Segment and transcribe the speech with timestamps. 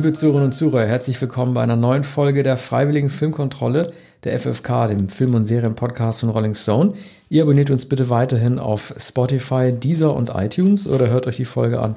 [0.00, 3.92] Liebe Zuhörerinnen und Zuhörer, herzlich willkommen bei einer neuen Folge der Freiwilligen Filmkontrolle
[4.24, 6.94] der FFK, dem Film- und Serienpodcast von Rolling Stone.
[7.28, 11.80] Ihr abonniert uns bitte weiterhin auf Spotify, Deezer und iTunes oder hört euch die Folge
[11.80, 11.96] an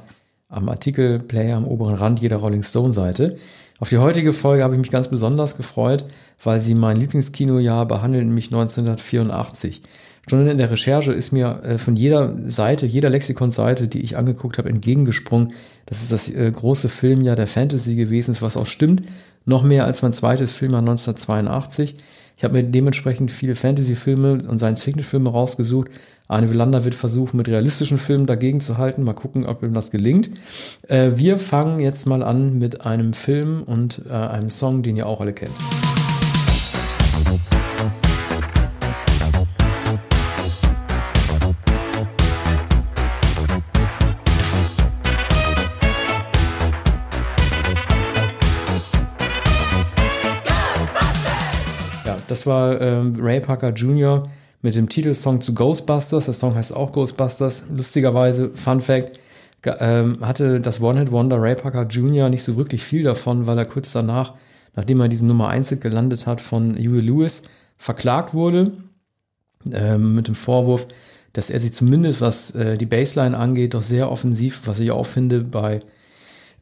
[0.49, 3.37] am Artikelplayer am oberen Rand jeder Rolling Stone Seite.
[3.79, 6.03] Auf die heutige Folge habe ich mich ganz besonders gefreut,
[6.43, 9.81] weil sie mein Lieblingskinojahr behandelt, nämlich 1984.
[10.29, 14.57] Schon in der Recherche ist mir äh, von jeder Seite, jeder Lexikonseite, die ich angeguckt
[14.57, 15.53] habe, entgegengesprungen,
[15.85, 19.03] dass es das äh, große Filmjahr der Fantasy gewesen ist, was auch stimmt.
[19.45, 21.97] Noch mehr als mein zweites Filmjahr 1982.
[22.37, 25.89] Ich habe mir dementsprechend viele Fantasy-Filme und Science-Fiction-Filme rausgesucht.
[26.29, 29.03] Arne Willander wird versuchen, mit realistischen Filmen dagegen zu halten.
[29.03, 30.31] Mal gucken, ob ihm das gelingt.
[30.87, 35.05] Äh, wir fangen jetzt mal an mit einem Film und äh, einem Song, den ihr
[35.05, 35.51] auch alle kennt.
[52.33, 54.27] Das war ähm, Ray Parker Jr.
[54.63, 56.25] mit dem Titelsong zu Ghostbusters.
[56.25, 57.65] Der Song heißt auch Ghostbusters.
[57.69, 59.19] Lustigerweise, Fun Fact,
[59.63, 62.29] ähm, hatte das One-Hit-Wonder Ray Parker Jr.
[62.29, 64.33] nicht so wirklich viel davon, weil er kurz danach,
[64.75, 67.43] nachdem er diesen Nummer 1 gelandet hat, von Huey Lewis
[67.77, 68.71] verklagt wurde.
[69.71, 70.87] Ähm, mit dem Vorwurf,
[71.33, 75.05] dass er sich zumindest, was äh, die Baseline angeht, doch sehr offensiv, was ich auch
[75.05, 75.81] finde, bei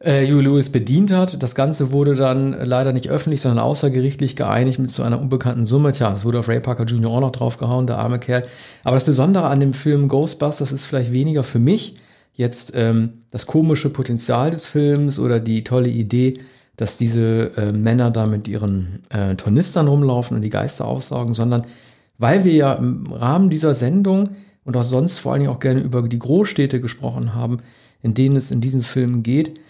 [0.04, 1.42] äh, Huey Lewis bedient hat.
[1.42, 5.92] Das Ganze wurde dann leider nicht öffentlich, sondern außergerichtlich geeinigt mit so einer unbekannten Summe.
[5.92, 7.10] Tja, das wurde auf Ray Parker Jr.
[7.10, 8.44] auch noch draufgehauen, der arme Kerl.
[8.84, 11.94] Aber das Besondere an dem Film Ghostbusters ist vielleicht weniger für mich
[12.34, 16.34] jetzt ähm, das komische Potenzial des Films oder die tolle Idee,
[16.76, 21.62] dass diese äh, Männer da mit ihren äh, Tornistern rumlaufen und die Geister aufsaugen, sondern
[22.18, 24.30] weil wir ja im Rahmen dieser Sendung
[24.64, 27.58] und auch sonst vor allen Dingen auch gerne über die Großstädte gesprochen haben,
[28.02, 29.60] in denen es in diesen Filmen geht,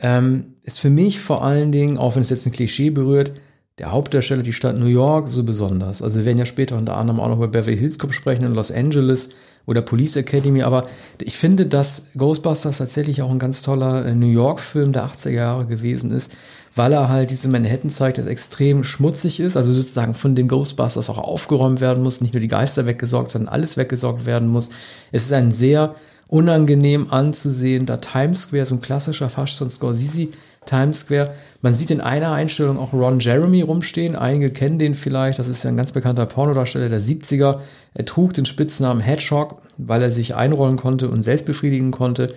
[0.00, 3.32] ähm, ist für mich vor allen Dingen, auch wenn es jetzt ein Klischee berührt,
[3.80, 6.02] der Hauptdarsteller, die Stadt New York, so besonders.
[6.02, 8.54] Also wir werden ja später unter anderem auch noch über Beverly Hills Cop sprechen in
[8.54, 9.30] Los Angeles
[9.64, 10.82] oder Police Academy, aber
[11.18, 15.66] ich finde, dass Ghostbusters tatsächlich auch ein ganz toller äh, New York-Film der 80er Jahre
[15.66, 16.30] gewesen ist,
[16.74, 21.08] weil er halt diese Manhattan zeigt, das extrem schmutzig ist, also sozusagen von den Ghostbusters
[21.08, 24.68] auch aufgeräumt werden muss, nicht nur die Geister weggesorgt, sondern alles weggesorgt werden muss.
[25.10, 25.94] Es ist ein sehr
[26.30, 30.28] unangenehm anzusehen, da Times Square, so ein klassischer fast schon Scorsese
[30.64, 31.34] Times Square.
[31.62, 34.14] Man sieht in einer Einstellung auch Ron Jeremy rumstehen.
[34.14, 35.38] Einige kennen den vielleicht.
[35.38, 37.58] Das ist ja ein ganz bekannter Pornodarsteller der 70er.
[37.94, 42.28] Er trug den Spitznamen Hedgehog, weil er sich einrollen konnte und selbst befriedigen konnte.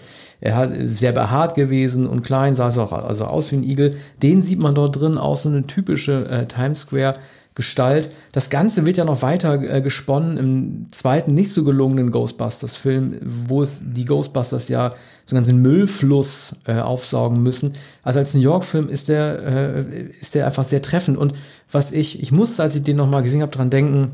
[0.41, 3.97] Er hat sehr behaart gewesen und klein, sah so also aus wie ein Igel.
[4.23, 7.13] Den sieht man dort drin, auch so eine typische äh, Times Square
[7.55, 8.09] Gestalt.
[8.31, 13.61] Das Ganze wird ja noch weiter äh, gesponnen im zweiten nicht so gelungenen Ghostbusters-Film, wo
[13.61, 14.89] es die Ghostbusters ja
[15.25, 17.73] so einen ganzen Müllfluss äh, aufsaugen müssen.
[18.01, 21.17] Also als New York-Film ist der äh, ist der einfach sehr treffend.
[21.17, 21.33] Und
[21.71, 24.11] was ich ich musste, als ich den noch mal gesehen habe, dran denken,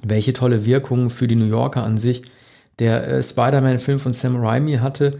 [0.00, 2.22] welche tolle Wirkung für die New Yorker an sich
[2.78, 5.12] der äh, Spider-Man-Film von Sam Raimi hatte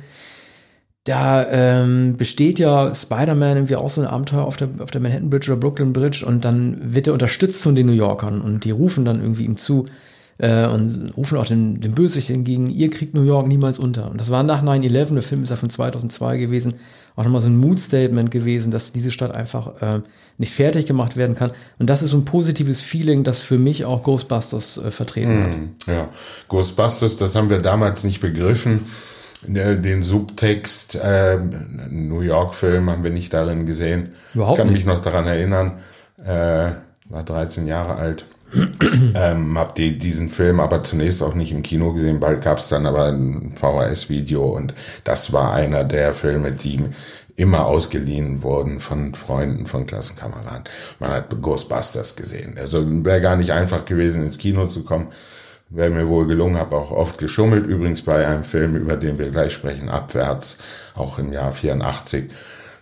[1.04, 5.30] da ähm, besteht ja Spider-Man irgendwie auch so ein Abenteuer auf der, auf der Manhattan
[5.30, 8.70] Bridge oder Brooklyn Bridge und dann wird er unterstützt von den New Yorkern und die
[8.70, 9.86] rufen dann irgendwie ihm zu
[10.38, 14.10] äh, und rufen auch den, den Bösewicht entgegen, ihr kriegt New York niemals unter.
[14.10, 16.74] Und das war nach 9-11, der Film ist ja von 2002 gewesen,
[17.16, 20.00] auch nochmal so ein Mood-Statement gewesen, dass diese Stadt einfach äh,
[20.38, 21.50] nicht fertig gemacht werden kann.
[21.80, 25.54] Und das ist so ein positives Feeling, das für mich auch Ghostbusters äh, vertreten hat.
[25.54, 26.08] Hm, ja,
[26.48, 28.82] Ghostbusters, das haben wir damals nicht begriffen
[29.46, 31.38] den Subtext äh,
[31.90, 34.12] New York-Film haben wir nicht darin gesehen.
[34.34, 34.86] Überhaupt ich kann nicht.
[34.86, 35.78] mich noch daran erinnern.
[36.24, 36.72] Äh,
[37.08, 38.26] war 13 Jahre alt.
[39.14, 42.20] ähm, hab die, diesen Film aber zunächst auch nicht im Kino gesehen.
[42.20, 46.80] Bald gab es dann aber ein VHS-Video und das war einer der Filme, die
[47.34, 50.64] immer ausgeliehen wurden von Freunden, von Klassenkameraden.
[51.00, 52.56] Man hat Ghostbusters gesehen.
[52.58, 55.08] Also wäre gar nicht einfach gewesen, ins Kino zu kommen
[55.74, 59.30] wäre mir wohl gelungen, habe auch oft geschummelt, übrigens bei einem Film, über den wir
[59.30, 60.58] gleich sprechen, Abwärts,
[60.94, 62.30] auch im Jahr 84.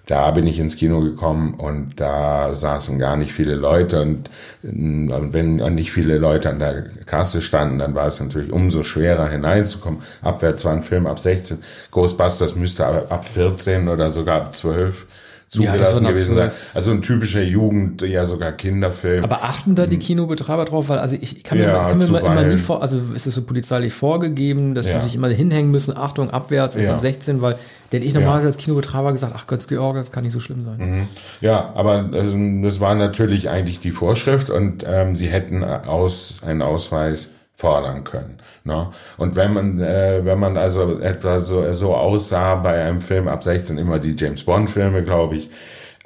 [0.06, 4.28] Da bin ich ins Kino gekommen und da saßen gar nicht viele Leute und
[4.62, 10.00] wenn nicht viele Leute an der Kasse standen, dann war es natürlich umso schwerer hineinzukommen.
[10.20, 11.58] Abwärts war ein Film ab 16,
[11.92, 15.06] Ghostbusters müsste ab 14 oder sogar ab 12
[15.50, 16.52] zugelassen ja, gewesen sein.
[16.74, 19.24] Also ein typischer Jugend, ja sogar Kinderfilm.
[19.24, 20.02] Aber achten da die hm.
[20.02, 20.88] Kinobetreiber drauf?
[20.88, 23.34] Weil also ich kann mir, ja, kann mir immer, immer nie vor, also ist es
[23.34, 25.00] so polizeilich vorgegeben, dass ja.
[25.00, 26.94] sie sich immer hinhängen müssen, Achtung, abwärts ist ja.
[26.94, 27.56] ab 16, weil
[27.90, 30.78] denn ich normalerweise als Kinobetreiber gesagt, ach Gott, Georg, das kann nicht so schlimm sein.
[30.78, 31.08] Mhm.
[31.40, 36.62] Ja, aber also, das war natürlich eigentlich die Vorschrift und ähm, sie hätten aus, einen
[36.62, 38.38] Ausweis fordern können.
[38.64, 38.88] Ne?
[39.18, 43.44] Und wenn man, äh, wenn man also etwa so, so aussah bei einem Film ab
[43.44, 45.50] 16 immer die James Bond Filme, glaube ich,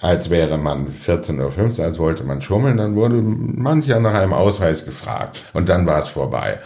[0.00, 4.32] als wäre man 14 oder 15, als wollte man schummeln, dann wurde mancher nach einem
[4.32, 6.58] Ausweis gefragt und dann war es vorbei.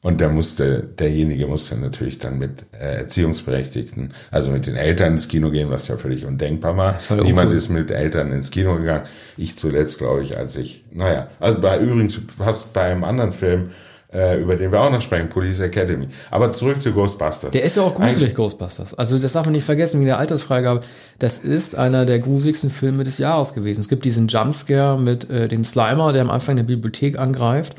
[0.00, 5.28] Und der musste, derjenige musste natürlich dann mit äh, Erziehungsberechtigten, also mit den Eltern ins
[5.28, 6.98] Kino gehen, was ja völlig undenkbar war.
[6.98, 9.04] Voll Niemand ist mit Eltern ins Kino gegangen.
[9.38, 13.70] Ich zuletzt, glaube ich, als ich, naja, also bei übrigens fast bei einem anderen Film,
[14.14, 16.08] äh, über den wir auch noch sprechen, Police Academy.
[16.30, 17.50] Aber zurück zu Ghostbusters.
[17.50, 18.94] Der ist ja auch gruselig, Ein Ghostbusters.
[18.94, 20.80] Also das darf man nicht vergessen, wie der Altersfreigabe.
[21.18, 23.80] Das ist einer der gruseligsten Filme des Jahres gewesen.
[23.80, 27.74] Es gibt diesen Jumpscare mit äh, dem Slimer, der am Anfang der Bibliothek angreift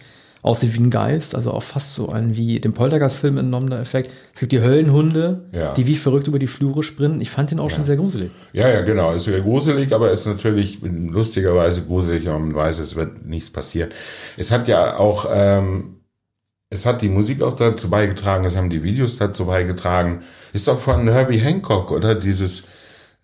[0.45, 4.11] aussieht wie ein Geist, also auch fast so ein wie dem Poltergeist-Film entnommener Effekt.
[4.31, 5.73] Es gibt die Höllenhunde, ja.
[5.73, 7.19] die wie verrückt über die Flure sprinten.
[7.19, 7.75] Ich fand den auch ja.
[7.77, 8.29] schon sehr gruselig.
[8.53, 9.11] Ja, ja, genau.
[9.13, 13.89] Ist sehr gruselig, aber ist natürlich lustigerweise gruselig, und man weiß, es wird nichts passieren.
[14.37, 15.94] Es hat ja auch, ähm,
[16.75, 20.21] es hat die Musik auch dazu beigetragen, es haben die Videos dazu beigetragen.
[20.53, 22.15] Ist doch von Herbie Hancock, oder?
[22.15, 22.63] Dieses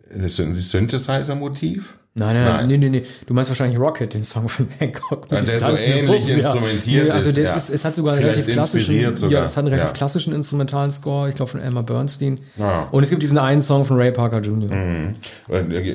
[0.09, 1.93] Synthesizer-Motiv?
[2.13, 3.03] Nein, nein, nein, nee, nee, nee.
[3.25, 5.27] Du meinst wahrscheinlich Rocket, den Song von Hancock.
[5.31, 7.13] Ja, der so ähnlich instrumentiert ja.
[7.13, 7.37] also ist.
[7.37, 7.53] Ja.
[7.53, 9.39] Ist, es hat sogar einen relativ klassischen, sogar.
[9.39, 9.93] ja, es hat einen relativ ja.
[9.93, 12.41] klassischen instrumentalen Score, ich glaube von Elmer Bernstein.
[12.57, 12.89] Ja.
[12.91, 14.75] Und es gibt diesen einen Song von Ray Parker Jr.
[14.75, 15.15] Mhm.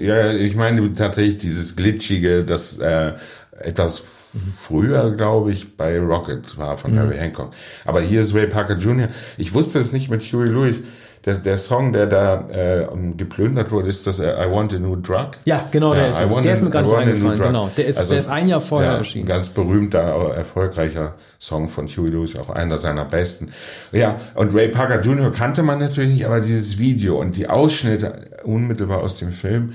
[0.00, 3.12] Ja, ich meine tatsächlich dieses glitschige, das äh,
[3.59, 4.16] etwas
[4.59, 6.99] früher, glaube ich, bei Rocket war von mhm.
[6.99, 7.50] Herbie Hancock.
[7.85, 9.09] Aber hier ist Ray Parker Jr.
[9.38, 10.83] Ich wusste es nicht mit Huey Lewis
[11.27, 12.87] der, der Song, der da äh,
[13.17, 15.31] geplündert wurde, ist das äh, I Want a New Drug.
[15.44, 16.44] Ja, genau, ja, der ist.
[16.44, 17.71] Der ist mir ganz eingefallen, genau.
[17.77, 19.25] Der ist, also, der ist ein Jahr vorher ja, erschienen.
[19.25, 19.99] Ein ganz berühmter,
[20.37, 23.49] erfolgreicher Song von Huey Lewis, auch einer seiner besten.
[23.91, 25.33] Ja, und Ray Parker Jr.
[25.33, 29.73] kannte man natürlich nicht, aber dieses Video und die Ausschnitte unmittelbar aus dem Film,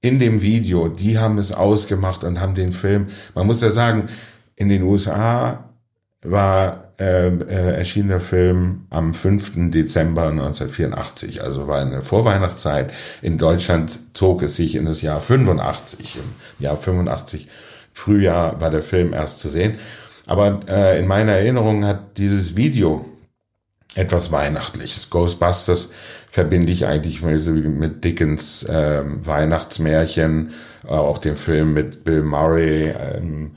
[0.00, 4.06] in dem Video, die haben es ausgemacht und haben den Film, man muss ja sagen,
[4.54, 5.72] in den USA
[6.22, 9.70] war äh, äh, erschien der Film am 5.
[9.70, 12.92] Dezember 1984, also war eine Vorweihnachtszeit.
[13.22, 16.16] In Deutschland zog es sich in das Jahr 85.
[16.16, 17.48] Im Jahr 85,
[17.92, 19.76] Frühjahr, war der Film erst zu sehen.
[20.26, 23.04] Aber äh, in meiner Erinnerung hat dieses Video
[23.98, 25.10] etwas Weihnachtliches.
[25.10, 25.90] Ghostbusters
[26.30, 30.50] verbinde ich eigentlich mit Dickens äh, Weihnachtsmärchen,
[30.86, 32.94] äh, auch den Film mit Bill Murray.
[32.98, 33.52] Ähm,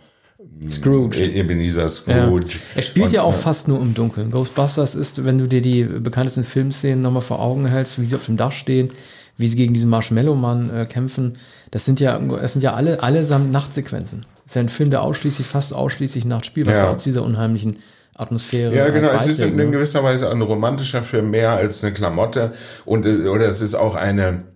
[0.70, 1.24] Scrooge.
[1.24, 2.54] E- Ebenezer Scrooge.
[2.54, 2.60] Ja.
[2.76, 4.32] Er spielt und, ja auch fast nur im Dunkeln.
[4.32, 8.26] Ghostbusters ist, wenn du dir die bekanntesten Filmszenen nochmal vor Augen hältst, wie sie auf
[8.26, 8.92] dem Dach stehen,
[9.38, 11.34] wie sie gegen diesen Marshmallow-Mann äh, kämpfen,
[11.72, 14.26] das sind ja, das sind ja alle, allesamt Nachtsequenzen.
[14.44, 16.92] Das ist ja ein Film, der ausschließlich, fast ausschließlich Nacht spielt, was ja.
[16.92, 17.78] auch zu dieser unheimlichen
[18.16, 18.76] Atmosphäre.
[18.76, 19.10] Ja, genau.
[19.12, 19.72] es ist in, in, ne?
[19.72, 22.52] gewisser Weise ein romantischer Film mehr als eine Klamotte
[22.86, 24.52] und äh, oder es ist auch eine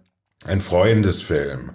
[0.45, 1.71] ein Freundesfilm.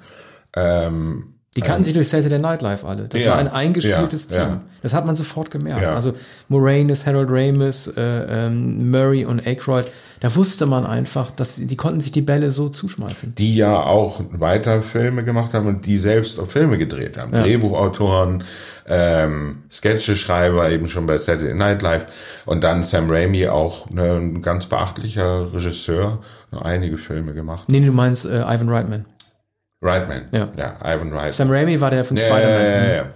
[0.54, 3.08] Ähm, die kannten ähm, sich durch Saturday Night Live alle.
[3.08, 4.48] Das ja, war ein eingespieltes ja, Team.
[4.54, 4.60] Ja.
[4.82, 5.84] Das hat man sofort gemerkt.
[5.84, 6.12] Also
[6.48, 8.00] Moranis, Harold Ramis, äh,
[8.46, 9.86] ähm, Murray und Aykroyd,
[10.20, 13.34] da wusste man einfach, dass die konnten sich die Bälle so zuschmeißen.
[13.34, 17.32] Die ja auch weiter Filme gemacht haben und die selbst auch Filme gedreht haben.
[17.32, 18.44] Drehbuchautoren,
[18.86, 22.06] ähm, Sketcheschreiber eben schon bei Saturday Night Live
[22.46, 26.20] und dann Sam Raimi auch ne, ein ganz beachtlicher Regisseur,
[26.52, 27.64] noch einige Filme gemacht.
[27.68, 29.04] Nee, du meinst äh, Ivan Reitman.
[29.82, 30.22] Reitman.
[30.32, 30.48] Ja.
[30.56, 31.32] ja, Ivan Reitman.
[31.32, 32.64] Sam Raimi war der von ja, Spider-Man.
[32.64, 33.06] Ja, ja, ja.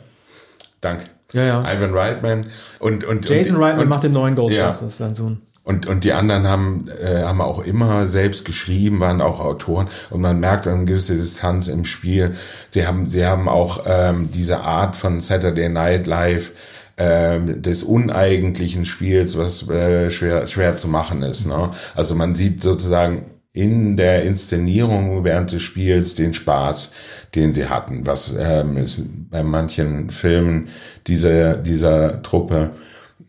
[0.80, 1.04] Danke.
[1.32, 1.74] Ja, ja.
[1.74, 2.46] Ivan Reitman
[2.78, 5.06] und und Jason und, Reitman und, macht den neuen Ghostbusters, ja.
[5.06, 5.42] sein Sohn.
[5.64, 10.20] Und, und die anderen haben, äh, haben auch immer selbst geschrieben, waren auch Autoren und
[10.20, 12.34] man merkt eine gewisse Distanz im Spiel.
[12.68, 16.52] Sie haben, sie haben auch ähm, diese Art von Saturday Night Live
[16.98, 21.46] ähm, des uneigentlichen Spiels, was äh, schwer, schwer zu machen ist.
[21.46, 21.70] Ne?
[21.94, 23.24] Also man sieht sozusagen
[23.54, 26.90] in der Inszenierung während des Spiels den Spaß,
[27.36, 30.68] den sie hatten, was ähm, ist bei manchen Filmen
[31.06, 32.72] dieser, dieser Truppe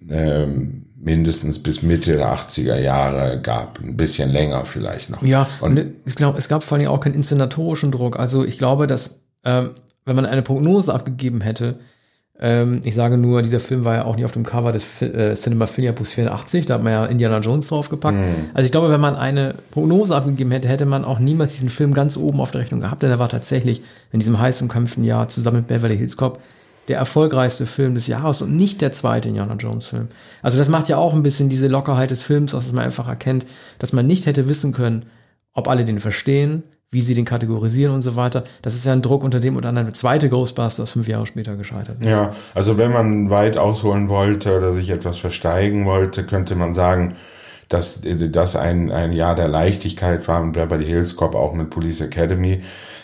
[0.10, 5.22] ähm, mindestens bis Mitte der 80er Jahre gab, ein bisschen länger vielleicht noch.
[5.22, 8.18] Ja, und ich glaube, es gab vor allem auch keinen inszenatorischen Druck.
[8.18, 9.72] Also ich glaube, dass ähm,
[10.06, 11.80] wenn man eine Prognose abgegeben hätte,
[12.40, 15.36] ähm, ich sage nur, dieser Film war ja auch nicht auf dem Cover des äh,
[15.36, 18.18] Cinema Bus 84, da hat man ja Indiana Jones draufgepackt.
[18.18, 18.50] Mhm.
[18.54, 21.94] Also ich glaube, wenn man eine Prognose abgegeben hätte, hätte man auch niemals diesen Film
[21.94, 25.30] ganz oben auf der Rechnung gehabt, denn er war tatsächlich in diesem heiß umkämpften Jahr
[25.30, 26.40] zusammen mit Beverly Hills Cop
[26.88, 30.10] der erfolgreichste Film des Jahres und nicht der zweite Indiana Jones Film.
[30.42, 33.08] Also das macht ja auch ein bisschen diese Lockerheit des Films aus, dass man einfach
[33.08, 33.46] erkennt,
[33.80, 35.06] dass man nicht hätte wissen können,
[35.54, 36.64] ob alle den verstehen,
[36.96, 38.44] wie sie den kategorisieren und so weiter.
[38.62, 41.58] Das ist ja ein Druck, unter dem unter anderem der zweite Ghostbusters fünf Jahre später
[41.58, 42.10] gescheitert ist.
[42.10, 47.16] Ja, also wenn man weit ausholen wollte oder sich etwas versteigen wollte, könnte man sagen,
[47.68, 52.00] dass das ein, ein Jahr der Leichtigkeit war mit Beverly Hills Cop, auch mit Police
[52.00, 52.62] Academy.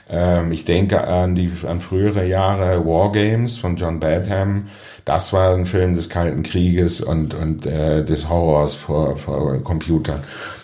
[0.10, 4.68] Ähm, ich denke an die an frühere Jahre War Games von John Badham.
[5.04, 10.22] Das war ein Film des Kalten Krieges und und äh, des Horrors vor, vor Computern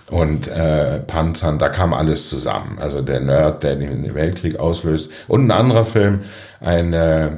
[0.10, 2.78] und äh, Panzern, da kam alles zusammen.
[2.80, 5.12] Also der Nerd, der den Weltkrieg auslöst.
[5.28, 6.22] Und ein anderer Film,
[6.62, 7.30] ein, äh,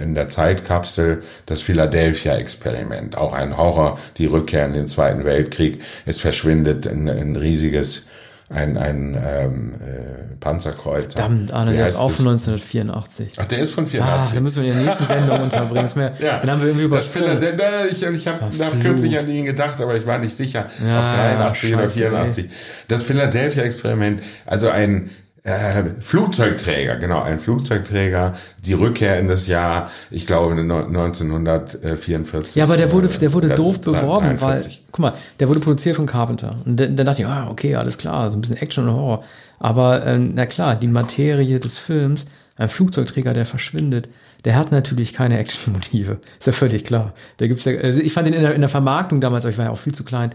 [0.00, 3.18] in der Zeitkapsel, das Philadelphia-Experiment.
[3.18, 5.82] Auch ein Horror, die Rückkehr in den Zweiten Weltkrieg.
[6.06, 8.06] Es verschwindet ein, ein riesiges
[8.50, 11.18] ein, ein ähm, äh, Panzerkreuzer.
[11.18, 13.32] Verdammt, Arne, der ist auch von 1984.
[13.38, 14.30] Ach, der ist von 84.
[14.30, 15.90] Ah, da müssen wir in der nächsten Sendung unterbringen.
[15.96, 16.38] Mehr, ja.
[16.38, 19.28] Dann haben wir irgendwie über das Phila der, der, Ich, ich habe hab kürzlich an
[19.30, 22.44] ihn gedacht, aber ich war nicht sicher, ja, ob 83 ja, oder 84.
[22.44, 22.50] Ey.
[22.88, 25.10] Das Philadelphia-Experiment, also ein
[25.44, 28.32] äh, Flugzeugträger, genau, ein Flugzeugträger,
[28.64, 32.56] die Rückkehr in das Jahr, ich glaube 1944.
[32.56, 34.40] Ja, aber der wurde, der wurde äh, doof beworben, 43.
[34.40, 36.56] weil, guck mal, der wurde produziert von Carpenter.
[36.64, 39.22] Und dann, dann dachte ich, ah, okay, alles klar, so ein bisschen Action und Horror.
[39.58, 42.24] Aber äh, na klar, die Materie des Films,
[42.56, 44.08] ein Flugzeugträger, der verschwindet,
[44.46, 46.20] der hat natürlich keine Actionmotive.
[46.38, 47.12] Ist ja völlig klar.
[47.36, 49.58] Da gibt's ja, also ich fand ihn in der, in der Vermarktung damals, aber ich
[49.58, 50.30] war ja auch viel zu klein,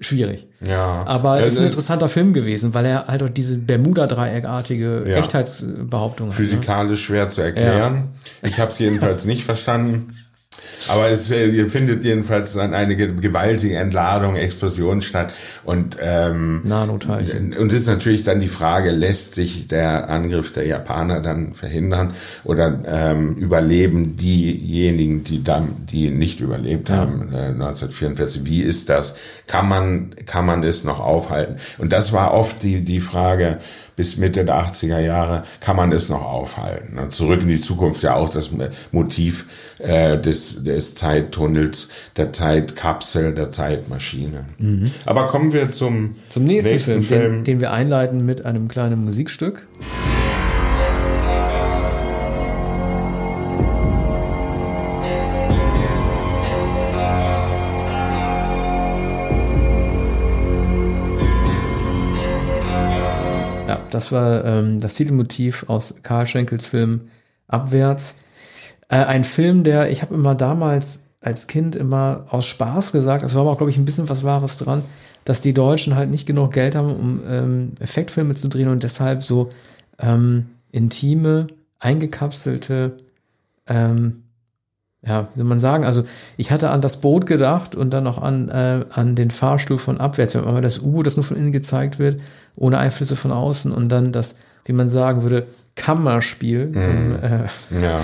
[0.00, 0.46] schwierig.
[0.60, 1.04] Ja.
[1.06, 5.16] Aber es ist ein interessanter Film gewesen, weil er halt auch diese Bermuda-Dreieckartige ja.
[5.16, 6.36] Echtheitsbehauptung hat.
[6.36, 6.96] Physikalisch ne?
[6.96, 8.10] schwer zu erklären.
[8.42, 8.48] Ja.
[8.48, 10.14] Ich habe es jedenfalls nicht verstanden.
[10.86, 15.32] Aber es ihr findet jedenfalls dann eine gewaltige Entladung, Explosion statt.
[15.64, 17.56] Und, ähm, Nanoteilchen.
[17.56, 22.14] Und es ist natürlich dann die Frage, lässt sich der Angriff der Japaner dann verhindern
[22.44, 26.96] oder ähm, überleben diejenigen, die dann, die nicht überlebt ja.
[26.96, 28.44] haben, äh, 1944?
[28.44, 29.16] Wie ist das?
[29.46, 31.56] Kann man, kann man es noch aufhalten?
[31.78, 33.58] Und das war oft die, die Frage,
[33.98, 37.10] bis Mitte der 80er Jahre kann man es noch aufhalten.
[37.10, 38.50] Zurück in die Zukunft ja auch das
[38.92, 39.44] Motiv
[39.78, 44.44] äh, des, des Zeittunnels, der Zeitkapsel, der Zeitmaschine.
[44.58, 44.92] Mhm.
[45.04, 47.32] Aber kommen wir zum, zum nächsten, nächsten Film, Film.
[47.32, 49.66] Den, den wir einleiten mit einem kleinen Musikstück.
[63.98, 67.08] Das war ähm, das Titelmotiv aus Karl Schenkels Film
[67.48, 68.14] Abwärts.
[68.88, 73.34] Äh, ein Film, der, ich habe immer damals als Kind immer aus Spaß gesagt, es
[73.34, 74.84] war aber auch, glaube ich, ein bisschen was Wahres dran,
[75.24, 79.24] dass die Deutschen halt nicht genug Geld haben, um ähm, Effektfilme zu drehen und deshalb
[79.24, 79.48] so
[79.98, 81.48] ähm, intime,
[81.80, 82.98] eingekapselte
[83.66, 84.22] ähm,
[85.06, 86.02] ja, wie man sagen, also
[86.36, 89.98] ich hatte an das Boot gedacht und dann noch an, äh, an den Fahrstuhl von
[89.98, 92.20] abwärts, wenn man das U, das nur von innen gezeigt wird,
[92.56, 93.72] ohne Einflüsse von außen.
[93.72, 95.46] Und dann das, wie man sagen würde,
[95.78, 97.14] Kammerspiel mm.
[97.22, 98.00] äh, ja.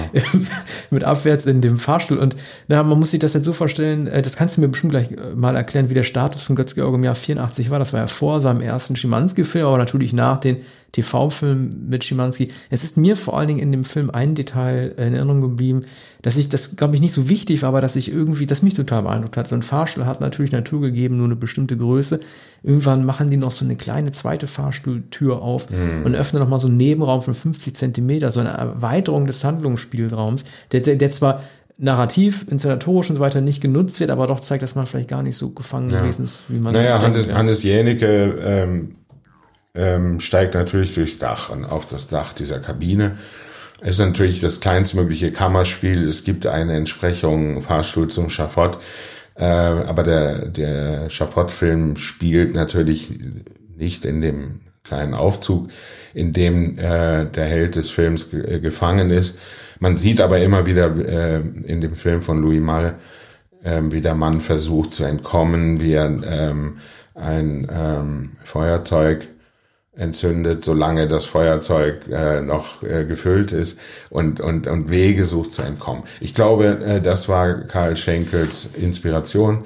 [0.91, 2.19] mit abwärts in dem Fahrstuhl.
[2.19, 2.37] Und
[2.69, 5.11] na, man muss sich das jetzt so vorstellen, äh, das kannst du mir bestimmt gleich
[5.11, 7.81] äh, mal erklären, wie der Status von Götz-Georg im Jahr 84 war.
[7.81, 10.59] Das war ja vor seinem ersten Schimanski-Film, aber natürlich nach den
[10.95, 12.49] TV-Film mit Schimanski.
[12.71, 15.81] Es ist mir vor allen Dingen in dem Film ein Detail in Erinnerung geblieben,
[16.23, 18.75] dass ich, das glaube ich nicht so wichtig war, aber dass ich irgendwie, das mich
[18.75, 19.49] total beeindruckt hat.
[19.49, 22.21] So ein Fahrstuhl hat natürlich Natur gegeben, nur eine bestimmte Größe.
[22.63, 26.07] Irgendwann machen die noch so eine kleine zweite Fahrstuhltür auf mhm.
[26.07, 30.81] und öffnen nochmal so einen Nebenraum von 50 Zentimeter, so eine Erweiterung des Handlungsspielraums, der,
[30.81, 31.43] der, der zwar
[31.77, 35.23] narrativ, inszenatorisch und so weiter nicht genutzt wird, aber doch zeigt, dass man vielleicht gar
[35.23, 36.01] nicht so gefangen ja.
[36.01, 37.35] gewesen ist, wie man Naja, denkt, Hannes, ja.
[37.35, 38.97] Hannes Jänicke ähm,
[39.75, 43.17] ähm, steigt natürlich durchs Dach und auf das Dach dieser Kabine.
[43.81, 46.05] Es ist natürlich das kleinstmögliche Kammerspiel.
[46.05, 48.79] Es gibt eine Entsprechung Fahrstuhl zum Schafott.
[49.35, 53.19] Äh, aber der, der Schafott-Film spielt natürlich
[53.77, 55.69] nicht in dem kleinen Aufzug,
[56.13, 59.37] in dem äh, der Held des Films ge äh, gefangen ist.
[59.81, 62.97] Man sieht aber immer wieder äh, in dem Film von Louis Malle,
[63.65, 66.77] äh, wie der Mann versucht zu entkommen, wie er ähm,
[67.15, 69.29] ein ähm, Feuerzeug
[69.97, 73.79] entzündet, solange das Feuerzeug äh, noch äh, gefüllt ist
[74.11, 76.03] und, und, und Wege sucht zu entkommen.
[76.21, 79.65] Ich glaube, äh, das war Karl Schenkels Inspiration,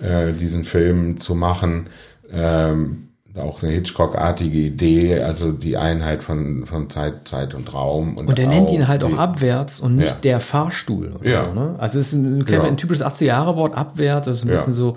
[0.00, 1.88] äh, diesen Film zu machen.
[2.32, 3.05] Ähm,
[3.38, 8.16] auch eine Hitchcock-artige Idee, also die Einheit von, von Zeit, Zeit und Raum.
[8.16, 10.20] Und, und er nennt ihn halt auch abwärts und nicht ja.
[10.22, 11.46] der Fahrstuhl ja.
[11.46, 11.52] so.
[11.52, 11.74] Ne?
[11.78, 12.70] Also es ist ein, clever, ja.
[12.70, 14.96] ein typisches 80er-Jahre-Wort, abwärts, das ist ein bisschen so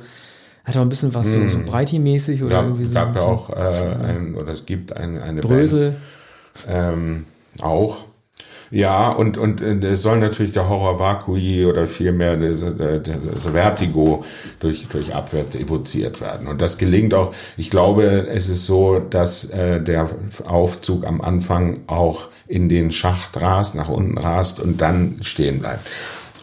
[0.66, 1.66] hat auch ein bisschen was so, so hm.
[1.66, 2.90] Breiti-mäßig oder ja, irgendwie so.
[2.90, 5.96] Es gab ja auch äh, ein, oder es gibt eine, eine Brösel.
[6.68, 7.26] Band, ähm,
[7.62, 8.04] auch.
[8.72, 14.24] Ja, und, und äh, es soll natürlich der Horror Vakui oder vielmehr das, das Vertigo
[14.60, 16.48] durch, durch Abwärts evoziert werden.
[16.48, 17.34] Und das gelingt auch.
[17.58, 20.10] Ich glaube, es ist so, dass äh, der
[20.46, 25.88] Aufzug am Anfang auch in den Schacht rast, nach unten rast und dann stehen bleibt.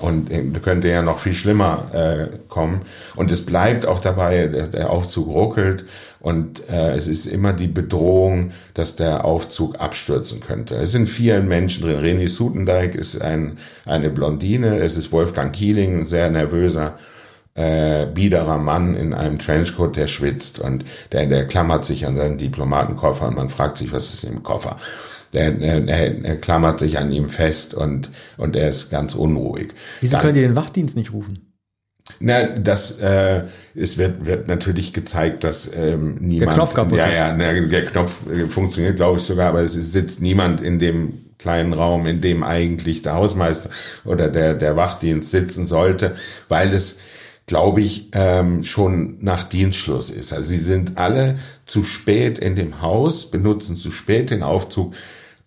[0.01, 2.81] Und äh, könnte ja noch viel schlimmer äh, kommen.
[3.15, 5.85] Und es bleibt auch dabei, der, der Aufzug ruckelt
[6.27, 10.75] und äh, es ist immer die Bedrohung, dass der Aufzug abstürzen könnte.
[10.75, 12.01] Es sind vier Menschen drin.
[12.01, 16.97] René Sutendijk ist ein, eine Blondine, es ist Wolfgang Kieling, ein sehr nervöser
[17.55, 22.39] äh, biederer Mann in einem Trenchcoat, der schwitzt und der, der klammert sich an seinen
[22.39, 24.79] Diplomatenkoffer und man fragt sich, was ist im Koffer.
[25.33, 29.75] Der, der, er klammert sich an ihm fest und, und er ist ganz unruhig.
[30.01, 31.46] Wieso Dann, könnt ihr den Wachdienst nicht rufen?
[32.21, 33.43] Na, das äh,
[33.75, 36.51] es wird wird natürlich gezeigt, dass ähm, niemand.
[36.51, 39.73] Der Knopf kaputt ja, ja, na, der Knopf äh, funktioniert, glaube ich sogar, aber es
[39.73, 43.71] sitzt niemand in dem kleinen Raum, in dem eigentlich der Hausmeister
[44.05, 46.17] oder der der Wachdienst sitzen sollte,
[46.49, 46.99] weil es
[47.47, 50.33] glaube ich, ähm, schon nach Dienstschluss ist.
[50.33, 54.95] Also sie sind alle zu spät in dem Haus, benutzen zu spät den Aufzug.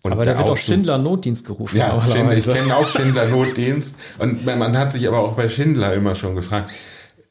[0.02, 1.76] Und aber da wird auch Schindler Notdienst gerufen.
[1.76, 3.96] Ja, Schindler, ich kenne auch Schindler Notdienst.
[4.18, 6.70] Und man hat sich aber auch bei Schindler immer schon gefragt,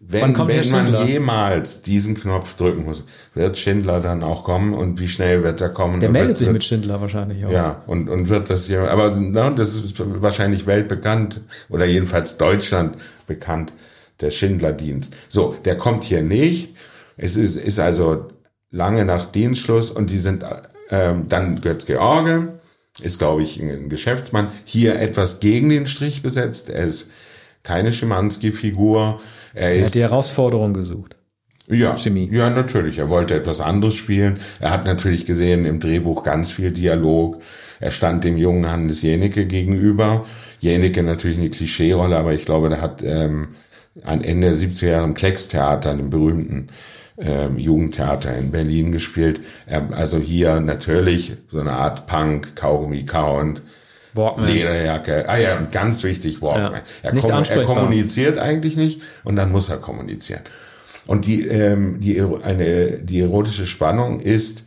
[0.02, 5.10] wenn, wenn man jemals diesen Knopf drücken muss, wird Schindler dann auch kommen und wie
[5.10, 6.00] schnell wird er kommen?
[6.00, 7.52] Der meldet wird, sich mit Schindler wahrscheinlich auch.
[7.52, 12.96] Ja, und, und wird das hier, aber na, das ist wahrscheinlich weltbekannt oder jedenfalls Deutschland
[13.28, 13.74] bekannt
[14.22, 15.16] der Schindlerdienst.
[15.28, 16.76] So, der kommt hier nicht.
[17.18, 18.30] Es ist, ist also
[18.72, 20.46] lange nach Dienstschluss und die sind
[20.92, 22.59] ähm, dann Götz George,
[23.02, 26.70] ist glaube ich ein Geschäftsmann, hier etwas gegen den Strich besetzt.
[26.70, 27.10] Er ist
[27.64, 29.20] keine Schimanski-Figur.
[29.54, 31.16] Er, er hat die Herausforderung gesucht.
[31.72, 32.28] Ja, Chemie.
[32.32, 32.98] ja, natürlich.
[32.98, 34.40] Er wollte etwas anderes spielen.
[34.60, 37.40] Er hat natürlich gesehen im Drehbuch ganz viel Dialog.
[37.80, 40.26] Er stand dem jungen Hannes Jenecke gegenüber.
[40.60, 43.50] Jenecke natürlich eine Klischeerolle, aber ich glaube, der hat ähm,
[44.04, 46.68] an Ende der 70er Jahre im Kleckstheater, dem berühmten
[47.22, 49.42] ähm, Jugendtheater in Berlin gespielt.
[49.66, 53.62] Er, also hier natürlich so eine Art Punk, Kaugummi kauend,
[54.14, 54.48] Walkman.
[54.48, 55.30] Lederjacke.
[55.30, 56.82] Ah ja, und ganz wichtig, Walkman.
[57.04, 60.42] Ja, er, kom er kommuniziert eigentlich nicht und dann muss er kommunizieren.
[61.06, 64.64] Und die, ähm, die, eine, die erotische Spannung ist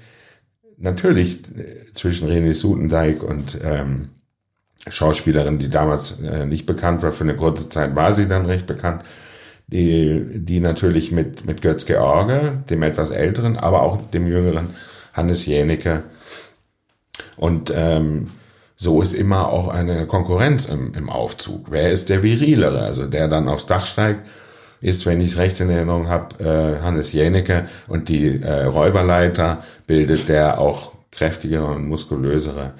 [0.76, 4.10] natürlich äh, zwischen René Sutendijk und ähm,
[4.88, 7.12] Schauspielerin, die damals äh, nicht bekannt war.
[7.12, 9.02] Für eine kurze Zeit war sie dann recht bekannt.
[9.68, 14.70] Die, die natürlich mit, mit Götz George, dem etwas älteren, aber auch dem jüngeren
[15.14, 16.02] Hannes Jänicke.
[17.36, 18.28] Und ähm,
[18.76, 21.66] so ist immer auch eine Konkurrenz im, im Aufzug.
[21.70, 22.80] Wer ist der Virilere?
[22.80, 24.26] Also der dann aufs Dach steigt,
[24.80, 29.62] ist, wenn ich es recht in Erinnerung habe, äh, Hannes Jänicke und die äh, Räuberleiter
[29.86, 32.72] bildet der auch kräftigere und muskulösere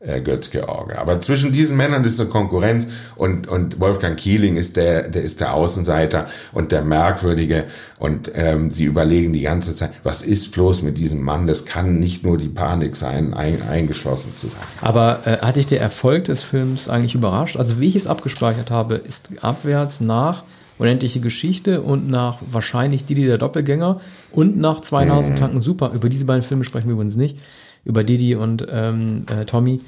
[0.00, 0.98] äh, Götz George.
[0.98, 2.86] Aber zwischen diesen Männern ist eine Konkurrenz
[3.16, 7.64] und, und Wolfgang Kieling ist der, der ist der Außenseiter und der Merkwürdige
[7.98, 11.46] und ähm, sie überlegen die ganze Zeit, was ist bloß mit diesem Mann?
[11.46, 14.60] Das kann nicht nur die Panik sein, ein, eingeschlossen zu sein.
[14.80, 17.56] Aber äh, hat dich der Erfolg des Films eigentlich überrascht?
[17.56, 20.44] Also wie ich es abgespeichert habe, ist abwärts nach
[20.78, 24.00] Unendliche Geschichte und nach wahrscheinlich Didi der Doppelgänger
[24.32, 25.62] und nach Zwei Nasentanken mhm.
[25.62, 25.90] Super.
[25.92, 27.36] Über diese beiden Filme sprechen wir übrigens nicht
[27.84, 29.78] über Didi und ähm, äh, Tommy,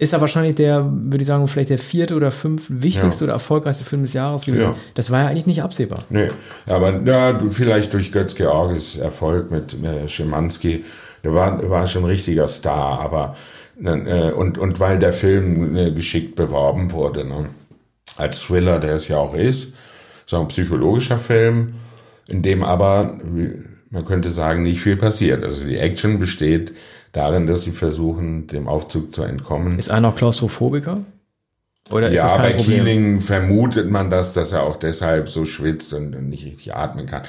[0.00, 3.26] ist er wahrscheinlich der, würde ich sagen, vielleicht der vierte oder fünf wichtigste ja.
[3.26, 4.70] oder erfolgreichste Film des Jahres gewesen.
[4.72, 4.78] Ja.
[4.94, 6.04] Das war ja eigentlich nicht absehbar.
[6.08, 6.28] Nee,
[6.66, 10.84] aber ja, vielleicht durch Götz Georges Erfolg mit äh, Schimanski,
[11.24, 13.36] der war, war schon ein richtiger Star, aber
[13.82, 17.50] äh, und, und weil der Film äh, geschickt beworben wurde, ne?
[18.16, 19.74] als Thriller, der es ja auch ist,
[20.26, 21.74] so ein psychologischer Film,
[22.28, 23.18] in dem aber,
[23.90, 25.42] man könnte sagen, nicht viel passiert.
[25.42, 26.74] Also die Action besteht
[27.12, 29.78] darin, dass sie versuchen, dem Aufzug zu entkommen.
[29.78, 30.96] Ist einer auch Klaustrophobiker?
[31.90, 32.84] Oder ist ja, das kein bei Problem?
[32.84, 37.22] Keeling vermutet man das, dass er auch deshalb so schwitzt und nicht richtig atmen kann.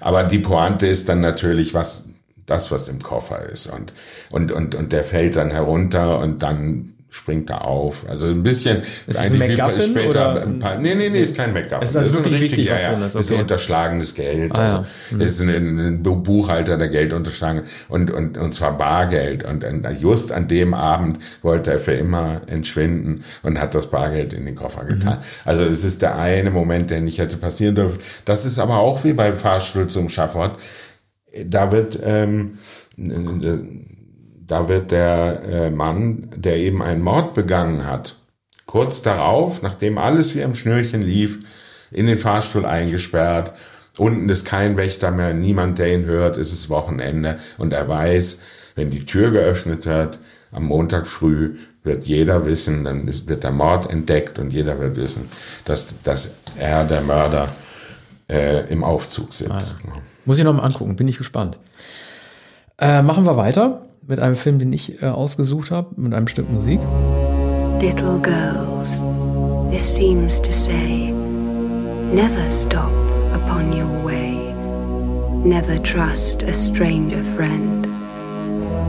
[0.00, 2.06] Aber die Pointe ist dann natürlich, was
[2.46, 3.66] das, was im Koffer ist.
[3.68, 3.92] Und,
[4.30, 8.08] und, und, und der fällt dann herunter und dann springt da auf.
[8.08, 11.36] Also ein bisschen ist eigentlich ein McGuffin später oder ein paar, nee, nee, nee, ist
[11.36, 11.82] kein McGuffin.
[11.82, 13.16] Es ist also das wirklich ist wichtig, was ja, drin ist.
[13.16, 13.34] Okay.
[13.34, 14.56] ist unterschlagenes Geld.
[14.56, 14.86] Ah, also ja.
[15.16, 15.20] mhm.
[15.20, 19.44] ist ein, ein, Buchhalter, der Geld unterschlagen und, und, und zwar Bargeld.
[19.44, 24.32] Und, und just an dem Abend wollte er für immer entschwinden und hat das Bargeld
[24.32, 25.18] in den Koffer getan.
[25.18, 25.24] Mhm.
[25.44, 27.98] Also es ist der eine Moment, der nicht hätte passieren dürfen.
[28.24, 30.58] Das ist aber auch wie beim Fahrstuhl zum Schafott.
[31.44, 32.58] Da wird ähm,
[34.50, 38.16] da wird der äh, Mann, der eben einen Mord begangen hat,
[38.66, 41.38] kurz darauf, nachdem alles wie am Schnürchen lief,
[41.92, 43.52] in den Fahrstuhl eingesperrt.
[43.96, 48.40] Unten ist kein Wächter mehr, niemand, der ihn hört, es ist Wochenende und er weiß,
[48.74, 50.18] wenn die Tür geöffnet wird,
[50.50, 55.28] am Montag früh wird jeder wissen, dann wird der Mord entdeckt und jeder wird wissen,
[55.64, 57.48] dass, dass er, der Mörder,
[58.28, 59.78] äh, im Aufzug sitzt.
[59.86, 59.98] Ah.
[60.24, 61.58] Muss ich noch mal angucken, bin ich gespannt.
[62.78, 66.50] Äh, machen wir weiter mit einem Film, den ich äh, ausgesucht habe, mit einem Stück
[66.50, 66.80] Musik.
[67.80, 68.90] Little girls
[69.70, 72.90] This seems to say, never stop
[73.32, 74.52] upon your way.
[75.44, 77.86] Never trust a stranger friend.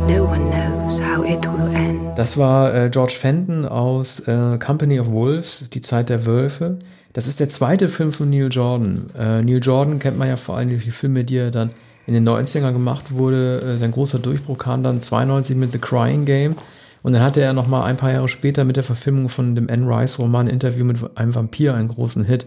[0.08, 2.18] No one knows how it will end.
[2.18, 6.80] Das war äh, George Fenton aus äh, Company of Wolves, Die Zeit der Wölfe.
[7.14, 9.06] Das ist der zweite Film von Neil Jordan.
[9.16, 11.70] Äh, Neil Jordan kennt man ja vor allem durch die Filme, die er dann
[12.08, 13.62] in den 90ern gemacht wurde.
[13.62, 16.56] Äh, sein großer Durchbruch kam dann 92 mit The Crying Game.
[17.04, 19.70] Und dann hatte er noch mal ein paar Jahre später mit der Verfilmung von dem
[19.70, 22.46] Anne Rice Roman Interview mit einem Vampir einen großen Hit.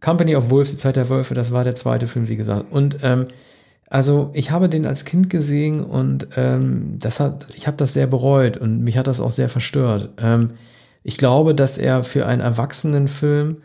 [0.00, 2.66] Company of Wolves, die Zeit der Wölfe, das war der zweite Film, wie gesagt.
[2.70, 3.26] Und ähm,
[3.88, 8.06] also ich habe den als Kind gesehen und ähm, das hat, ich habe das sehr
[8.06, 10.10] bereut und mich hat das auch sehr verstört.
[10.18, 10.52] Ähm,
[11.02, 13.58] ich glaube, dass er für einen Erwachsenenfilm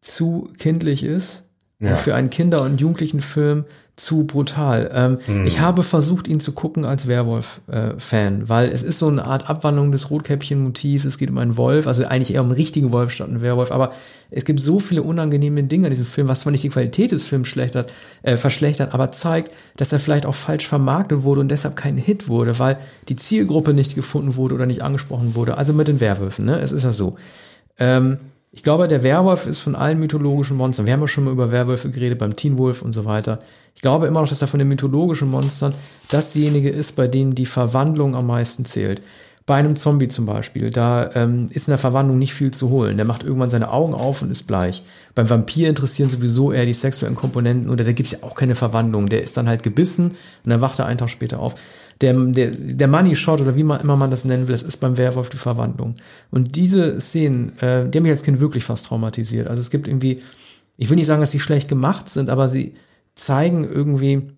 [0.00, 1.47] zu kindlich ist
[1.80, 1.90] ja.
[1.90, 3.64] und für einen Kinder- und Jugendlichenfilm
[3.98, 4.90] zu brutal.
[4.94, 5.46] Ähm, hm.
[5.46, 9.50] Ich habe versucht, ihn zu gucken als Werwolf-Fan, äh, weil es ist so eine Art
[9.50, 11.04] Abwandlung des Rotkäppchen-Motivs.
[11.04, 13.72] Es geht um einen Wolf, also eigentlich eher um einen richtigen Wolf statt einen Werwolf.
[13.72, 13.90] Aber
[14.30, 17.26] es gibt so viele unangenehme Dinge in diesem Film, was zwar nicht die Qualität des
[17.26, 21.74] Films schlechtert, äh, verschlechtert, aber zeigt, dass er vielleicht auch falsch vermarktet wurde und deshalb
[21.74, 25.58] kein Hit wurde, weil die Zielgruppe nicht gefunden wurde oder nicht angesprochen wurde.
[25.58, 26.60] Also mit den Werwölfen, ne?
[26.60, 27.16] Es ist ja so.
[27.80, 28.18] Ähm,
[28.58, 31.52] ich glaube, der Werwolf ist von allen mythologischen Monstern, wir haben ja schon mal über
[31.52, 33.38] Werwölfe geredet, beim Teen Wolf und so weiter.
[33.76, 35.74] Ich glaube immer noch, dass er von den mythologischen Monstern
[36.10, 39.00] dasjenige ist, bei dem die Verwandlung am meisten zählt.
[39.48, 42.98] Bei einem Zombie zum Beispiel, da ähm, ist in der Verwandlung nicht viel zu holen.
[42.98, 44.82] Der macht irgendwann seine Augen auf und ist bleich.
[45.14, 48.54] Beim Vampir interessieren sowieso eher die sexuellen Komponenten oder da gibt es ja auch keine
[48.54, 49.08] Verwandlung.
[49.08, 50.08] Der ist dann halt gebissen
[50.44, 51.54] und dann wacht er einen Tag später auf
[52.02, 54.76] der, der, der Money Shot oder wie man immer man das nennen will, das ist
[54.76, 55.94] beim Werwolf die Verwandlung.
[56.30, 59.48] Und diese Szenen, äh, die haben mich als Kind wirklich fast traumatisiert.
[59.48, 60.20] Also es gibt irgendwie,
[60.76, 62.74] ich will nicht sagen, dass sie schlecht gemacht sind, aber sie
[63.14, 64.28] zeigen irgendwie,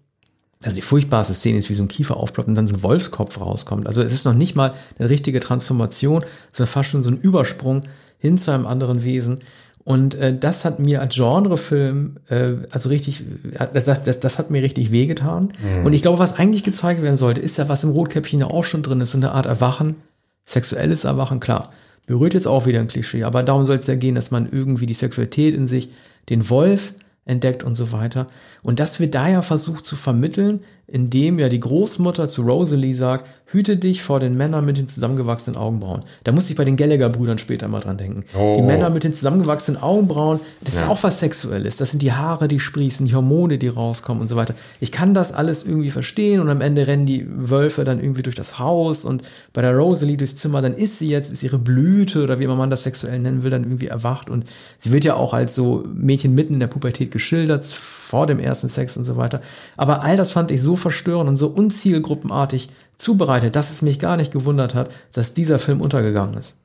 [0.62, 3.40] also die furchtbarste Szene ist, wie so ein Kiefer aufploppt und dann so ein Wolfskopf
[3.40, 3.86] rauskommt.
[3.86, 7.82] Also es ist noch nicht mal eine richtige Transformation, sondern fast schon so ein Übersprung
[8.18, 9.40] hin zu einem anderen Wesen.
[9.84, 13.24] Und äh, das hat mir als Genrefilm, äh, also richtig,
[13.72, 15.52] das, das, das hat mir richtig wehgetan.
[15.78, 15.86] Mhm.
[15.86, 18.64] Und ich glaube, was eigentlich gezeigt werden sollte, ist ja, was im Rotkäppchen ja auch
[18.64, 19.96] schon drin ist, so eine Art Erwachen,
[20.44, 21.72] sexuelles Erwachen, klar.
[22.04, 24.86] Berührt jetzt auch wieder ein Klischee, aber darum soll es ja gehen, dass man irgendwie
[24.86, 25.88] die Sexualität in sich,
[26.28, 26.92] den Wolf
[27.24, 28.26] entdeckt und so weiter.
[28.62, 30.60] Und das wird da ja versucht zu vermitteln,
[30.92, 35.58] indem ja die Großmutter zu Rosalie sagt, hüte dich vor den Männern mit den zusammengewachsenen
[35.58, 36.04] Augenbrauen.
[36.24, 38.24] Da muss ich bei den Gallagher-Brüdern später mal dran denken.
[38.36, 38.54] Oh.
[38.56, 40.82] Die Männer mit den zusammengewachsenen Augenbrauen, das ja.
[40.82, 41.76] ist auch was Sexuelles.
[41.76, 44.54] Das sind die Haare, die sprießen, die Hormone, die rauskommen und so weiter.
[44.80, 48.36] Ich kann das alles irgendwie verstehen und am Ende rennen die Wölfe dann irgendwie durch
[48.36, 49.22] das Haus und
[49.52, 52.56] bei der Rosalie durchs Zimmer, dann ist sie jetzt, ist ihre Blüte oder wie immer
[52.56, 54.44] man das sexuell nennen will, dann irgendwie erwacht und
[54.78, 57.64] sie wird ja auch als so Mädchen mitten in der Pubertät geschildert,
[58.10, 59.40] vor dem ersten Sex und so weiter.
[59.76, 64.16] Aber all das fand ich so verstörend und so unzielgruppenartig zubereitet, dass es mich gar
[64.16, 66.56] nicht gewundert hat, dass dieser Film untergegangen ist.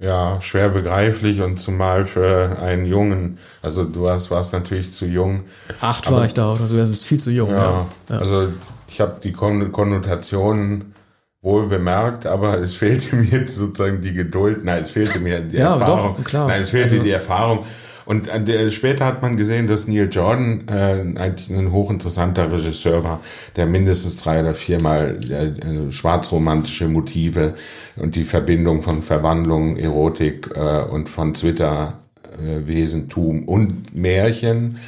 [0.00, 3.38] Ja, schwer begreiflich und zumal für einen Jungen.
[3.62, 5.44] Also du warst, warst natürlich zu jung.
[5.80, 7.50] Acht war ich da oder so, das ist viel zu jung.
[7.50, 8.18] Ja, ja.
[8.18, 8.48] also
[8.88, 10.94] ich habe die Konnotationen
[11.42, 14.64] wohl bemerkt, aber es fehlte mir sozusagen die Geduld.
[14.64, 16.16] Nein, es fehlte mir die ja, Erfahrung.
[16.16, 16.48] Doch, klar.
[16.48, 17.64] Nein, es fehlte also, die Erfahrung.
[18.06, 23.20] Und der, später hat man gesehen, dass Neil Jordan äh, eigentlich ein hochinteressanter Regisseur war,
[23.56, 27.54] der mindestens drei oder viermal äh, schwarzromantische Motive
[27.96, 34.78] und die Verbindung von Verwandlung, Erotik äh, und von Zwitterwesentum äh, und Märchen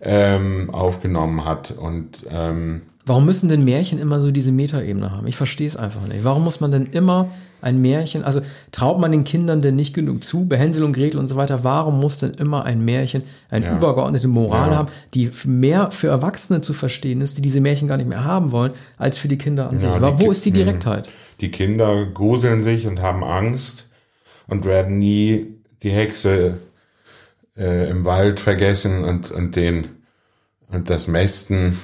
[0.00, 1.72] ähm, aufgenommen hat.
[1.72, 5.26] Und ähm, Warum müssen denn Märchen immer so diese Metaebene haben?
[5.26, 6.22] Ich verstehe es einfach nicht.
[6.24, 7.28] Warum muss man denn immer
[7.60, 8.40] ein Märchen, also
[8.72, 11.64] traut man den Kindern denn nicht genug zu, bei Hänsel und Gretel und so weiter,
[11.64, 13.76] warum muss denn immer ein Märchen eine ja.
[13.76, 14.76] übergeordnete Moral ja.
[14.76, 18.52] haben, die mehr für Erwachsene zu verstehen ist, die diese Märchen gar nicht mehr haben
[18.52, 19.90] wollen, als für die Kinder an sich.
[19.90, 21.08] Aber wo ist die Direktheit?
[21.40, 23.88] Die Kinder gruseln sich und haben Angst
[24.46, 25.46] und werden nie
[25.82, 26.58] die Hexe
[27.56, 29.88] äh, im Wald vergessen und, und den
[30.70, 31.78] und das Mästen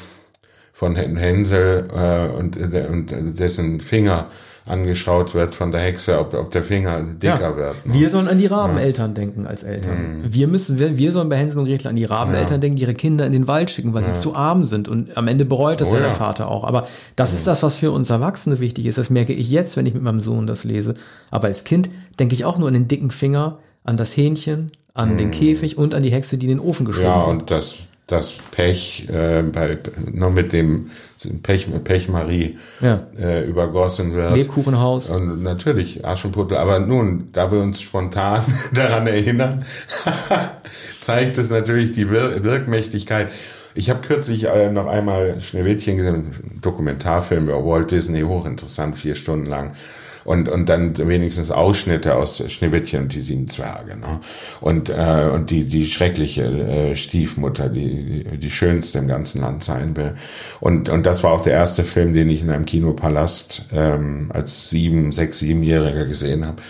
[0.72, 4.28] von Hänsel äh, und, und dessen Finger
[4.66, 7.57] angeschaut wird von der Hexe, ob, ob der Finger dicker ja.
[7.57, 7.87] wird.
[7.87, 7.94] Ne?
[7.94, 9.14] Wir sollen an die Rabeneltern ja.
[9.14, 10.22] denken als Eltern.
[10.22, 10.33] Mhm.
[10.33, 12.59] Wir müssen, wir, wir sollen bei Hänsel und Gretel an die Rabeneltern ja.
[12.59, 14.88] denken, die ihre Kinder in den Wald schicken, weil sie zu arm sind.
[14.88, 16.64] Und am Ende bereut das oh, ja der Vater auch.
[16.64, 17.38] Aber das mhm.
[17.38, 18.96] ist das, was für uns Erwachsene wichtig ist.
[18.96, 20.94] Das merke ich jetzt, wenn ich mit meinem Sohn das lese.
[21.31, 25.12] Aber als Kind denke ich auch nur an den dicken Finger, an das Hähnchen, an
[25.12, 25.16] mhm.
[25.18, 27.16] den Käfig und an die Hexe, die in den Ofen geschoben hat.
[27.16, 29.79] Ja, und das das Pech äh, bei,
[30.12, 30.90] noch mit dem
[31.42, 33.06] Pech, Pech Marie ja.
[33.18, 34.37] äh, übergossen wird.
[34.37, 35.10] Lebkuchenhaus.
[35.10, 36.56] Und natürlich Aschenputtel.
[36.56, 39.64] Aber nun, da wir uns spontan daran erinnern,
[41.00, 43.28] zeigt es natürlich die Wir Wirkmächtigkeit.
[43.74, 49.46] Ich habe kürzlich äh, noch einmal Schneewittchen gesehen, Dokumentarfilm über Walt Disney, hochinteressant, vier Stunden
[49.46, 49.72] lang.
[50.24, 53.96] Und, und dann wenigstens Ausschnitte aus Schneewittchen und die sieben Zwerge.
[53.96, 54.20] Ne?
[54.60, 59.64] Und, äh, und die, die schreckliche äh, Stiefmutter, die, die, die schönste im ganzen Land
[59.64, 60.14] sein will.
[60.60, 64.70] Und, und das war auch der erste Film, den ich in einem Kinopalast ähm, als
[64.70, 66.62] sieben, sechs, siebenjähriger gesehen habe.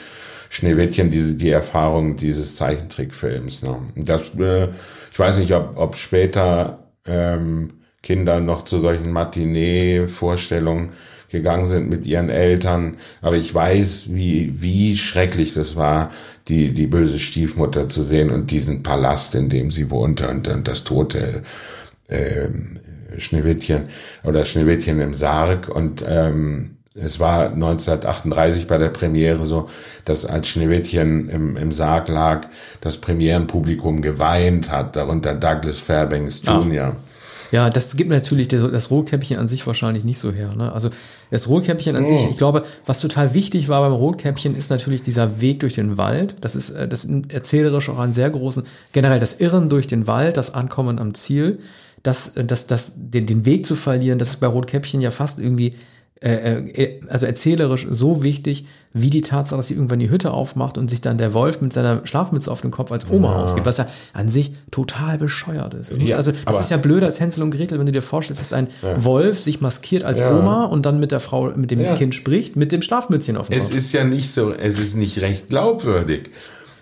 [0.50, 3.62] Schneewittchen, diese, die Erfahrung dieses Zeichentrickfilms.
[3.62, 3.76] Ne?
[3.96, 4.68] Das, äh,
[5.10, 10.90] ich weiß nicht, ob, ob später ähm, Kinder noch zu solchen Matinee-Vorstellungen
[11.34, 12.96] gegangen sind mit ihren Eltern.
[13.20, 16.10] Aber ich weiß, wie, wie schrecklich das war,
[16.48, 20.66] die, die böse Stiefmutter zu sehen und diesen Palast, in dem sie wohnte und, und
[20.66, 21.42] das tote
[22.08, 22.48] äh,
[23.18, 23.84] Schneewittchen
[24.24, 29.68] oder Schneewittchen im Sarg und ähm, es war 1938 bei der Premiere so,
[30.04, 32.46] dass als Schneewittchen im, im Sarg lag,
[32.80, 36.84] das Premierenpublikum geweint hat, darunter Douglas Fairbanks Jr.
[36.84, 36.96] Ah.
[37.54, 40.48] Ja, das gibt natürlich das, das Rotkäppchen an sich wahrscheinlich nicht so her.
[40.56, 40.72] Ne?
[40.72, 40.90] Also
[41.30, 42.06] das Rotkäppchen an oh.
[42.08, 45.96] sich, ich glaube, was total wichtig war beim Rotkäppchen, ist natürlich dieser Weg durch den
[45.96, 46.34] Wald.
[46.40, 50.08] Das ist, äh, das ist erzählerisch auch einen sehr großen, generell das Irren durch den
[50.08, 51.60] Wald, das Ankommen am Ziel,
[52.02, 55.38] das, äh, das, das, den, den Weg zu verlieren, das ist bei Rotkäppchen ja fast
[55.38, 55.74] irgendwie
[56.24, 60.78] äh, äh, also erzählerisch so wichtig, wie die Tatsache, dass sie irgendwann die Hütte aufmacht
[60.78, 63.42] und sich dann der Wolf mit seiner Schlafmütze auf den Kopf als Oma ja.
[63.44, 65.92] ausgibt, was ja an sich total bescheuert ist.
[65.98, 68.54] Ja, also das ist ja blöder als Hänsel und Gretel, wenn du dir vorstellst, dass
[68.54, 69.04] ein ja.
[69.04, 72.72] Wolf sich maskiert als Oma und dann mit der Frau, mit dem Kind spricht, mit
[72.72, 73.70] dem Schlafmützchen auf dem Kopf.
[73.70, 76.30] Es ist ja nicht so, es ist nicht recht glaubwürdig.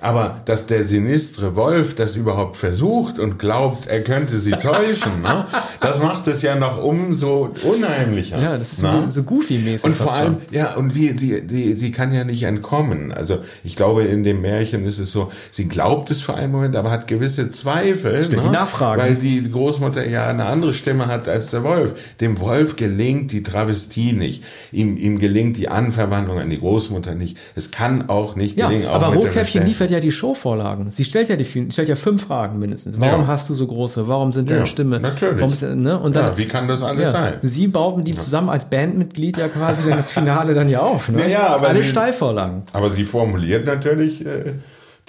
[0.02, 5.46] Aber dass der sinistre Wolf das überhaupt versucht und glaubt, er könnte sie täuschen, ne?
[5.80, 8.40] das macht es ja noch umso unheimlicher.
[8.40, 9.04] Ja, das ist ne?
[9.08, 9.84] so goofy-mäßig.
[9.84, 10.42] Und vor allem, schon.
[10.50, 13.12] ja, und wie, sie, sie, sie kann ja nicht entkommen.
[13.12, 16.74] Also ich glaube, in dem Märchen ist es so, sie glaubt es für einen Moment,
[16.74, 18.24] aber hat gewisse Zweifel.
[18.24, 18.48] Stimmt, ne?
[18.48, 19.00] die Nachfragen.
[19.00, 21.94] Weil die Großmutter ja eine andere Stimme hat als der Wolf.
[22.20, 24.42] Dem Wolf gelingt die Travestie nicht.
[24.72, 27.36] Ihm, ihm gelingt die Anverwandlung an die Großmutter nicht.
[27.54, 28.88] Es kann auch nicht ja, gelingen.
[28.88, 30.90] Aber Rotkäppchen liefert ja die Showvorlagen.
[30.90, 32.98] Sie stellt ja die stellt ja fünf Fragen mindestens.
[32.98, 33.26] Warum ja.
[33.26, 34.08] hast du so große?
[34.08, 34.98] Warum sind deine ja, Stimme?
[35.00, 35.40] Natürlich.
[35.40, 35.98] Warum ist, ne?
[35.98, 37.34] Und dann, ja, wie kann das alles sein?
[37.42, 41.08] Sie bauten die zusammen als Bandmitglied ja quasi dann das Finale dann ja auf.
[41.08, 41.30] Ne?
[41.30, 42.62] Ja, aber Alle Steilvorlagen.
[42.72, 44.54] Aber sie formuliert natürlich äh,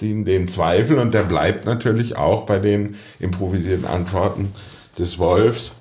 [0.00, 4.52] den, den Zweifel und der bleibt natürlich auch bei den improvisierten Antworten
[4.98, 5.72] des Wolfs.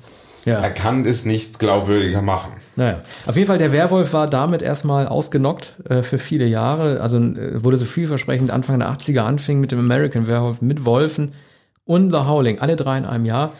[0.45, 0.59] Ja.
[0.59, 2.53] Er kann es nicht glaubwürdiger machen.
[2.75, 6.99] Naja, auf jeden Fall, der Werwolf war damit erstmal ausgenockt äh, für viele Jahre.
[7.01, 11.31] Also äh, wurde so vielversprechend Anfang der 80er anfing mit dem American Werewolf, mit Wolfen
[11.85, 13.53] und The Howling, alle drei in einem Jahr.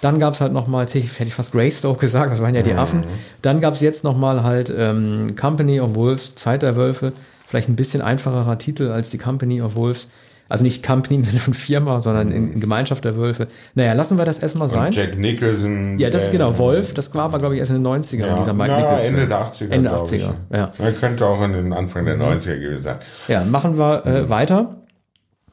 [0.00, 2.78] Dann gab es halt nochmal, hätte ich fast Greystoke gesagt, das waren ja die mhm.
[2.78, 3.04] Affen.
[3.42, 7.12] Dann gab es jetzt nochmal halt ähm, Company of Wolves, Zeit der Wölfe.
[7.46, 10.08] Vielleicht ein bisschen einfacherer Titel als die Company of Wolves.
[10.48, 13.48] Also nicht Company im Sinne von Firma, sondern in, in, Gemeinschaft der Wölfe.
[13.74, 14.88] Naja, lassen wir das erstmal sein.
[14.88, 15.98] Und Jack Nicholson.
[15.98, 16.58] Ja, das ist genau.
[16.58, 19.14] Wolf, das war aber, glaube ich, erst in den 90ern, ja, dieser Mike na, Nicholson.
[19.14, 19.70] Ende der 80er.
[19.70, 20.72] Ende 80er, ja.
[20.78, 22.60] Er könnte auch in den Anfang der 90er mhm.
[22.60, 22.96] gewesen sein.
[23.28, 24.76] Ja, machen wir äh, weiter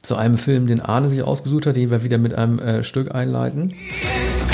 [0.02, 3.14] zu einem Film, den Arne sich ausgesucht hat, den wir wieder mit einem äh, Stück
[3.14, 3.70] einleiten.
[3.70, 4.48] Yes,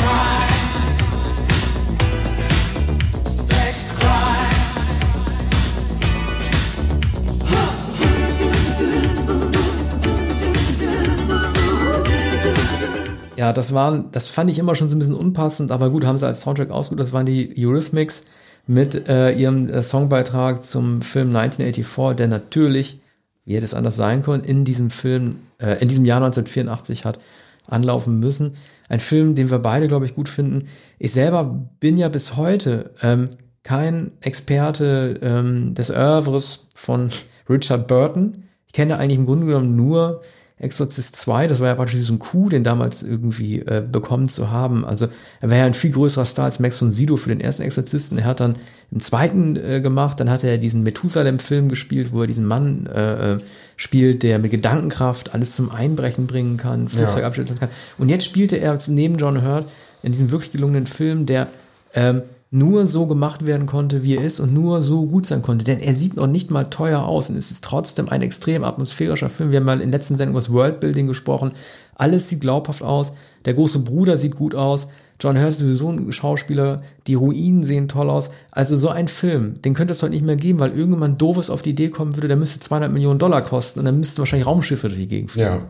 [13.38, 16.17] Ja, das waren, das fand ich immer schon so ein bisschen unpassend, aber gut, haben
[16.17, 17.00] sie als Soundtrack ausgesucht.
[17.00, 18.26] Das waren die Eurythmics
[18.65, 23.00] mit äh, ihrem äh, Songbeitrag zum Film 1984, der natürlich,
[23.45, 27.19] wie hätte es anders sein können, in diesem Film, äh, in diesem Jahr 1984 hat
[27.67, 28.56] anlaufen müssen.
[28.89, 30.67] Ein Film, den wir beide, glaube ich, gut finden.
[30.97, 31.43] Ich selber
[31.80, 33.28] bin ja bis heute ähm,
[33.62, 37.10] kein Experte ähm, des Oeuvres von
[37.47, 38.32] Richard Burton.
[38.65, 40.21] Ich kenne eigentlich im Grunde genommen nur
[40.60, 44.86] Exorcist 2, das war ja praktisch diesen Coup, den damals irgendwie äh, bekommen zu haben.
[44.86, 45.08] Also
[45.39, 48.17] er war ja ein viel größerer Star als Max von Sydow für den ersten Exorzisten.
[48.17, 48.56] Er hat dann
[48.91, 53.34] im zweiten äh, gemacht, dann hat er diesen Methusalem-Film gespielt, wo er diesen Mann äh,
[53.34, 53.39] äh
[53.80, 57.28] spielt, der mit Gedankenkraft alles zum Einbrechen bringen kann, Flugzeug ja.
[57.28, 57.70] abschütteln kann.
[58.00, 59.65] Und jetzt spielte er neben John Hurt
[60.02, 61.48] in diesem wirklich gelungenen Film, der
[61.93, 65.65] ähm, nur so gemacht werden konnte, wie er ist und nur so gut sein konnte.
[65.65, 69.29] Denn er sieht noch nicht mal teuer aus und es ist trotzdem ein extrem atmosphärischer
[69.29, 69.51] Film.
[69.51, 71.51] Wir haben mal in der letzten Sendung über das Worldbuilding gesprochen.
[71.95, 73.13] Alles sieht glaubhaft aus.
[73.45, 74.88] Der große Bruder sieht gut aus.
[75.19, 76.83] John Hurt ist sowieso ein Schauspieler.
[77.07, 78.29] Die Ruinen sehen toll aus.
[78.51, 81.63] Also so ein Film, den könnte es heute nicht mehr geben, weil irgendjemand doofes auf
[81.63, 84.88] die Idee kommen würde, der müsste 200 Millionen Dollar kosten und dann müssten wahrscheinlich Raumschiffe
[84.88, 85.47] durch die Gegend fliegen.
[85.47, 85.65] Ja.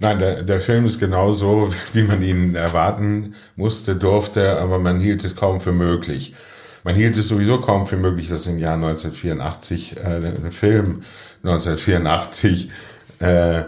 [0.00, 5.24] Nein, der, der Film ist genauso, wie man ihn erwarten musste, durfte, aber man hielt
[5.24, 6.34] es kaum für möglich.
[6.84, 11.02] Man hielt es sowieso kaum für möglich, dass im Jahr 1984 äh, der Film
[11.42, 12.70] 1984
[13.18, 13.62] äh,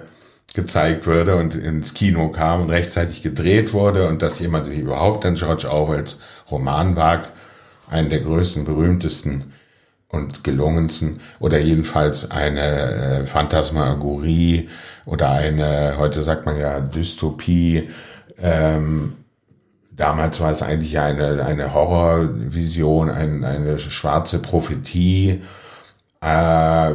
[0.54, 5.34] gezeigt wurde und ins Kino kam und rechtzeitig gedreht wurde und dass jemand überhaupt an
[5.34, 6.18] George Orwells
[6.50, 7.30] Roman wagt,
[7.88, 9.52] einen der größten, berühmtesten
[10.10, 14.68] und gelungensten oder jedenfalls eine äh, Phantasmagorie
[15.06, 17.90] oder eine, heute sagt man ja Dystopie.
[18.38, 19.16] Ähm,
[19.92, 25.42] damals war es eigentlich eine, eine Horrorvision, ein, eine schwarze Prophetie,
[26.20, 26.94] äh,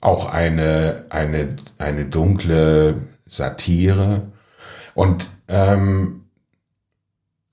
[0.00, 4.22] auch eine, eine, eine dunkle Satire.
[4.94, 6.24] Und, ähm,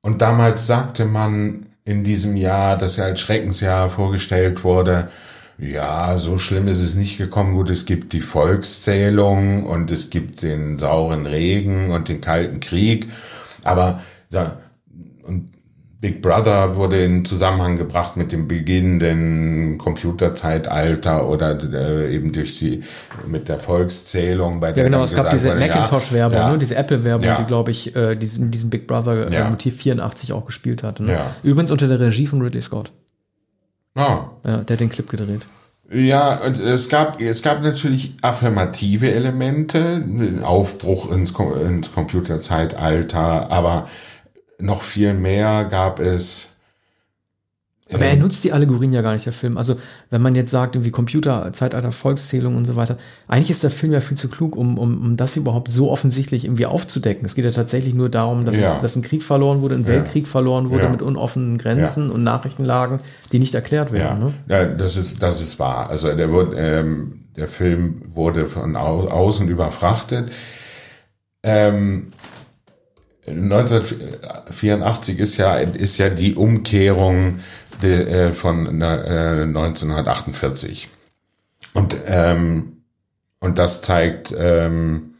[0.02, 5.10] und damals sagte man, in diesem Jahr, das ja als Schreckensjahr vorgestellt wurde.
[5.58, 7.54] Ja, so schlimm ist es nicht gekommen.
[7.54, 13.08] Gut, es gibt die Volkszählung und es gibt den sauren Regen und den kalten Krieg.
[13.63, 14.58] Aber ja,
[15.24, 15.52] und
[16.02, 22.84] Big Brother wurde in Zusammenhang gebracht mit dem beginnenden Computerzeitalter oder äh, eben durch die
[23.28, 26.58] mit der Volkszählung bei der Ja genau, es gab diese Macintosh-Werbung, ja, ne?
[26.58, 27.38] diese Apple-Werbung, ja.
[27.38, 31.00] die glaube ich äh, diesen, diesen Big Brother äh, Motiv 84 auch gespielt hat.
[31.00, 31.20] Ne?
[31.44, 32.92] Übrigens unter der Regie von Ridley Scott.
[33.94, 34.32] Ah.
[34.44, 35.46] Ja, der hat den Clip gedreht.
[35.94, 40.04] Ja, und es gab, es gab natürlich affirmative Elemente,
[40.42, 43.88] Aufbruch ins, ins Computerzeitalter, aber
[44.62, 46.52] noch viel mehr gab es.
[47.93, 49.58] Aber er nutzt die Allegorien ja gar nicht, der Film.
[49.58, 49.76] Also,
[50.10, 52.97] wenn man jetzt sagt, irgendwie Computer, Zeitalter, Volkszählung und so weiter,
[53.28, 56.45] eigentlich ist der Film ja viel zu klug, um, um, um das überhaupt so offensichtlich
[56.45, 57.26] irgendwie aufzudecken.
[57.26, 58.76] Es geht ja tatsächlich nur darum, dass, ja.
[58.76, 59.89] es, dass ein Krieg verloren wurde, ein ja.
[59.89, 60.89] Weltkrieg verloren wurde ja.
[60.89, 63.00] mit unoffenen Grenzen und Nachrichtenlagen,
[63.32, 64.19] die nicht erklärt werden.
[64.19, 64.34] Ne?
[64.47, 65.89] Ja, das ist, das ist wahr.
[65.89, 70.32] Also, der, wurde, ähm, der Film wurde von au außen überfrachtet.
[71.43, 72.12] Ähm,
[73.28, 77.40] 1984 ist ja, ist ja die Umkehrung
[77.82, 80.90] de, äh, von äh, 1948.
[81.74, 82.84] Und, ähm,
[83.40, 85.12] und das zeigt, ähm,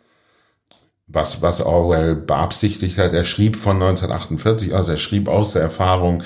[1.14, 3.14] was, was Orwell beabsichtigt hat.
[3.14, 6.24] Er schrieb von 1948, also er schrieb aus der Erfahrung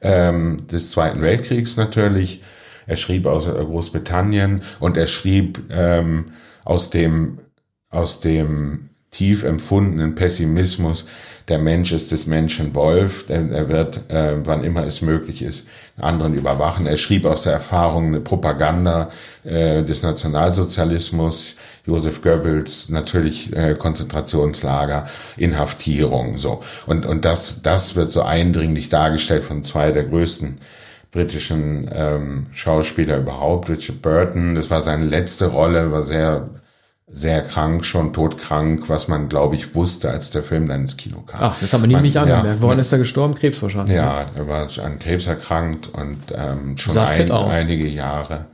[0.00, 2.42] ähm, des Zweiten Weltkriegs natürlich.
[2.86, 6.32] Er schrieb aus Großbritannien und er schrieb ähm,
[6.64, 7.38] aus dem
[7.90, 11.06] aus dem tief empfundenen Pessimismus,
[11.48, 15.66] der Mensch ist des Menschen Wolf, denn er wird, äh, wann immer es möglich ist,
[16.00, 16.86] anderen überwachen.
[16.86, 19.10] Er schrieb aus der Erfahrung eine Propaganda
[19.42, 26.60] äh, des Nationalsozialismus, Josef Goebbels, natürlich äh, Konzentrationslager, Inhaftierung, so.
[26.86, 30.60] Und, und das, das wird so eindringlich dargestellt von zwei der größten
[31.10, 36.48] britischen ähm, Schauspieler überhaupt, Richard Burton, das war seine letzte Rolle, war sehr
[37.12, 41.20] sehr krank, schon todkrank, was man, glaube ich, wusste, als der Film dann ins Kino
[41.20, 41.40] kam.
[41.42, 42.46] Ach, das haben wir nie nicht angemerkt.
[42.46, 43.34] Ja, Woran ist er gestorben?
[43.34, 43.96] Krebs wahrscheinlich.
[43.96, 48.46] Ja, er war an Krebs erkrankt und ähm, schon ein, einige Jahre.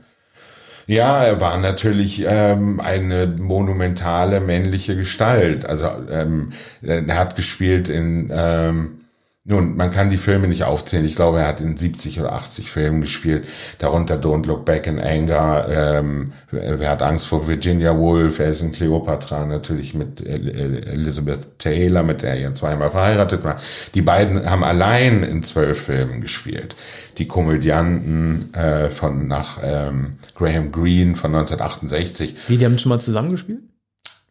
[0.87, 5.65] Ja, er war natürlich ähm, eine monumentale männliche Gestalt.
[5.65, 9.01] Also ähm, er hat gespielt in ähm,
[9.49, 11.05] nun, man kann die Filme nicht aufzählen.
[11.05, 13.45] Ich glaube, er hat in 70 oder 80 Filmen gespielt.
[13.79, 15.67] Darunter Don't Look Back in Anger.
[15.69, 18.39] Ähm, wer hat Angst vor Virginia Woolf?
[18.39, 23.55] Er ist in Cleopatra natürlich mit Elizabeth Taylor, mit der er zweimal verheiratet war.
[23.95, 26.75] Die beiden haben allein in zwölf Filmen gespielt.
[27.17, 32.35] Die Komödianten äh, von nach ähm, Graham Greene von 1968.
[32.49, 33.61] Wie, die haben schon mal zusammengespielt?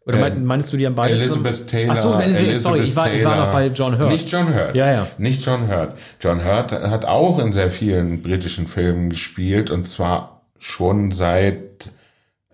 [0.07, 1.93] Oder ähm, meinst du die haben beide Elizabeth Taylor.
[1.93, 4.13] Ach so, Elizabeth, sorry, ich war, ich war noch bei John Hurt.
[4.13, 4.77] Nicht John Hurt.
[4.77, 5.09] Ja, ja.
[5.19, 5.99] Nicht John Hurt.
[6.21, 11.91] John Hurt hat auch in sehr vielen britischen Filmen gespielt und zwar schon seit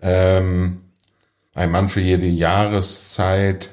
[0.01, 0.81] ähm,
[1.53, 3.69] Ein Mann für jede Jahreszeit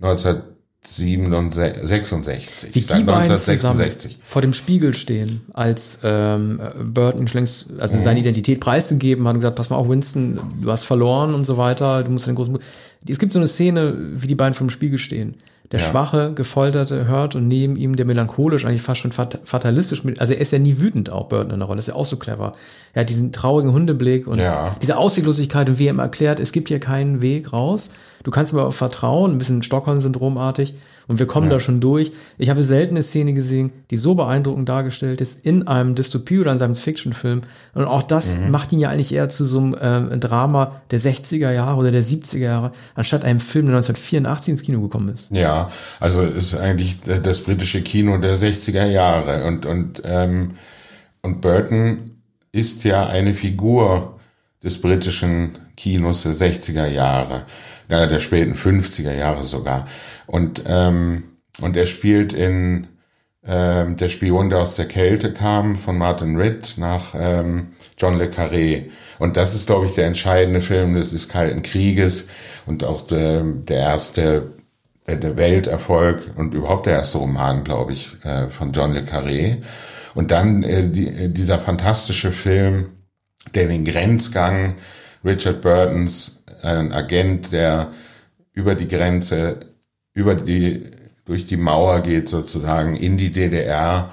[0.00, 2.74] 1966.
[2.74, 3.90] Wie die beiden zusammen
[4.22, 8.02] vor dem Spiegel stehen, als ähm, Burton längst, also mhm.
[8.02, 11.56] seine Identität preisgegeben hat und gesagt, pass mal auf, Winston, du hast verloren und so
[11.56, 12.56] weiter, du musst den großen
[13.08, 15.34] es gibt so eine Szene, wie die beiden vor dem Spiegel stehen.
[15.72, 15.86] Der ja.
[15.86, 20.40] schwache, gefolterte hört und neben ihm der melancholisch, eigentlich fast schon fatalistisch mit, also er
[20.40, 22.52] ist ja nie wütend auch Burton in der Rolle, das ist ja auch so clever.
[22.92, 24.76] Er hat diesen traurigen Hundeblick und ja.
[24.82, 27.90] diese Ausweglosigkeit und wie er ihm erklärt, es gibt hier keinen Weg raus.
[28.24, 30.74] Du kannst mir aber vertrauen, ein bisschen Stockholm-Syndromartig.
[31.06, 31.52] Und wir kommen ja.
[31.52, 32.12] da schon durch.
[32.38, 36.50] Ich habe selten eine Szene gesehen, die so beeindruckend dargestellt ist in einem Dystopie oder
[36.50, 37.42] in seinem Fiction-Film.
[37.74, 38.50] Und auch das mhm.
[38.50, 42.02] macht ihn ja eigentlich eher zu so einem äh, Drama der 60er Jahre oder der
[42.02, 45.30] 70er Jahre, anstatt einem Film, der 1984 ins Kino gekommen ist.
[45.30, 49.44] Ja, also ist eigentlich das britische Kino der 60er Jahre.
[49.44, 50.52] Und, und, ähm,
[51.20, 52.12] und Burton
[52.52, 54.18] ist ja eine Figur
[54.62, 57.44] des britischen Kinos der 60er Jahre
[57.88, 59.86] ja, der späten 50er Jahre sogar.
[60.26, 61.24] Und, ähm,
[61.60, 62.88] und er spielt in
[63.46, 67.68] ähm, Der Spion, der aus der Kälte kam, von Martin Ritt nach ähm,
[67.98, 68.84] John Le Carré.
[69.18, 72.28] Und das ist, glaube ich, der entscheidende Film des, des Kalten Krieges
[72.66, 74.54] und auch der, der erste
[75.06, 79.62] äh, der Welterfolg und überhaupt der erste Roman, glaube ich, äh, von John le Carré.
[80.14, 82.88] Und dann äh, die, äh, dieser fantastische Film,
[83.54, 84.76] der den Grenzgang
[85.24, 87.92] Richard Burtons, ein Agent, der
[88.52, 89.60] über die Grenze,
[90.12, 90.90] über die,
[91.24, 94.10] durch die Mauer geht sozusagen in die DDR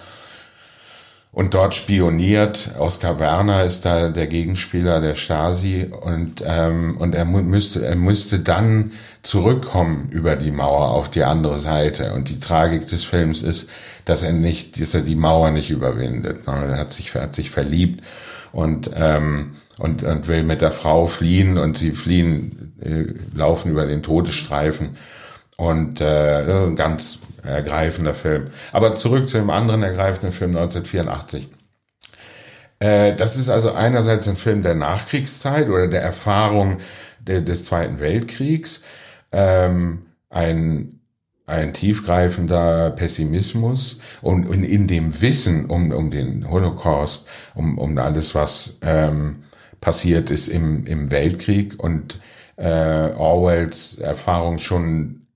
[1.31, 2.71] und dort spioniert.
[2.77, 8.39] Oskar Werner ist da der Gegenspieler der Stasi und ähm, und er müsste er müsste
[8.39, 8.91] dann
[9.21, 12.13] zurückkommen über die Mauer auf die andere Seite.
[12.13, 13.69] Und die Tragik des Films ist,
[14.05, 16.47] dass er nicht, dass er die Mauer nicht überwindet.
[16.47, 18.03] Er hat sich hat sich verliebt
[18.51, 23.85] und ähm, und und will mit der Frau fliehen und sie fliehen äh, laufen über
[23.85, 24.97] den Todesstreifen
[25.57, 28.47] und äh, ein ganz ergreifender Film.
[28.71, 31.49] Aber zurück zu dem anderen ergreifenden Film 1984.
[32.79, 36.79] Äh, das ist also einerseits ein Film der Nachkriegszeit oder der Erfahrung
[37.19, 38.81] de, des Zweiten Weltkriegs,
[39.31, 41.00] ähm, ein
[41.45, 48.35] ein tiefgreifender Pessimismus und, und in dem Wissen um, um den Holocaust, um, um alles,
[48.35, 49.43] was ähm,
[49.81, 52.19] passiert ist im, im Weltkrieg und
[52.55, 55.27] äh, Orwells Erfahrung schon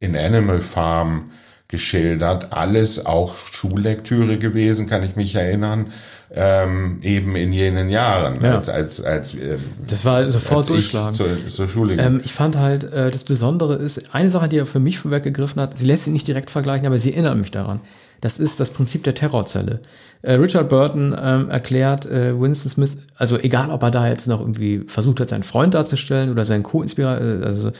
[0.00, 1.30] in Animal Farm
[1.68, 2.52] geschildert.
[2.52, 5.92] Alles auch Schullektüre gewesen, kann ich mich erinnern.
[6.34, 8.54] Ähm, eben in jenen Jahren, ja.
[8.54, 11.14] als, als, als äh, Das war sofort durchschlagen.
[11.14, 14.64] Zur, zur Schule ähm, ich fand halt, äh, das Besondere ist, eine Sache, die er
[14.64, 17.80] für mich vorweggegriffen hat, sie lässt sich nicht direkt vergleichen, aber sie erinnert mich daran.
[18.22, 19.80] Das ist das Prinzip der Terrorzelle.
[20.22, 24.40] Äh, Richard Burton ähm, erklärt äh, Winston Smith, also egal, ob er da jetzt noch
[24.40, 27.72] irgendwie versucht hat, seinen Freund darzustellen oder seinen Co-Inspirator, äh, also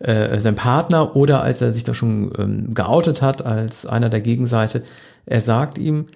[0.00, 4.20] äh, sein Partner oder als er sich da schon ähm, geoutet hat als einer der
[4.20, 4.82] Gegenseite,
[5.26, 6.06] er sagt ihm,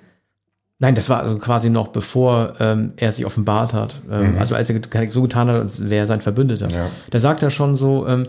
[0.81, 4.01] Nein, das war also quasi noch bevor ähm, er sich offenbart hat.
[4.11, 4.39] Ähm, mhm.
[4.39, 6.69] Also als er so getan hat, als wäre er sein Verbündeter.
[6.69, 6.91] Ja.
[7.11, 8.27] Da sagt er schon so, ähm,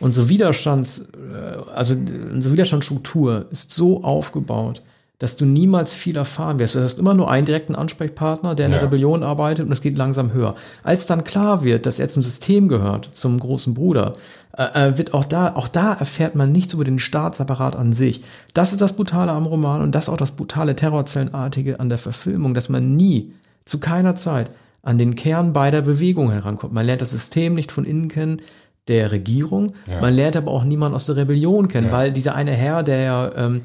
[0.00, 4.82] unsere Widerstands, äh, also unsere Widerstandsstruktur ist so aufgebaut,
[5.18, 6.76] dass du niemals viel erfahren wirst.
[6.76, 9.98] Du hast immer nur einen direkten Ansprechpartner, der in der Rebellion arbeitet und es geht
[9.98, 10.54] langsam höher.
[10.84, 14.12] Als dann klar wird, dass er zum System gehört, zum großen Bruder,
[14.56, 18.22] äh, äh, wird auch da, auch da erfährt man nichts über den Staatsapparat an sich.
[18.54, 22.54] Das ist das Brutale am Roman und das auch das brutale Terrorzellenartige an der Verfilmung,
[22.54, 23.32] dass man nie,
[23.64, 24.52] zu keiner Zeit,
[24.82, 26.72] an den Kern beider Bewegungen herankommt.
[26.72, 28.40] Man lernt das System nicht von innen kennen,
[28.86, 29.72] der Regierung.
[29.86, 30.00] Ja.
[30.00, 31.92] Man lernt aber auch niemanden aus der Rebellion kennen, ja.
[31.92, 33.62] weil dieser eine Herr, der ja ähm,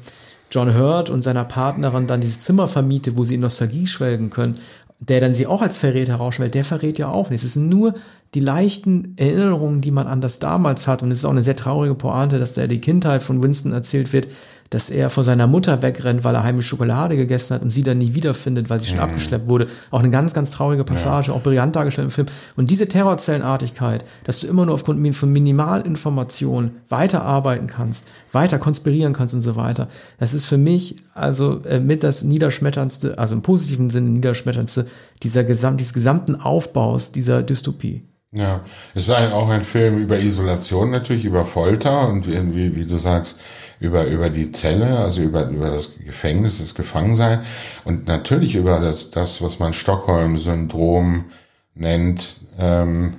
[0.54, 4.54] John Hurt und seiner Partnerin dann dieses Zimmer vermietet, wo sie in Nostalgie schwelgen können,
[5.00, 7.44] der dann sie auch als Verräter herausstellt, der verrät ja auch nichts.
[7.44, 7.92] Es sind nur
[8.34, 11.02] die leichten Erinnerungen, die man an das damals hat.
[11.02, 14.12] Und es ist auch eine sehr traurige Pointe, dass da die Kindheit von Winston erzählt
[14.12, 14.28] wird,
[14.74, 17.98] dass er vor seiner Mutter wegrennt, weil er heimlich Schokolade gegessen hat und sie dann
[17.98, 19.04] nie wiederfindet, weil sie schon mhm.
[19.04, 19.68] abgeschleppt wurde.
[19.92, 21.34] Auch eine ganz, ganz traurige Passage, ja.
[21.34, 22.26] auch brillant dargestellt im Film.
[22.56, 29.32] Und diese Terrorzellenartigkeit, dass du immer nur aufgrund von Minimalinformationen weiterarbeiten kannst, weiter konspirieren kannst
[29.34, 33.90] und so weiter, das ist für mich also äh, mit das niederschmetterndste, also im positiven
[33.90, 34.86] Sinne niederschmetterndste
[35.22, 38.02] dieser Gesam dieses gesamten Aufbaus dieser Dystopie.
[38.36, 38.64] Ja,
[38.96, 43.38] es ist auch ein Film über Isolation natürlich, über Folter und wie, wie du sagst,
[43.78, 47.44] über, über die Zelle, also über, über das Gefängnis, das Gefangensein
[47.84, 51.26] und natürlich über das, das was man Stockholm-Syndrom
[51.76, 53.14] nennt, ähm,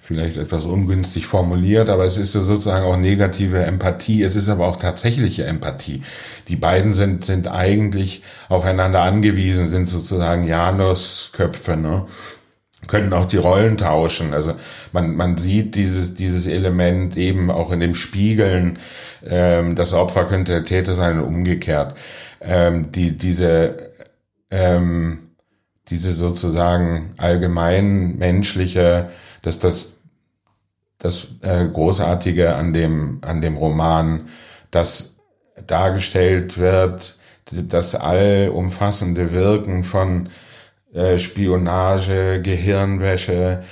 [0.00, 4.22] vielleicht etwas ungünstig formuliert, aber es ist ja sozusagen auch negative Empathie.
[4.22, 6.00] Es ist aber auch tatsächliche Empathie.
[6.48, 12.06] Die beiden sind, sind eigentlich aufeinander angewiesen, sind sozusagen Janusköpfe, ne?
[12.88, 14.34] Können auch die Rollen tauschen.
[14.34, 14.54] Also
[14.92, 18.78] man, man sieht dieses, dieses Element eben auch in dem Spiegeln,
[19.24, 21.94] ähm, das Opfer könnte der Täter sein und umgekehrt.
[22.40, 23.92] Ähm, die, diese,
[24.50, 25.30] ähm,
[25.88, 29.10] diese sozusagen allgemein menschliche,
[29.42, 29.98] dass das,
[30.98, 34.24] das äh, Großartige an dem, an dem Roman,
[34.70, 35.16] das
[35.66, 37.16] dargestellt wird,
[37.50, 40.28] das allumfassende Wirken von
[40.94, 43.62] äh, Spionage, Gehirnwäsche,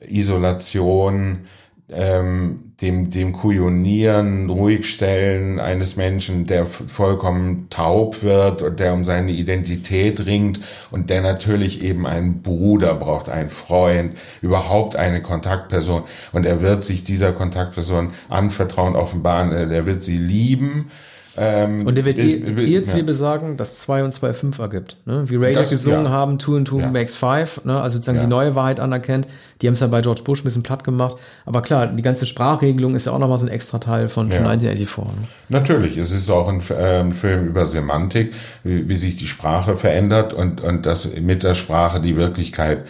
[0.00, 1.46] Isolation,
[1.88, 9.32] ähm, dem, dem Kujonieren, Ruhigstellen eines Menschen, der vollkommen taub wird und der um seine
[9.32, 10.60] Identität ringt
[10.90, 16.02] und der natürlich eben einen Bruder braucht, einen Freund, überhaupt eine Kontaktperson.
[16.32, 20.90] Und er wird sich dieser Kontaktperson anvertrauen, offenbaren, er wird sie lieben
[21.36, 23.02] ähm, und der wird ihr, ihr jetzt ja.
[23.02, 24.96] besagen, dass 2 und 2 5 ergibt.
[25.04, 25.24] Ne?
[25.26, 26.10] Wie Ray gesungen ja.
[26.10, 26.90] haben, 2 and 2 ja.
[26.90, 27.80] makes 5, ne?
[27.80, 29.26] also sozusagen die neue Wahrheit anerkennt.
[29.60, 31.16] Die haben es ja bei George Bush ein bisschen platt gemacht.
[31.44, 34.46] Aber klar, die ganze Sprachregelung ist ja auch nochmal so ein extra Teil von, von
[34.46, 35.20] 1984.
[35.20, 35.28] Ne?
[35.48, 38.34] Natürlich, es ist auch ein, äh, ein Film über Semantik,
[38.64, 42.86] wie, wie, sich die Sprache verändert und, und dass mit der Sprache die Wirklichkeit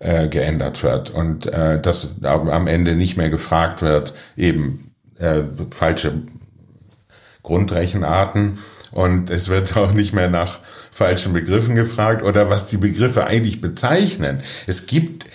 [0.00, 6.12] äh, geändert wird und äh, dass am Ende nicht mehr gefragt wird, eben äh, falsche
[7.44, 8.58] Grundrechenarten
[8.90, 10.58] und es wird auch nicht mehr nach
[10.90, 14.40] falschen Begriffen gefragt oder was die Begriffe eigentlich bezeichnen.
[14.66, 15.26] Es gibt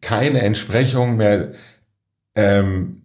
[0.00, 1.52] keine Entsprechung mehr
[2.36, 3.02] ähm,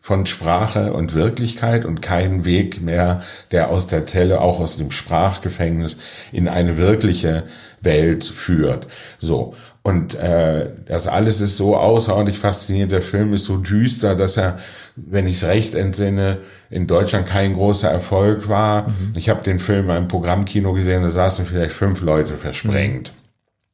[0.00, 4.90] von Sprache und Wirklichkeit und keinen Weg mehr, der aus der Zelle, auch aus dem
[4.90, 5.98] Sprachgefängnis,
[6.32, 7.44] in eine wirkliche
[7.82, 8.86] Welt führt.
[9.18, 9.54] So.
[9.88, 12.92] Und äh, das alles ist so außerordentlich faszinierend.
[12.92, 14.58] Der Film ist so düster, dass er,
[14.96, 18.88] wenn ich es recht entsinne, in Deutschland kein großer Erfolg war.
[18.90, 19.14] Mhm.
[19.16, 23.14] Ich habe den Film im Programmkino gesehen, da saßen vielleicht fünf Leute versprengt.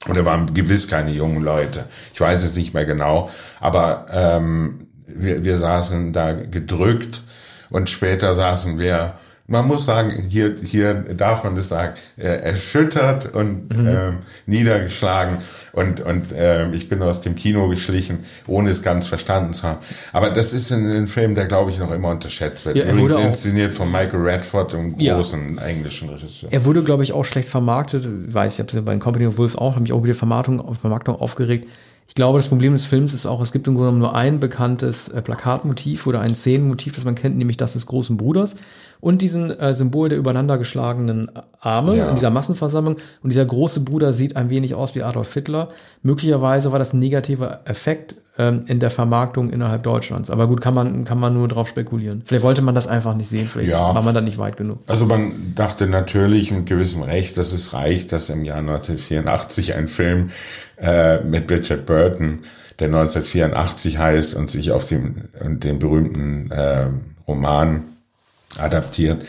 [0.04, 0.10] Mhm.
[0.10, 1.86] Und da waren gewiss keine jungen Leute.
[2.12, 3.28] Ich weiß es nicht mehr genau.
[3.58, 7.22] Aber ähm, wir, wir saßen da gedrückt
[7.70, 9.14] und später saßen wir
[9.46, 13.86] man muss sagen, hier, hier darf man das sagen, äh, erschüttert und mhm.
[13.86, 15.38] ähm, niedergeschlagen.
[15.72, 19.80] Und, und äh, ich bin aus dem Kino geschlichen, ohne es ganz verstanden zu haben.
[20.12, 22.76] Aber das ist ein, ein Film, der, glaube ich, noch immer unterschätzt wird.
[22.76, 25.14] Ja, er Übrigens inszeniert von Michael Radford, einem ja.
[25.14, 26.50] großen englischen Regisseur.
[26.50, 28.08] Er wurde, glaube ich, auch schlecht vermarktet.
[28.28, 30.14] Ich weiß, ich habe es bei den Company of Wolves auch, habe mich auch wieder
[30.14, 31.68] Vermarktung, Vermarktung aufgeregt.
[32.06, 35.08] Ich glaube, das Problem des Films ist auch, es gibt im Grunde nur ein bekanntes
[35.08, 38.56] äh, Plakatmotiv oder ein Szenenmotiv, das man kennt, nämlich das des großen Bruders
[39.00, 41.30] und diesen äh, Symbol der übereinander geschlagenen
[41.60, 42.08] Arme ja.
[42.08, 42.96] in dieser Massenversammlung.
[43.22, 45.68] Und dieser große Bruder sieht ein wenig aus wie Adolf Hitler.
[46.02, 50.30] Möglicherweise war das ein negativer Effekt ähm, in der Vermarktung innerhalb Deutschlands.
[50.30, 52.22] Aber gut, kann man, kann man nur drauf spekulieren.
[52.24, 53.94] Vielleicht wollte man das einfach nicht sehen, vielleicht ja.
[53.94, 54.80] war man da nicht weit genug.
[54.86, 59.88] Also man dachte natürlich mit gewissem Recht, dass es reicht, dass im Jahr 1984 ein
[59.88, 60.30] Film
[60.80, 62.40] äh, mit Richard Burton,
[62.80, 66.88] der 1984 heißt und sich auf den, den berühmten äh,
[67.28, 67.84] Roman
[68.58, 69.24] adaptiert,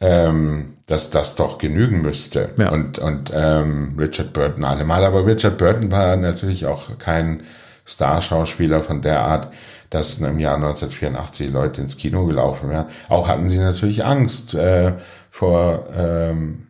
[0.00, 2.50] ähm, dass das doch genügen müsste.
[2.56, 2.70] Ja.
[2.70, 5.04] Und, und ähm, Richard Burton allemal.
[5.04, 7.42] Aber Richard Burton war natürlich auch kein
[7.84, 9.48] Starschauspieler von der Art,
[9.90, 12.86] dass im Jahr 1984 Leute ins Kino gelaufen wären.
[13.08, 14.94] Auch hatten sie natürlich Angst äh,
[15.30, 16.68] vor, ähm,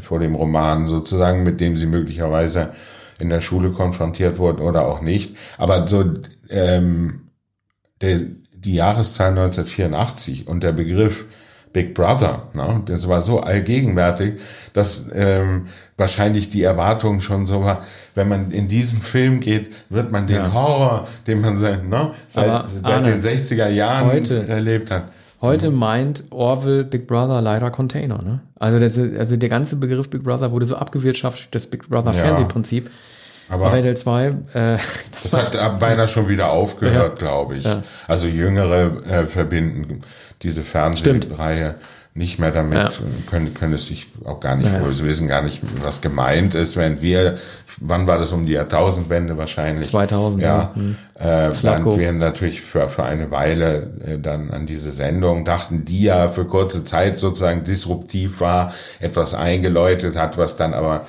[0.00, 2.70] vor dem Roman sozusagen, mit dem sie möglicherweise
[3.20, 5.36] in der Schule konfrontiert wurden oder auch nicht.
[5.58, 6.04] Aber so
[6.48, 7.28] ähm,
[8.64, 11.24] die Jahreszahl 1984 und der Begriff
[11.72, 14.40] Big Brother, ne, das war so allgegenwärtig,
[14.72, 17.84] dass ähm, wahrscheinlich die Erwartung schon so war,
[18.14, 20.52] wenn man in diesen Film geht, wird man den ja.
[20.52, 25.04] Horror, den man seit, ne, seit, seit Arne, den 60er Jahren heute, erlebt hat.
[25.40, 28.22] Heute meint Orwell Big Brother leider Container.
[28.24, 28.40] Ne?
[28.58, 32.22] Also, das, also der ganze Begriff Big Brother wurde so abgewirtschaftet, das Big Brother ja.
[33.48, 34.32] Aber RTL 2, äh,
[35.12, 37.26] das, das hat beinahe schon wieder aufgehört, ja.
[37.26, 37.64] glaube ich.
[37.64, 37.82] Ja.
[38.06, 40.02] Also Jüngere äh, verbinden
[40.42, 41.76] diese Fernsehreihe
[42.18, 42.88] nicht mehr damit, ja.
[43.30, 44.92] können, können es sich auch gar nicht, ja.
[44.92, 47.36] sie wissen gar nicht, was gemeint ist, während wir,
[47.78, 49.88] wann war das um die Jahrtausendwende wahrscheinlich?
[49.88, 50.72] 2000, ja.
[50.74, 50.96] Hm.
[51.14, 56.02] Äh, während wir natürlich für, für eine Weile äh, dann an diese Sendung dachten, die
[56.02, 61.06] ja für kurze Zeit sozusagen disruptiv war, etwas eingeläutet hat, was dann aber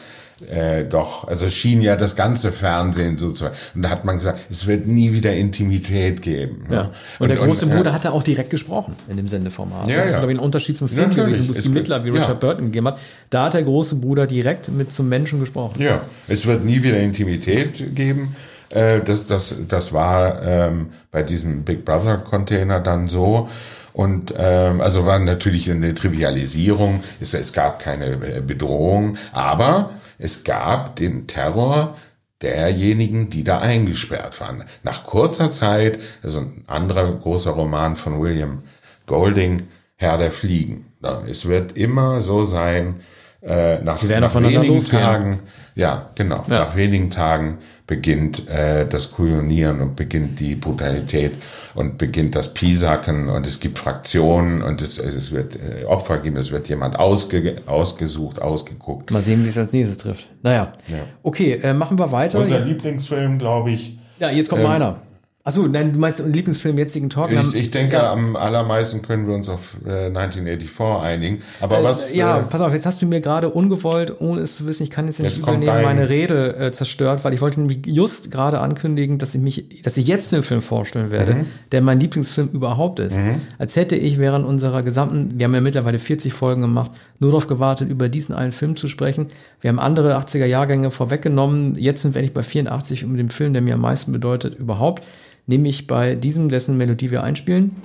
[0.47, 3.55] äh, doch, also schien ja das ganze Fernsehen sozusagen.
[3.75, 6.65] Und da hat man gesagt, es wird nie wieder Intimität geben.
[6.69, 6.81] Ja.
[6.81, 9.87] Und, und der große und, Bruder äh, hat er auch direkt gesprochen in dem Sendeformat.
[9.87, 10.19] Ja, das ist, ja.
[10.19, 11.37] glaube ich, ein Unterschied zum Film Natürlich.
[11.37, 12.33] gewesen, wo es die Mittler wie Richard ja.
[12.35, 12.99] Burton gegeben hat.
[13.29, 15.81] Da hat der große Bruder direkt mit zum Menschen gesprochen.
[15.81, 18.35] Ja, es wird nie wieder Intimität geben.
[18.69, 23.49] Äh, das, das, das war ähm, bei diesem Big Brother Container dann so.
[23.93, 27.03] Und ähm, also war natürlich eine Trivialisierung.
[27.19, 31.95] Es, es gab keine äh, Bedrohung, aber es gab den Terror
[32.41, 34.63] derjenigen, die da eingesperrt waren.
[34.83, 38.59] Nach kurzer Zeit, also ein anderer großer Roman von William
[39.07, 39.63] Golding,
[39.95, 40.85] Herr der Fliegen.
[41.27, 42.95] Es wird immer so sein,
[43.41, 45.01] äh, nach, nach wenigen losgehen.
[45.01, 45.39] Tagen,
[45.75, 46.65] ja, genau, ja.
[46.65, 51.33] nach wenigen Tagen beginnt äh, das Kujonieren und beginnt die Brutalität
[51.79, 56.35] und beginnt das Pisacken und es gibt Fraktionen und es, es wird äh, Opfer geben,
[56.35, 59.11] es wird jemand ausge, ausgesucht, ausgeguckt.
[59.11, 60.27] Mal sehen, wie es als nächstes trifft.
[60.43, 60.97] Naja, ja.
[61.23, 62.37] okay, äh, machen wir weiter.
[62.37, 63.97] Unser Lieblingsfilm, glaube ich.
[64.19, 64.97] Ja, jetzt kommt ähm, meiner.
[65.45, 67.31] Achso, nein, du meinst Lieblingsfilm jetzigen Talk?
[67.31, 68.11] Ich, ich denke, ja.
[68.11, 71.41] am allermeisten können wir uns auf äh, 1984 einigen.
[71.61, 72.13] Aber äh, was.
[72.13, 74.89] Ja, äh, pass auf, jetzt hast du mir gerade ungewollt, ohne es zu wissen, ich
[74.89, 78.59] kann jetzt nicht jetzt übernehmen, meine Rede äh, zerstört, weil ich wollte nämlich just gerade
[78.59, 81.45] ankündigen, dass ich mich, dass ich jetzt den Film vorstellen werde, mhm.
[81.71, 83.17] der mein Lieblingsfilm überhaupt ist.
[83.17, 83.31] Mhm.
[83.57, 87.47] Als hätte ich während unserer gesamten, wir haben ja mittlerweile 40 Folgen gemacht, nur darauf
[87.47, 89.27] gewartet, über diesen einen Film zu sprechen.
[89.61, 91.75] Wir haben andere 80er Jahrgänge vorweggenommen.
[91.75, 95.01] Jetzt sind wir nicht bei 84 um den Film, der mir am meisten bedeutet, überhaupt
[95.49, 97.75] nämlich bei diesem, dessen Melodie wir einspielen.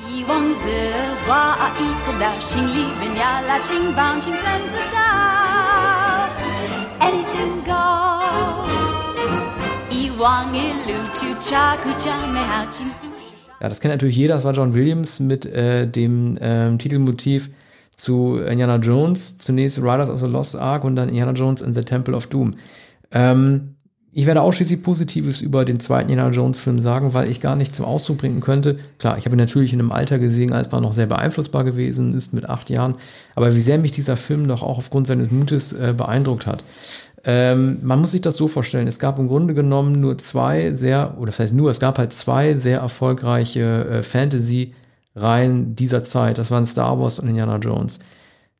[13.61, 17.49] Ja, das kennt natürlich jeder, das war John Williams mit äh, dem ähm, Titelmotiv
[17.97, 21.83] zu Indiana Jones, zunächst Riders of the Lost Ark und dann Indiana Jones and the
[21.83, 22.51] Temple of Doom.
[23.11, 23.74] Ähm,
[24.17, 27.75] ich werde ausschließlich Positives über den zweiten Indiana Jones Film sagen, weil ich gar nicht
[27.75, 28.77] zum Ausdruck bringen könnte.
[28.99, 32.15] Klar, ich habe ihn natürlich in einem Alter gesehen, als man noch sehr beeinflussbar gewesen
[32.15, 32.95] ist mit acht Jahren.
[33.35, 36.63] Aber wie sehr mich dieser Film doch auch aufgrund seines Mutes äh, beeindruckt hat.
[37.25, 38.87] Ähm, man muss sich das so vorstellen.
[38.87, 42.13] Es gab im Grunde genommen nur zwei sehr, oder das heißt nur, es gab halt
[42.13, 46.39] zwei sehr erfolgreiche äh, Fantasy-Reihen dieser Zeit.
[46.39, 47.99] Das waren Star Wars und Indiana Jones.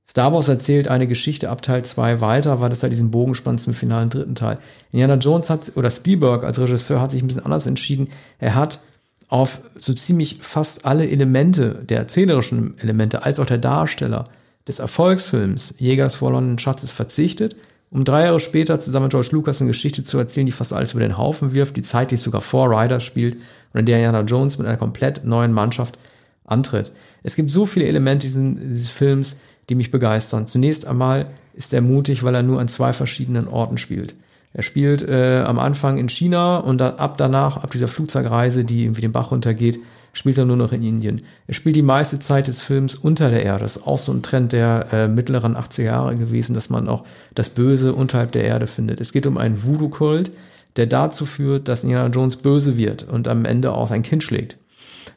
[0.07, 3.61] Star Wars erzählt eine Geschichte ab Teil 2 weiter, weil das halt diesen Bogen spannt
[3.61, 4.59] zum finalen dritten Teil.
[4.93, 8.09] Indiana Jones hat, oder Spielberg als Regisseur hat sich ein bisschen anders entschieden.
[8.39, 8.81] Er hat
[9.29, 14.25] auf so ziemlich fast alle Elemente, der erzählerischen Elemente, als auch der Darsteller
[14.69, 17.57] des Erfolgsfilms Jäger des verlorenen Schatzes verzichtet,
[17.91, 20.93] um drei Jahre später zusammen mit George Lucas eine Geschichte zu erzählen, die fast alles
[20.93, 23.37] über den Haufen wirft, die zeitlich sogar vor Riders spielt
[23.73, 25.99] und in der Indiana Jones mit einer komplett neuen Mannschaft
[26.45, 26.93] antritt.
[27.23, 29.37] Es gibt so viele Elemente dieses Films,
[29.69, 30.47] die mich begeistern.
[30.47, 34.15] Zunächst einmal ist er mutig, weil er nur an zwei verschiedenen Orten spielt.
[34.53, 38.85] Er spielt äh, am Anfang in China und dann ab danach, ab dieser Flugzeugreise, die
[38.85, 39.81] irgendwie den Bach runtergeht,
[40.13, 41.21] spielt er nur noch in Indien.
[41.49, 43.65] Er spielt die meiste Zeit des Films unter der Erde.
[43.65, 47.03] Das ist auch so ein Trend der äh, mittleren 80er Jahre gewesen, dass man auch
[47.35, 49.01] das Böse unterhalb der Erde findet.
[49.01, 50.31] Es geht um einen Voodoo-Kult,
[50.77, 54.57] der dazu führt, dass Indiana Jones böse wird und am Ende auch sein Kind schlägt.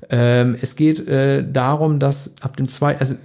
[0.10, 3.16] Ähm, es geht äh, darum, dass ab dem zweiten, also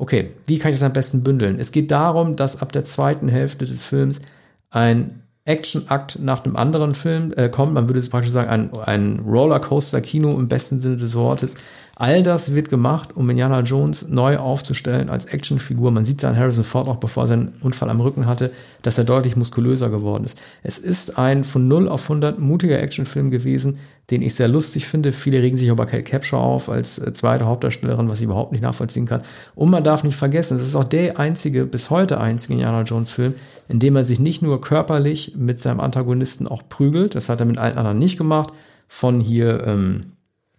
[0.00, 1.58] Okay, wie kann ich das am besten bündeln?
[1.60, 4.22] Es geht darum, dass ab der zweiten Hälfte des Films
[4.70, 7.74] ein Action-Akt nach dem anderen Film äh, kommt.
[7.74, 11.54] Man würde praktisch sagen, ein, ein Rollercoaster-Kino im besten Sinne des Wortes.
[11.96, 15.90] All das wird gemacht, um Indiana Jones neu aufzustellen als Actionfigur.
[15.90, 18.96] Man sieht es an Harrison Ford auch, bevor er seinen Unfall am Rücken hatte, dass
[18.96, 20.40] er deutlich muskulöser geworden ist.
[20.62, 23.78] Es ist ein von 0 auf 100 mutiger Actionfilm gewesen,
[24.10, 25.12] den ich sehr lustig finde.
[25.12, 28.62] Viele regen sich über Kate Capshaw auf als äh, zweite Hauptdarstellerin, was ich überhaupt nicht
[28.62, 29.22] nachvollziehen kann.
[29.54, 33.10] Und man darf nicht vergessen, es ist auch der einzige, bis heute einzige Indiana Jones
[33.10, 33.34] Film,
[33.68, 37.46] in dem er sich nicht nur körperlich mit seinem Antagonisten auch prügelt, das hat er
[37.46, 38.52] mit allen anderen nicht gemacht,
[38.88, 40.00] von hier ähm,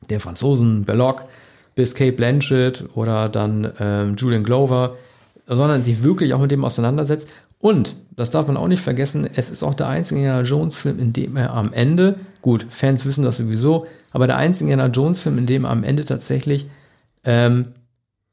[0.10, 1.24] der Franzosen Belloc
[1.76, 4.96] bis Kate Blanchett oder dann ähm, Julian Glover,
[5.46, 7.30] sondern sich wirklich auch mit dem auseinandersetzt.
[7.60, 11.14] Und, das darf man auch nicht vergessen, es ist auch der einzige Indiana Jones-Film, in
[11.14, 15.46] dem er am Ende, gut, Fans wissen das sowieso, aber der einzige Indiana Jones-Film, in
[15.46, 16.68] dem am Ende tatsächlich
[17.24, 17.70] ähm,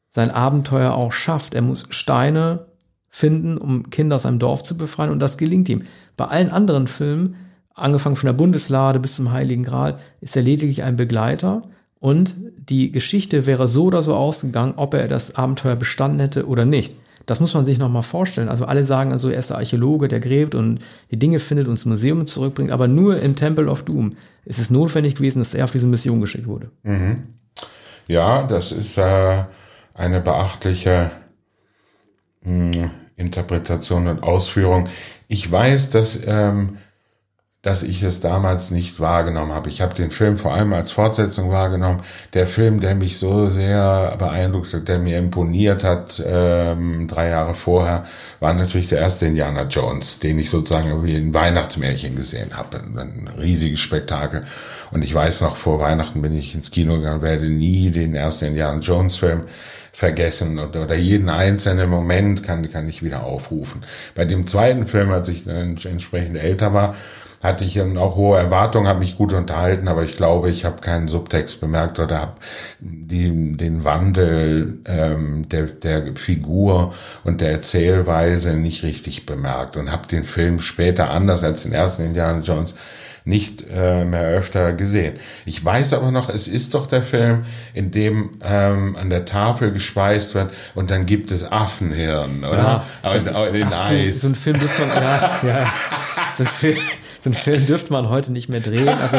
[0.08, 1.54] sein Abenteuer auch schafft.
[1.54, 2.66] Er muss Steine
[3.08, 5.82] finden, um Kinder aus einem Dorf zu befreien und das gelingt ihm.
[6.16, 7.36] Bei allen anderen Filmen
[7.78, 11.62] angefangen von der Bundeslade bis zum Heiligen Gral, ist er lediglich ein Begleiter.
[12.00, 16.64] Und die Geschichte wäre so oder so ausgegangen, ob er das Abenteuer bestanden hätte oder
[16.64, 16.94] nicht.
[17.28, 18.48] Das muss man sich nochmal vorstellen.
[18.48, 20.78] Also alle sagen also, er ist der Archäologe, der gräbt und
[21.10, 22.70] die Dinge findet und ins Museum zurückbringt.
[22.70, 24.16] Aber nur im Temple of Doom
[24.46, 26.70] ist es notwendig gewesen, dass er auf diese Mission geschickt wurde.
[26.84, 27.24] Mhm.
[28.06, 29.44] Ja, das ist äh,
[29.92, 31.10] eine beachtliche
[32.44, 34.88] mh, hm, Interpretation und Ausführung.
[35.26, 36.78] Ich weiß, dass ähm,
[37.62, 39.68] dass ich es damals nicht wahrgenommen habe.
[39.68, 42.02] Ich habe den Film vor allem als Fortsetzung wahrgenommen.
[42.32, 47.54] Der Film, der mich so sehr beeindruckt hat, der mir imponiert hat, ähm, drei Jahre
[47.56, 48.04] vorher,
[48.38, 52.76] war natürlich der erste Indiana Jones, den ich sozusagen wie ein Weihnachtsmärchen gesehen habe.
[52.78, 54.44] Ein riesiges Spektakel.
[54.92, 58.46] Und ich weiß noch, vor Weihnachten bin ich ins Kino gegangen, werde nie den ersten
[58.46, 59.42] Indiana Jones Film
[59.98, 63.80] vergessen oder, oder jeden einzelnen Moment kann, kann ich wieder aufrufen.
[64.14, 66.94] Bei dem zweiten Film, als ich dann entsprechend älter war,
[67.42, 71.08] hatte ich auch hohe Erwartungen, habe mich gut unterhalten, aber ich glaube, ich habe keinen
[71.08, 72.34] Subtext bemerkt oder habe
[72.78, 76.94] den Wandel ähm, der, der Figur
[77.24, 82.04] und der Erzählweise nicht richtig bemerkt und habe den Film später anders als den ersten
[82.04, 82.76] Indiana Jones
[83.28, 85.16] nicht äh, mehr öfter gesehen.
[85.44, 89.70] Ich weiß aber noch, es ist doch der Film, in dem ähm, an der Tafel
[89.70, 92.56] gespeist wird und dann gibt es Affenhirn, oder?
[92.56, 94.20] Ja, aber in, ist, in ach, Eis.
[94.20, 95.72] Du, so ein Film muss man, ja, ja.
[96.36, 96.76] So ein Film,
[97.22, 98.88] so einen Film dürfte man heute nicht mehr drehen.
[98.88, 99.18] Also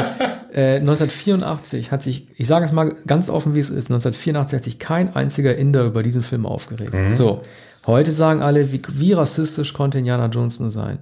[0.53, 4.63] äh, 1984 hat sich, ich sage es mal ganz offen, wie es ist, 1984 hat
[4.63, 6.95] sich kein einziger Inder über diesen Film aufgeregt.
[6.95, 7.13] Mhm.
[7.13, 7.43] So,
[7.85, 10.97] heute sagen alle, wie, wie rassistisch konnte Indiana Jones nur sein.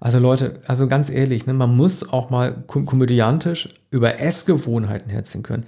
[0.00, 5.64] Also Leute, also ganz ehrlich, ne, man muss auch mal komödiantisch über Essgewohnheiten herziehen können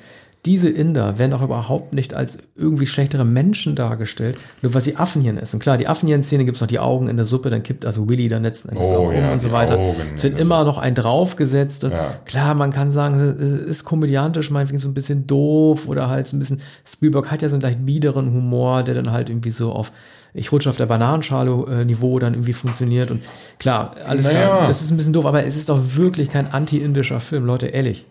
[0.46, 5.36] diese Inder werden auch überhaupt nicht als irgendwie schlechtere Menschen dargestellt, nur weil sie Affenhirn
[5.36, 5.60] essen.
[5.60, 8.28] Klar, die Affenhirn-Szene gibt es noch die Augen in der Suppe, dann kippt also Willy
[8.28, 9.78] dann letzten Endes oh, auch ja, um und so weiter.
[10.14, 11.84] es wird immer noch ein draufgesetzt.
[11.84, 12.16] Und ja.
[12.24, 16.36] klar, man kann sagen, es ist komödiantisch meinetwegen so ein bisschen doof oder halt so
[16.36, 19.72] ein bisschen, Spielberg hat ja so einen leicht biederen Humor, der dann halt irgendwie so
[19.72, 19.92] auf
[20.34, 23.22] ich rutsche auf der Bananenschale-Niveau dann irgendwie funktioniert und
[23.58, 24.46] klar, alles naja.
[24.46, 27.66] klar, das ist ein bisschen doof, aber es ist doch wirklich kein anti-indischer Film, Leute,
[27.66, 28.06] ehrlich.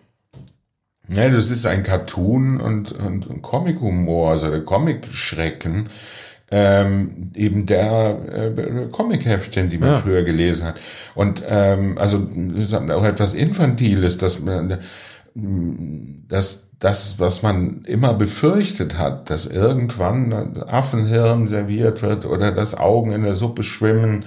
[1.08, 5.88] Ja, das ist ein Cartoon und, und, und Comic-Humor, also der Comic-Schrecken,
[6.52, 8.18] ähm, eben der
[8.56, 9.98] äh, Comic-Heftchen, die man ja.
[9.98, 10.80] früher gelesen hat.
[11.14, 14.78] Und ähm, also das ist auch etwas Infantiles, dass man
[15.34, 23.12] dass das, was man immer befürchtet hat, dass irgendwann Affenhirn serviert wird oder dass Augen
[23.12, 24.24] in der Suppe schwimmen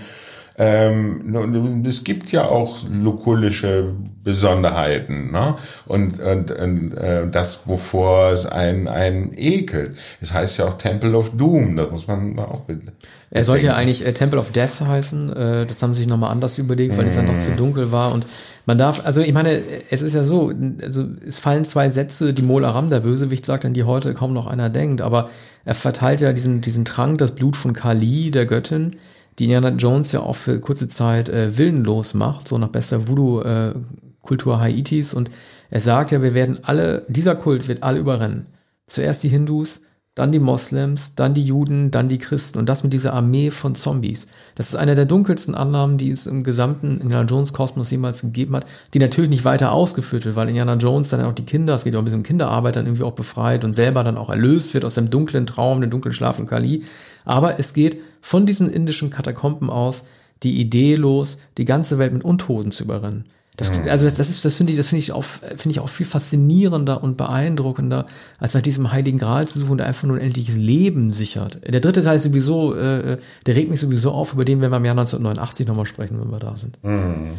[0.57, 3.93] ähm, es gibt ja auch lukullische
[4.23, 5.55] Besonderheiten, ne?
[5.85, 9.97] Und, und, und äh, das, wovor es einen, einen ekelt.
[10.21, 12.93] Es heißt ja auch Temple of Doom, das muss man auch bitte.
[13.31, 15.35] Er sollte ja eigentlich äh, Temple of Death heißen.
[15.35, 17.57] Äh, das haben sie sich nochmal anders überlegt, weil es dann noch zu mhm.
[17.57, 18.13] dunkel war.
[18.13, 18.27] Und
[18.67, 22.43] man darf, also ich meine, es ist ja so, also es fallen zwei Sätze, die
[22.43, 25.01] Mola Ram, der Bösewicht, sagt, an die heute kaum noch einer denkt.
[25.01, 25.31] Aber
[25.65, 28.97] er verteilt ja diesen, diesen Trank, das Blut von Kali, der Göttin,
[29.39, 34.55] die Indiana Jones ja auch für kurze Zeit äh, willenlos macht, so nach bester Voodoo-Kultur
[34.55, 35.13] äh, Haitis.
[35.13, 35.31] Und
[35.69, 38.45] er sagt ja, wir werden alle, dieser Kult wird alle überrennen.
[38.85, 39.81] Zuerst die Hindus,
[40.15, 43.73] dann die Moslems, dann die Juden, dann die Christen und das mit dieser Armee von
[43.73, 44.27] Zombies.
[44.53, 48.55] Das ist eine der dunkelsten Annahmen, die es im gesamten Indiana Jones Kosmos jemals gegeben
[48.55, 51.83] hat, die natürlich nicht weiter ausgeführt wird, weil Indiana Jones dann auch die Kinder, es
[51.83, 54.75] geht ja auch ein um Kinderarbeit, dann irgendwie auch befreit und selber dann auch erlöst
[54.75, 56.83] wird aus dem dunklen Traum, dem dunklen Schlaf von Kali.
[57.25, 60.03] Aber es geht von diesen indischen Katakomben aus
[60.43, 63.25] die Idee los, die ganze Welt mit Untoten zu überrennen.
[63.55, 65.89] Das, also das, das ist, das finde ich, das finde ich auch, finde ich auch
[65.89, 68.07] viel faszinierender und beeindruckender,
[68.39, 71.59] als nach diesem heiligen Gral zu suchen, der einfach nur ein endliches Leben sichert.
[71.63, 74.77] Der dritte Teil ist sowieso, äh, der regt mich sowieso auf, über den werden wir
[74.77, 76.83] im Jahr 1989 nochmal sprechen, wenn wir da sind.
[76.83, 77.33] Mhm.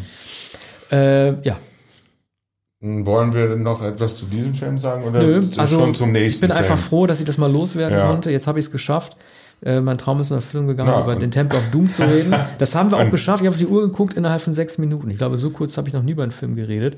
[0.92, 1.58] Äh, ja.
[2.80, 6.28] Wollen wir noch etwas zu diesem Film sagen oder Nö, also schon zum nächsten?
[6.28, 6.58] Ich bin Film?
[6.58, 8.06] einfach froh, dass ich das mal loswerden ja.
[8.06, 8.30] konnte.
[8.30, 9.16] Jetzt habe ich es geschafft.
[9.62, 12.34] Äh, mein Traum ist in Erfüllung gegangen, ja, über den Temple of Doom zu reden.
[12.58, 13.40] Das haben wir auch geschafft.
[13.42, 15.10] Ich habe auf die Uhr geguckt innerhalb von sechs Minuten.
[15.10, 16.96] Ich glaube, so kurz habe ich noch nie über einen Film geredet.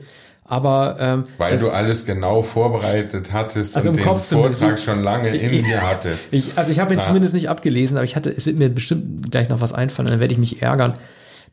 [0.48, 5.02] Aber ähm, weil du alles genau vorbereitet hattest also und im den Kopf Vortrag schon
[5.02, 6.28] lange in dir hattest.
[6.32, 7.04] Ich, also ich habe ihn ja.
[7.04, 10.08] zumindest nicht abgelesen, aber ich hatte, es wird mir bestimmt gleich noch was einfallen.
[10.08, 10.92] Dann werde ich mich ärgern,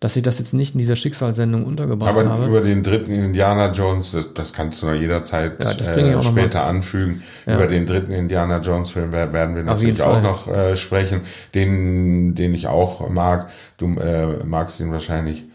[0.03, 2.43] dass ich das jetzt nicht in dieser Schicksalssendung untergebracht Aber habe.
[2.43, 6.65] Aber über den dritten Indiana Jones, das, das kannst du noch jederzeit ja, äh, später
[6.65, 7.23] anfügen.
[7.45, 7.55] Ja.
[7.55, 11.21] Über den dritten Indiana Jones Film werden wir natürlich auch noch äh, sprechen,
[11.55, 13.49] den, den ich auch mag.
[13.77, 15.45] Du äh, magst ihn wahrscheinlich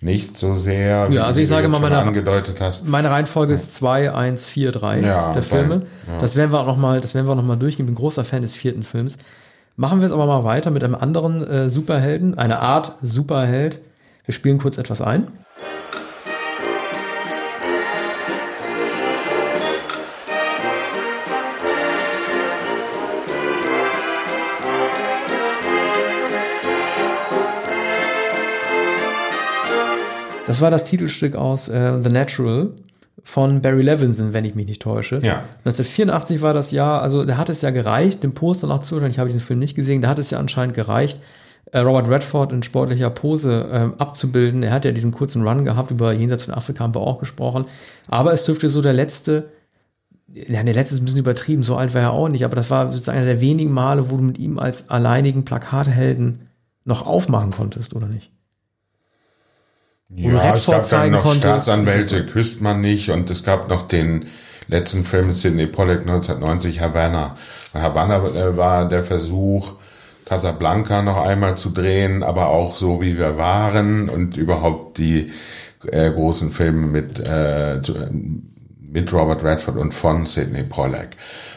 [0.00, 2.84] nicht so sehr, ja, also ich sage mal, meine, angedeutet hast.
[2.84, 5.78] Meine Reihenfolge ist 2, 1, 4, 3 der Filme.
[6.08, 6.18] ja.
[6.18, 7.84] Das werden wir auch noch mal, das werden wir auch noch mal durchgehen.
[7.84, 9.16] Ich bin großer Fan des vierten Films.
[9.76, 13.80] Machen wir es aber mal weiter mit einem anderen äh, Superhelden, eine Art Superheld,
[14.24, 15.28] wir spielen kurz etwas ein.
[30.46, 32.72] Das war das Titelstück aus äh, The Natural
[33.24, 35.16] von Barry Levinson, wenn ich mich nicht täusche.
[35.22, 35.44] Ja.
[35.64, 39.18] 1984 war das Jahr, also da hat es ja gereicht, dem Poster noch zu, ich
[39.18, 41.20] habe diesen Film nicht gesehen, da hat es ja anscheinend gereicht,
[41.74, 44.62] Robert Redford in sportlicher Pose äh, abzubilden.
[44.62, 47.64] Er hat ja diesen kurzen Run gehabt, über Jenseits von Afrika haben wir auch gesprochen.
[48.08, 49.46] Aber es dürfte so der letzte,
[50.28, 52.68] ja, der letzte ist ein bisschen übertrieben, so alt war er auch nicht, aber das
[52.70, 56.48] war sozusagen einer der wenigen Male, wo du mit ihm als alleinigen Plakathelden
[56.84, 58.30] noch aufmachen konntest, oder nicht?
[60.08, 63.68] Wo ja, Redford es gab dann noch konntest, Staatsanwälte küsst man nicht und es gab
[63.68, 64.26] noch den
[64.68, 67.36] letzten Film mit Sidney Pollack 1990, Havana.
[67.72, 69.76] Havana äh, war der Versuch,
[70.32, 75.30] Casablanca noch einmal zu drehen, aber auch so wie wir waren und überhaupt die
[75.86, 77.80] äh, großen Filme mit äh,
[78.80, 81.10] mit Robert Redford und von Sidney Pollack.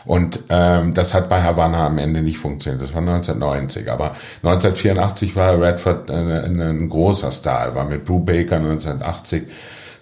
[0.05, 2.81] Und ähm, das hat bei Havanna am Ende nicht funktioniert.
[2.81, 3.89] Das war 1990.
[3.89, 7.67] Aber 1984 war Redford ein, ein, ein großer Star.
[7.67, 9.43] Er war mit Brew Baker 1980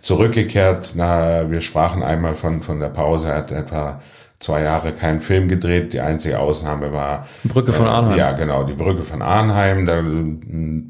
[0.01, 0.93] zurückgekehrt.
[0.95, 3.29] Na, wir sprachen einmal von, von der Pause.
[3.29, 4.01] Er hat etwa
[4.43, 5.93] zwei Jahre keinen Film gedreht.
[5.93, 8.17] Die einzige Ausnahme war Brücke von äh, Arnheim.
[8.17, 9.85] Ja, genau, die Brücke von Arnheim.
[9.85, 10.83] Da äh,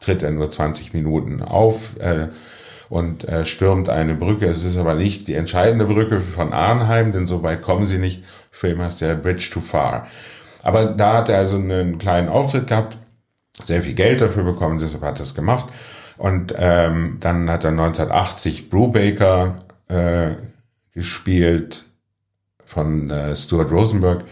[0.00, 2.28] tritt er nur 20 Minuten auf äh,
[2.88, 4.46] und äh, stürmt eine Brücke.
[4.46, 8.24] Es ist aber nicht die entscheidende Brücke von Arnheim, denn so weit kommen sie nicht.
[8.50, 10.06] Film heißt ja Bridge Too Far.
[10.62, 12.98] Aber da hat er also einen kleinen Auftritt gehabt,
[13.64, 15.68] sehr viel Geld dafür bekommen, deshalb hat er es gemacht.
[16.16, 20.30] Und ähm, dann hat er 1980 Brubaker äh,
[20.92, 21.84] gespielt,
[22.78, 24.24] von äh, Stuart Rosenberg.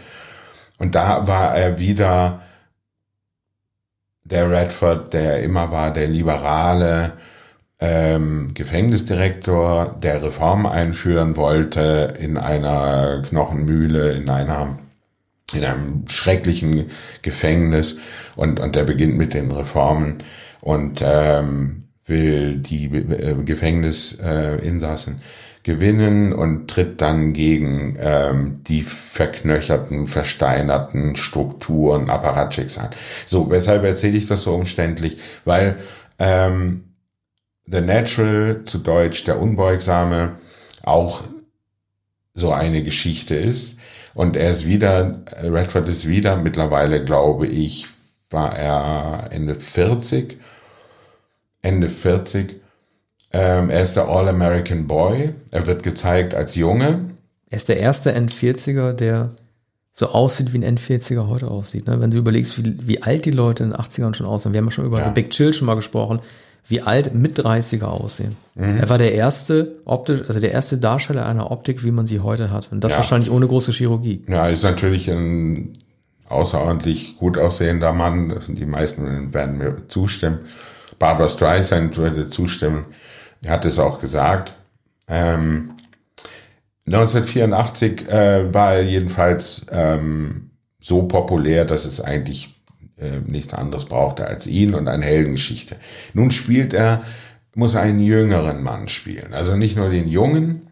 [0.79, 2.41] Und da war er wieder
[4.23, 7.13] der Redford, der immer war, der liberale
[7.79, 14.79] ähm, Gefängnisdirektor, der Reform einführen wollte in einer Knochenmühle, in einer
[15.53, 16.89] in einem schrecklichen
[17.21, 17.99] Gefängnis
[18.35, 20.17] und, und der beginnt mit den Reformen
[20.59, 25.21] und ähm, will die äh, Gefängnisinsassen
[25.67, 32.89] gewinnen und tritt dann gegen ähm, die verknöcherten, versteinerten Strukturen Apparatchiks an.
[33.25, 35.17] So, weshalb erzähle ich das so umständlich?
[35.43, 35.75] Weil
[36.19, 36.95] ähm,
[37.65, 40.37] The Natural, zu Deutsch der Unbeugsame,
[40.83, 41.25] auch
[42.33, 43.77] so eine Geschichte ist.
[44.13, 47.87] Und er ist wieder, Redford ist wieder, mittlerweile glaube ich,
[48.29, 50.37] war er Ende 40,
[51.61, 52.61] Ende 40
[53.33, 55.33] ähm, er ist der All-American Boy.
[55.51, 57.11] Er wird gezeigt als Junge.
[57.49, 59.31] Er ist der erste N40er, der
[59.93, 61.87] so aussieht, wie ein N40er heute aussieht.
[61.87, 61.99] Ne?
[61.99, 64.53] Wenn du überlegst, wie, wie alt die Leute in den 80ern schon aussehen.
[64.53, 65.05] Wir haben ja schon über ja.
[65.05, 66.19] The Big Chill schon mal gesprochen,
[66.67, 68.35] wie alt mit 30er aussehen.
[68.55, 68.77] Mhm.
[68.77, 72.51] Er war der erste optisch, also der erste Darsteller einer Optik, wie man sie heute
[72.51, 72.71] hat.
[72.71, 72.97] Und das ja.
[72.97, 74.23] wahrscheinlich ohne große Chirurgie.
[74.27, 75.73] Ja, ist natürlich ein
[76.29, 78.39] außerordentlich gut aussehender Mann.
[78.47, 80.39] Die meisten werden mir zustimmen.
[80.99, 82.85] Barbara Streisand würde zustimmen.
[83.43, 84.55] Er hat es auch gesagt.
[85.07, 85.71] Ähm,
[86.85, 92.55] 1984 äh, war er jedenfalls ähm, so populär, dass es eigentlich
[92.97, 95.75] äh, nichts anderes brauchte als ihn und eine Heldengeschichte.
[96.13, 97.03] Nun spielt er,
[97.55, 99.33] muss einen jüngeren Mann spielen.
[99.33, 100.69] Also nicht nur den Jungen,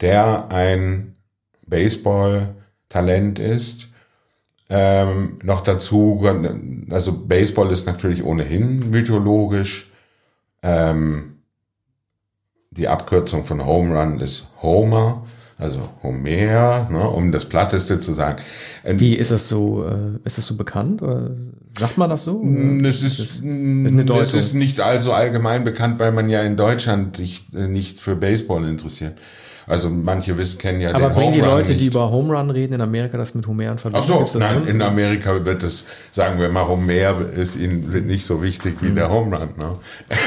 [0.00, 1.14] der ein
[1.66, 3.88] Baseball-Talent ist,
[4.68, 6.26] ähm, noch dazu,
[6.90, 9.90] also Baseball ist natürlich ohnehin mythologisch.
[10.62, 11.33] Ähm,
[12.76, 15.24] die Abkürzung von Home Run ist Homer,
[15.58, 18.42] also Homer, ne, um das Platteste zu sagen.
[18.84, 19.84] Ähm, Wie ist das so?
[19.84, 21.00] Äh, ist das so bekannt?
[21.00, 21.30] Oder
[21.78, 22.42] sagt man das so?
[22.82, 27.46] Es ist, ist, es ist nicht allzu allgemein bekannt, weil man ja in Deutschland sich
[27.54, 29.14] äh, nicht für Baseball interessiert.
[29.66, 31.80] Also manche wissen, kennen ja Aber den bringen die Leute, nicht.
[31.80, 34.06] die über Home Run reden, in Amerika das mit Homer verbinden?
[34.12, 34.70] Ach so, nein, so?
[34.70, 38.96] in Amerika wird es, sagen wir mal, Homer ist ihnen nicht so wichtig wie mhm.
[38.96, 39.48] der Home Run.
[39.56, 39.78] Ne?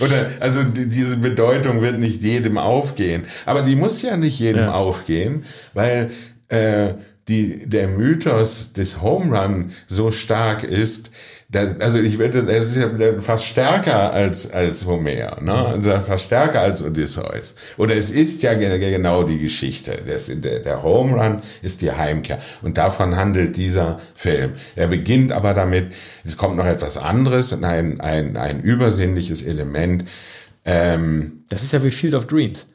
[0.00, 3.24] Oder, also die, diese Bedeutung wird nicht jedem aufgehen.
[3.46, 4.72] Aber die muss ja nicht jedem ja.
[4.72, 5.44] aufgehen,
[5.74, 6.10] weil
[6.48, 6.94] äh,
[7.28, 11.10] die, der Mythos des Home Run so stark ist,
[11.50, 12.90] das, also ich wette, er ist ja
[13.20, 15.54] fast stärker als, als Homer, ne?
[15.54, 17.54] Also fast stärker als Odysseus.
[17.78, 19.98] Oder es ist ja genau die Geschichte.
[20.06, 22.38] Das, der, der Home Run ist die Heimkehr.
[22.60, 24.52] Und davon handelt dieser Film.
[24.76, 30.04] Er beginnt aber damit, es kommt noch etwas anderes ein, ein, ein übersinnliches Element.
[30.66, 32.74] Ähm, das ist ja wie Field of Dreams.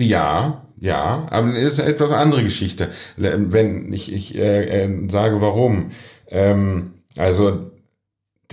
[0.00, 2.88] Ja, ja, aber es ist eine etwas andere Geschichte.
[3.18, 5.90] Wenn ich, ich äh, äh, sage, warum.
[6.30, 7.70] Ähm, also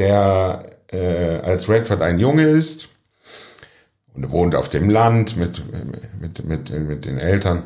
[0.01, 2.89] der äh, als Redford ein Junge ist
[4.13, 5.61] und wohnt auf dem Land mit,
[6.19, 7.63] mit, mit, mit den Eltern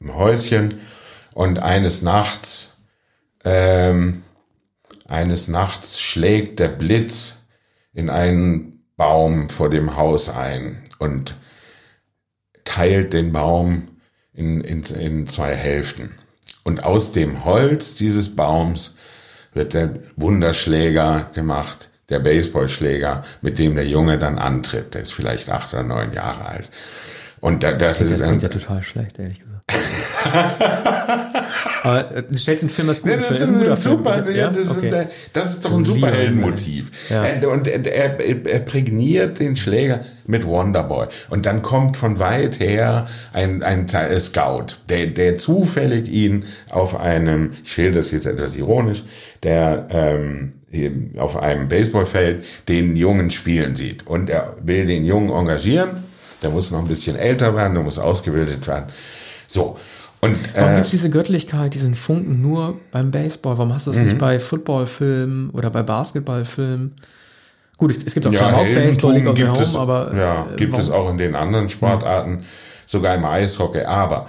[0.00, 0.74] im Häuschen
[1.34, 2.76] und eines Nachts
[3.44, 4.22] ähm,
[5.08, 7.42] eines Nachts schlägt der Blitz
[7.92, 11.34] in einen Baum vor dem Haus ein und
[12.64, 13.88] teilt den Baum
[14.32, 16.14] in, in, in zwei Hälften.
[16.62, 18.96] Und aus dem Holz dieses Baums
[19.52, 24.94] wird der Wunderschläger gemacht, der Baseballschläger, mit dem der Junge dann antritt.
[24.94, 26.70] Der ist vielleicht acht oder neun Jahre alt.
[27.40, 29.59] Und da, das, das ist ja total schlecht, ehrlich gesagt.
[31.82, 33.12] Aber äh, du stellst den Film als gut.
[33.12, 34.36] Ja, das, ist ein guter super, Film.
[34.36, 34.88] Ja, das, okay.
[34.88, 36.90] ist, das ist doch ein Superheldenmotiv.
[37.08, 37.48] Ja.
[37.48, 41.06] Und er, er, er prägniert den Schläger mit Wonderboy.
[41.28, 43.88] Und dann kommt von weit her ein, ein
[44.20, 49.02] Scout, der, der zufällig ihn auf einem, ich schilder das jetzt etwas ironisch,
[49.42, 50.52] der ähm,
[51.16, 54.06] auf einem Baseballfeld den Jungen spielen sieht.
[54.06, 56.04] Und er will den Jungen engagieren.
[56.42, 58.86] Der muss noch ein bisschen älter werden, der muss ausgebildet werden.
[59.50, 59.76] So.
[60.20, 63.58] Und, Warum äh, gibt es diese Göttlichkeit, diesen Funken nur beim Baseball?
[63.58, 64.18] Warum hast du das nicht mhm.
[64.18, 66.94] bei Footballfilmen oder bei Basketballfilmen?
[67.78, 70.84] Gut, es, gibt auch ja, Baseball League gibt Home, es, aber ja, äh, gibt warum?
[70.84, 72.40] es auch in den anderen Sportarten, mhm.
[72.84, 73.80] sogar im Eishockey.
[73.84, 74.28] Aber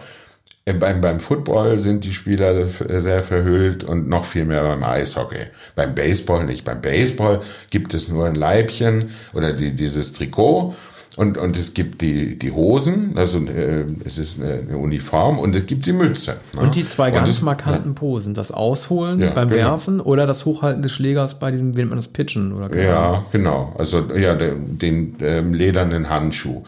[0.64, 5.48] äh, beim, beim Football sind die Spieler sehr verhüllt und noch viel mehr beim Eishockey.
[5.76, 6.64] Beim Baseball nicht.
[6.64, 10.74] Beim Baseball gibt es nur ein Leibchen oder die, dieses Trikot
[11.18, 15.54] und, und es gibt die, die Hosen, also äh, es ist eine, eine, Uniform und
[15.54, 16.38] es gibt die Mütze.
[16.54, 16.62] Ne?
[16.62, 17.96] Und die zwei ganz es, markanten.
[17.96, 19.62] Posen, das Ausholen ja, beim genau.
[19.62, 22.54] Werfen oder das Hochhalten des Schlägers bei diesem, wie nennt man das, Pitchen?
[22.54, 23.76] Oder ja, genau.
[23.78, 26.64] Also ja, den, den ähm, ledernen Handschuh.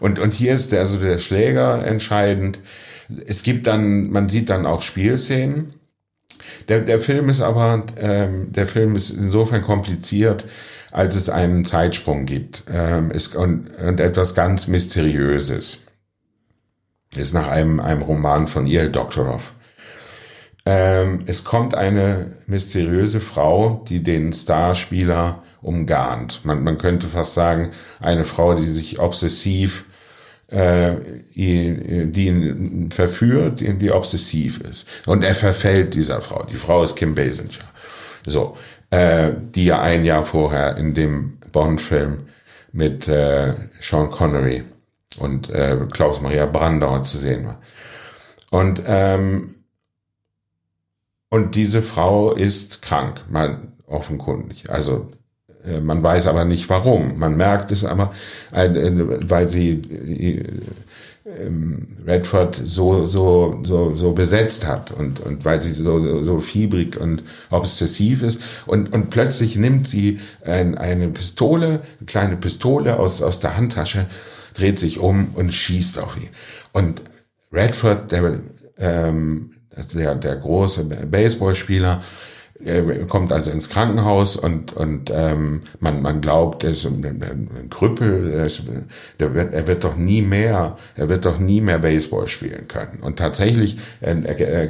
[0.00, 2.58] Und, und hier ist der, also der Schläger entscheidend.
[3.26, 5.74] Es gibt dann, man sieht dann auch Spielszenen.
[6.68, 10.44] Der, der Film ist aber, ähm, der Film ist insofern kompliziert,
[10.94, 15.86] als es einen Zeitsprung gibt ähm, ist, und, und etwas ganz Mysteriöses.
[17.16, 18.90] Ist nach einem, einem Roman von E.L.
[18.90, 19.52] Doktorov.
[20.64, 26.44] Ähm, es kommt eine mysteriöse Frau, die den Starspieler umgarnt.
[26.44, 29.84] Man, man könnte fast sagen, eine Frau, die sich obsessiv
[30.48, 30.94] äh,
[31.34, 34.88] die ihn verführt, die obsessiv ist.
[35.06, 36.44] Und er verfällt dieser Frau.
[36.44, 37.64] Die Frau ist Kim Basinger.
[38.26, 38.56] So,
[38.94, 42.26] äh, die ja ein Jahr vorher in dem Bond-Film
[42.72, 44.62] mit äh, Sean Connery
[45.18, 47.60] und äh, Klaus Maria Brandauer zu sehen war.
[48.50, 49.54] Und ähm,
[51.28, 54.70] und diese Frau ist krank, mal offenkundig.
[54.70, 55.08] Also
[55.64, 57.18] äh, man weiß aber nicht warum.
[57.18, 58.12] Man merkt es aber,
[58.52, 60.44] äh, weil sie äh,
[61.26, 67.22] Redford so so so so besetzt hat und und weil sie so so fiebrig und
[67.50, 73.40] obsessiv ist und und plötzlich nimmt sie ein, eine Pistole, eine kleine Pistole aus aus
[73.40, 74.04] der Handtasche,
[74.52, 76.28] dreht sich um und schießt auf ihn.
[76.72, 77.00] Und
[77.50, 78.40] Redford, der
[78.76, 79.54] ähm,
[79.94, 82.02] der, der große Baseballspieler,
[82.64, 87.70] er kommt also ins Krankenhaus und, und ähm, man, man glaubt, er ist ein, ein
[87.70, 88.62] Krüppel, er, ist,
[89.20, 93.00] der wird, er wird doch nie mehr, er wird doch nie mehr Baseball spielen können.
[93.02, 94.68] Und tatsächlich, er, er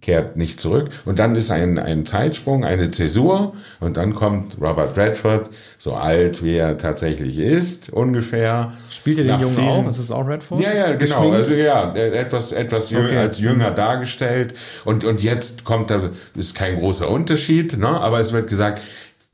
[0.00, 0.90] kehrt nicht zurück.
[1.04, 6.42] Und dann ist ein, ein Zeitsprung, eine Zäsur und dann kommt Robert Redford, so alt
[6.42, 8.72] wie er tatsächlich ist, ungefähr.
[8.90, 9.88] Spielt er den Jungen vielen, auch?
[9.88, 10.60] Ist es auch Redford?
[10.60, 11.30] Ja, ja, genau.
[11.30, 13.18] Also ja, etwas, etwas jünger, okay.
[13.18, 14.54] als jünger dargestellt.
[14.84, 17.88] Und, und jetzt kommt er, ist kein großer Unterschied, ne?
[17.88, 18.82] aber es wird gesagt,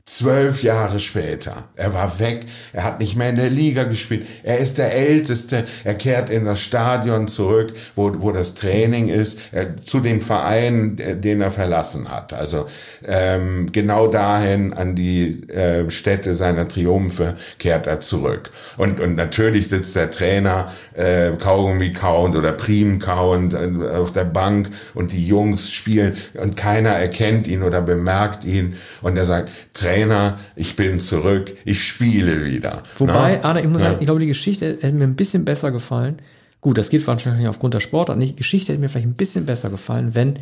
[0.07, 1.63] Zwölf Jahre später.
[1.75, 2.45] Er war weg.
[2.73, 4.27] Er hat nicht mehr in der Liga gespielt.
[4.43, 5.65] Er ist der Älteste.
[5.83, 10.95] Er kehrt in das Stadion zurück, wo, wo das Training ist, er, zu dem Verein,
[10.95, 12.33] den er verlassen hat.
[12.33, 12.67] Also
[13.03, 18.51] ähm, genau dahin an die äh, Stätte seiner Triumphe kehrt er zurück.
[18.77, 24.25] Und, und natürlich sitzt der Trainer äh, Kaugummi kauend oder Prim kauend äh, auf der
[24.25, 28.75] Bank und die Jungs spielen und keiner erkennt ihn oder bemerkt ihn.
[29.01, 32.83] Und er sagt, Trainer, Trainer, ich bin zurück, ich spiele wieder.
[32.97, 33.89] Wobei, Arne, ich muss ja.
[33.89, 36.17] sagen, ich glaube, die Geschichte hätte mir ein bisschen besser gefallen.
[36.59, 38.31] Gut, das geht wahrscheinlich aufgrund der Sportart nicht.
[38.31, 40.33] Die Geschichte hätte mir vielleicht ein bisschen besser gefallen, wenn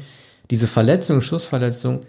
[0.49, 1.99] diese Verletzung, Schussverletzung,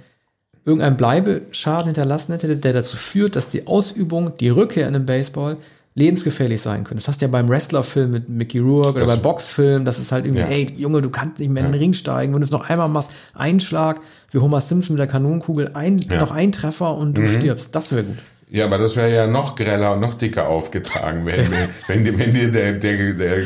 [0.64, 5.58] irgendein Bleibeschaden hinterlassen hätte, der dazu führt, dass die Ausübung, die Rückkehr in den Baseball
[5.96, 6.98] lebensgefährlich sein können.
[6.98, 10.26] Das hast du ja beim Wrestlerfilm mit Mickey Rourke oder beim Boxfilm, das ist halt
[10.26, 10.48] irgendwie, ja.
[10.48, 12.88] ey, Junge, du kannst nicht mehr in den Ring steigen, wenn du es noch einmal
[12.88, 14.00] machst, ein Schlag,
[14.32, 16.20] wie Homer Simpson mit der Kanonenkugel, ein, ja.
[16.20, 17.28] noch ein Treffer und du mhm.
[17.28, 17.74] stirbst.
[17.74, 18.16] Das wäre gut.
[18.50, 21.50] Ja, aber das wäre ja noch greller und noch dicker aufgetragen, wenn,
[21.88, 23.42] wenn, wenn dir der, der, der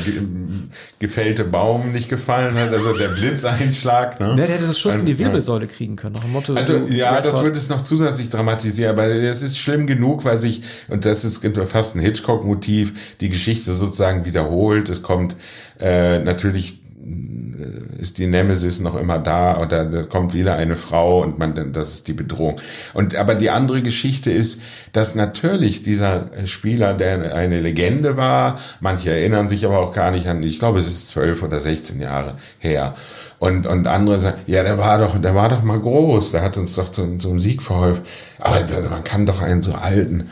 [0.99, 4.21] gefällte Baum nicht gefallen hat, also der Blitzeinschlag.
[4.21, 4.35] Ne?
[4.37, 6.15] Der hätte das Schuss in die Wirbelsäule kriegen können.
[6.15, 9.59] Nach dem Motto, also so ja, das würde es noch zusätzlich dramatisieren, aber es ist
[9.59, 14.89] schlimm genug, weil sich, und das ist fast ein Hitchcock-Motiv, die Geschichte sozusagen wiederholt.
[14.89, 15.37] Es kommt
[15.81, 16.83] äh, natürlich
[17.99, 21.89] ist die Nemesis noch immer da oder da kommt wieder eine Frau und man, das
[21.89, 22.61] ist die Bedrohung.
[22.95, 24.61] Und aber die andere Geschichte ist,
[24.93, 30.27] dass natürlich dieser Spieler, der eine Legende war, manche erinnern sich aber auch gar nicht
[30.29, 32.95] an, ich glaube, es ist zwölf oder sechzehn Jahre her.
[33.41, 36.57] Und, und andere sagen, ja, der war doch, der war doch mal groß, der hat
[36.57, 38.03] uns doch zum, zum Sieg verholfen.
[38.41, 40.31] Aber man kann doch einen so alten,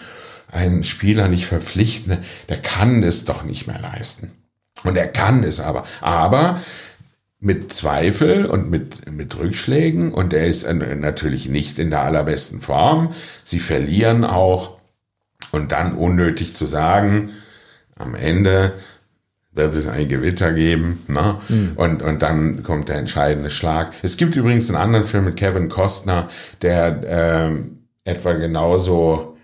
[0.51, 2.19] einen Spieler nicht verpflichten,
[2.49, 4.31] der kann es doch nicht mehr leisten.
[4.87, 5.85] Und er kann es aber.
[6.01, 6.61] Aber
[7.39, 13.13] mit Zweifel und mit, mit Rückschlägen und er ist natürlich nicht in der allerbesten Form.
[13.45, 14.79] Sie verlieren auch
[15.53, 17.31] und dann unnötig zu sagen,
[17.97, 18.73] am Ende
[19.53, 21.41] wird es ein Gewitter geben, ne?
[21.49, 21.73] Mhm.
[21.77, 23.93] Und, und dann kommt der entscheidende Schlag.
[24.03, 26.29] Es gibt übrigens einen anderen Film mit Kevin Costner,
[26.61, 27.49] der
[28.05, 29.37] äh, etwa genauso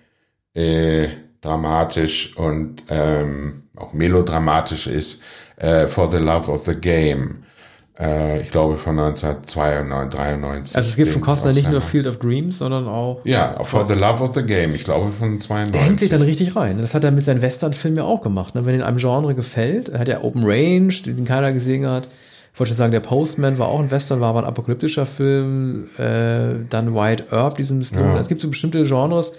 [0.55, 1.09] äh,
[1.41, 5.21] dramatisch und ähm, auch melodramatisch ist,
[5.57, 7.45] äh, For the Love of the Game.
[7.99, 12.59] Äh, ich glaube von 1992, Also es gibt von Costner nicht nur Field of Dreams,
[12.59, 13.21] sondern auch...
[13.25, 15.73] Ja, For the Love of the Game, ich glaube von 92.
[15.73, 16.79] Der hängt sich dann richtig rein.
[16.79, 18.55] Das hat er mit seinen Western-Filmen ja auch gemacht.
[18.55, 18.65] Ne?
[18.65, 22.09] Wenn in einem Genre gefällt, er hat ja Open Range, den keiner gesehen hat.
[22.55, 25.89] Ich wollte schon sagen, der Postman war auch ein Western, war aber ein apokalyptischer Film.
[25.97, 28.19] Äh, dann White Earp, diesen Ja.
[28.19, 29.33] Es gibt so bestimmte Genres,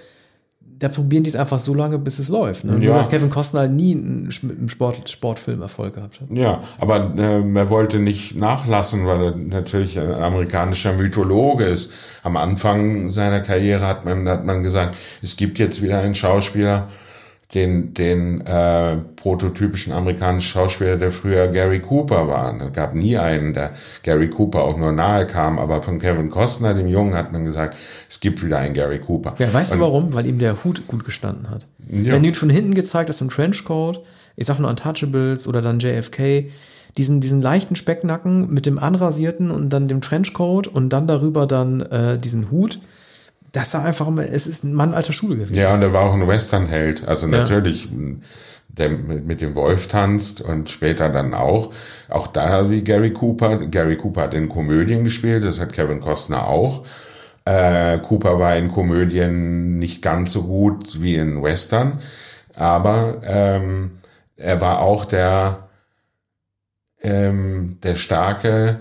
[0.84, 2.66] da probieren die es einfach so lange, bis es läuft.
[2.66, 2.74] Ne?
[2.74, 2.90] Ja.
[2.90, 4.30] Nur, dass Kevin Costner halt nie einen
[4.68, 6.28] Sport, Sportfilm Erfolg gehabt hat.
[6.30, 11.92] Ja, aber äh, er wollte nicht nachlassen, weil er natürlich ein amerikanischer Mythologe ist.
[12.22, 16.90] Am Anfang seiner Karriere hat man, hat man gesagt, es gibt jetzt wieder einen Schauspieler,
[17.54, 22.60] den, den äh, prototypischen amerikanischen Schauspieler, der früher Gary Cooper war.
[22.60, 26.74] Es gab nie einen, der Gary Cooper auch nur nahe kam, aber von Kevin Costner,
[26.74, 27.78] dem Jungen, hat man gesagt,
[28.10, 29.36] es gibt wieder einen Gary Cooper.
[29.38, 30.14] Ja, weißt Und, du warum?
[30.14, 31.68] Weil ihm der Hut gut gestanden hat.
[31.90, 32.14] Ja.
[32.14, 34.02] Wenn du ihn von hinten gezeigt hast im Trenchcoat,
[34.36, 36.50] ich sag nur Untouchables oder dann JFK,
[36.98, 41.82] diesen, diesen leichten Specknacken mit dem anrasierten und dann dem Trenchcoat und dann darüber dann
[41.82, 42.80] äh, diesen Hut,
[43.54, 45.54] das war einfach immer, es ist ein Mann alter Schule gewesen.
[45.54, 47.08] Ja, und er war auch ein Westernheld.
[47.08, 47.92] Also natürlich ja.
[48.68, 51.72] der mit dem Wolf tanzt und später dann auch.
[52.10, 53.68] Auch da wie Gary Cooper.
[53.68, 56.84] Gary Cooper hat in Komödien gespielt, das hat Kevin Costner auch.
[57.46, 62.00] Äh, Cooper war in Komödien nicht ganz so gut wie in Western,
[62.56, 64.00] aber ähm,
[64.36, 65.68] er war auch der,
[67.02, 68.80] ähm, der starke,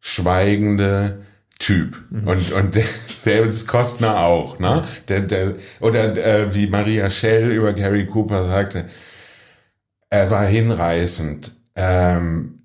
[0.00, 1.23] schweigende
[1.64, 1.96] Typ.
[2.10, 2.28] Mhm.
[2.28, 2.84] Und, und der,
[3.24, 4.84] der ist Kostner auch, ne?
[5.08, 8.84] Der, der, oder äh, wie Maria Schell über Gary Cooper sagte,
[10.10, 11.52] er war hinreißend.
[11.74, 12.64] Ähm,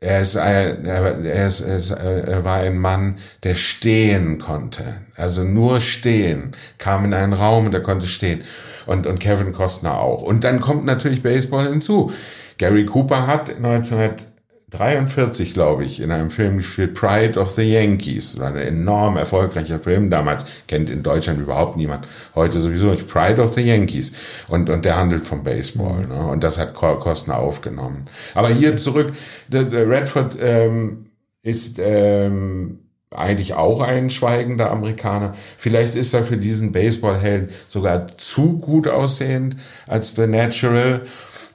[0.00, 4.96] er, ist ein, er, ist, er, ist, er war ein Mann, der stehen konnte.
[5.14, 6.50] Also nur stehen.
[6.78, 8.42] Kam in einen Raum und er konnte stehen.
[8.84, 10.22] Und, und Kevin Costner auch.
[10.22, 12.12] Und dann kommt natürlich Baseball hinzu.
[12.58, 14.29] Gary Cooper hat 1900
[14.70, 18.38] 43, glaube ich, in einem Film gespielt, Pride of the Yankees.
[18.38, 20.10] War ein enorm erfolgreicher Film.
[20.10, 22.06] Damals kennt in Deutschland überhaupt niemand.
[22.34, 23.08] Heute sowieso nicht.
[23.08, 24.12] Pride of the Yankees.
[24.48, 26.06] Und, und der handelt vom Baseball.
[26.06, 26.26] Ne?
[26.26, 28.06] Und das hat Kostner aufgenommen.
[28.34, 29.12] Aber hier zurück.
[29.48, 31.06] Der, der Redford ähm,
[31.42, 32.78] ist ähm,
[33.10, 35.34] eigentlich auch ein schweigender Amerikaner.
[35.58, 39.56] Vielleicht ist er für diesen Baseballhelden sogar zu gut aussehend
[39.88, 41.02] als The Natural.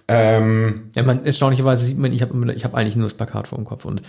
[0.08, 3.58] Ähm, ja, man, erstaunlicherweise sieht man, ich habe ich hab eigentlich nur das Plakat vor
[3.58, 4.04] dem Kopf und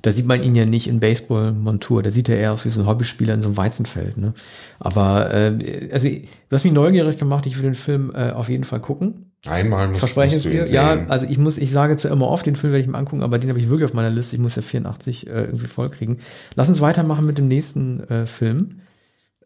[0.00, 2.80] da sieht man ihn ja nicht in Baseball-Montur, da sieht er eher aus wie so
[2.80, 4.16] ein Hobbyspieler in so einem Weizenfeld.
[4.16, 4.32] Ne?
[4.80, 8.64] Aber äh, also du hast mich neugierig gemacht, ich will den Film äh, auf jeden
[8.64, 9.32] Fall gucken.
[9.46, 10.64] Einmal muss Verspreche es dir.
[10.66, 13.22] Ja, also ich muss, ich sage zwar immer oft, den Film werde ich mir angucken,
[13.22, 14.36] aber den habe ich wirklich auf meiner Liste.
[14.36, 16.18] Ich muss ja 84 äh, irgendwie vollkriegen.
[16.54, 18.80] Lass uns weitermachen mit dem nächsten äh, Film.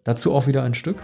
[0.04, 0.96] Dazu auch wieder ein Stück.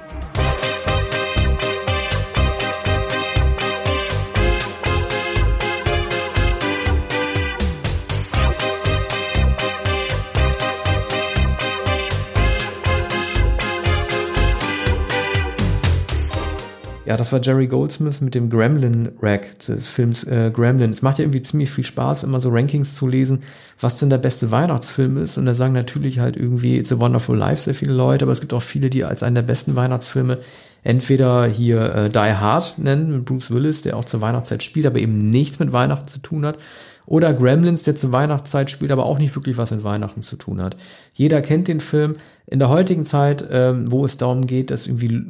[17.12, 20.88] Ja, das war Jerry Goldsmith mit dem Gremlin-Rack des Films äh, Gremlin.
[20.88, 23.40] Es macht ja irgendwie ziemlich viel Spaß, immer so Rankings zu lesen,
[23.78, 25.36] was denn der beste Weihnachtsfilm ist.
[25.36, 28.40] Und da sagen natürlich halt irgendwie It's a Wonderful Life sehr viele Leute, aber es
[28.40, 30.38] gibt auch viele, die als einen der besten Weihnachtsfilme
[30.84, 34.98] entweder hier äh, Die Hard nennen mit Bruce Willis, der auch zur Weihnachtszeit spielt, aber
[34.98, 36.56] eben nichts mit Weihnachten zu tun hat.
[37.04, 40.62] Oder Gremlins, der zur Weihnachtszeit spielt, aber auch nicht wirklich was mit Weihnachten zu tun
[40.62, 40.78] hat.
[41.12, 42.14] Jeder kennt den Film.
[42.46, 45.26] In der heutigen Zeit, ähm, wo es darum geht, dass irgendwie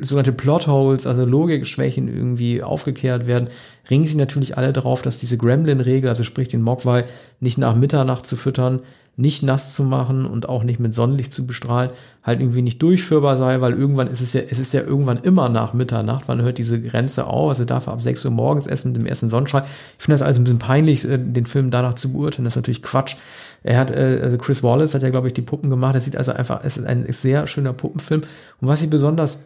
[0.00, 3.48] sogenannte Plotholes, also Logikschwächen irgendwie aufgeklärt werden,
[3.90, 7.04] ringen sie natürlich alle darauf, dass diese Gremlin-Regel, also sprich den Mogwai,
[7.40, 8.80] nicht nach Mitternacht zu füttern,
[9.16, 11.90] nicht nass zu machen und auch nicht mit Sonnenlicht zu bestrahlen,
[12.22, 15.48] halt irgendwie nicht durchführbar sei, weil irgendwann ist es ja, es ist ja irgendwann immer
[15.48, 18.92] nach Mitternacht, wann hört diese Grenze auf, also darf er ab 6 Uhr morgens essen
[18.92, 19.62] mit dem ersten Sonnenschein.
[19.64, 22.56] Ich finde das also ein bisschen peinlich, äh, den Film danach zu beurteilen, das ist
[22.56, 23.16] natürlich Quatsch.
[23.62, 26.16] Er hat, äh, also Chris Wallace hat ja, glaube ich, die Puppen gemacht, das sieht
[26.16, 28.22] also einfach, es ist ein sehr schöner Puppenfilm
[28.60, 29.38] und was ich besonders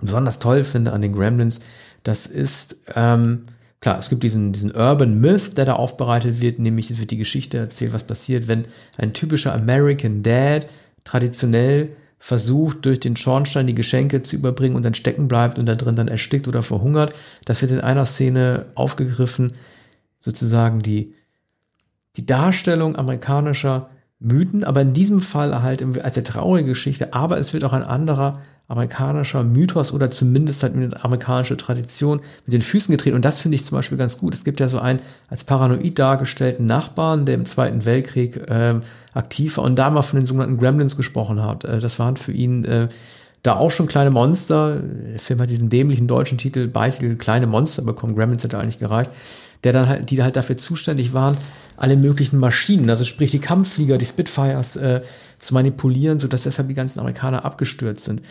[0.00, 1.60] besonders toll finde an den Gremlins,
[2.02, 3.44] das ist, ähm,
[3.80, 7.18] klar, es gibt diesen, diesen Urban Myth, der da aufbereitet wird, nämlich es wird die
[7.18, 8.64] Geschichte erzählt, was passiert, wenn
[8.96, 10.66] ein typischer American Dad
[11.04, 15.74] traditionell versucht, durch den Schornstein die Geschenke zu überbringen und dann stecken bleibt und da
[15.74, 17.14] drin dann erstickt oder verhungert.
[17.46, 19.54] Das wird in einer Szene aufgegriffen,
[20.20, 21.14] sozusagen die,
[22.16, 23.88] die Darstellung amerikanischer
[24.20, 27.82] Mythen, aber in diesem Fall halt als eine traurige Geschichte, aber es wird auch ein
[27.82, 33.16] anderer amerikanischer Mythos oder zumindest halt mit der amerikanischen Tradition mit den Füßen getreten.
[33.16, 34.32] Und das finde ich zum Beispiel ganz gut.
[34.32, 38.78] Es gibt ja so einen als paranoid dargestellten Nachbarn, der im Zweiten Weltkrieg äh,
[39.12, 41.64] aktiv war und da mal von den sogenannten Gremlins gesprochen hat.
[41.64, 42.88] Äh, das waren für ihn äh,
[43.42, 44.76] da auch schon kleine Monster.
[44.76, 48.14] Der Film hat diesen dämlichen deutschen Titel Beititel kleine Monster bekommen.
[48.14, 49.10] Gremlins hätte eigentlich gereicht.
[49.64, 51.36] Der dann halt, die halt dafür zuständig waren,
[51.76, 55.02] alle möglichen Maschinen, also sprich die Kampfflieger, die Spitfires äh,
[55.38, 58.22] zu manipulieren, sodass deshalb die ganzen Amerikaner abgestürzt sind.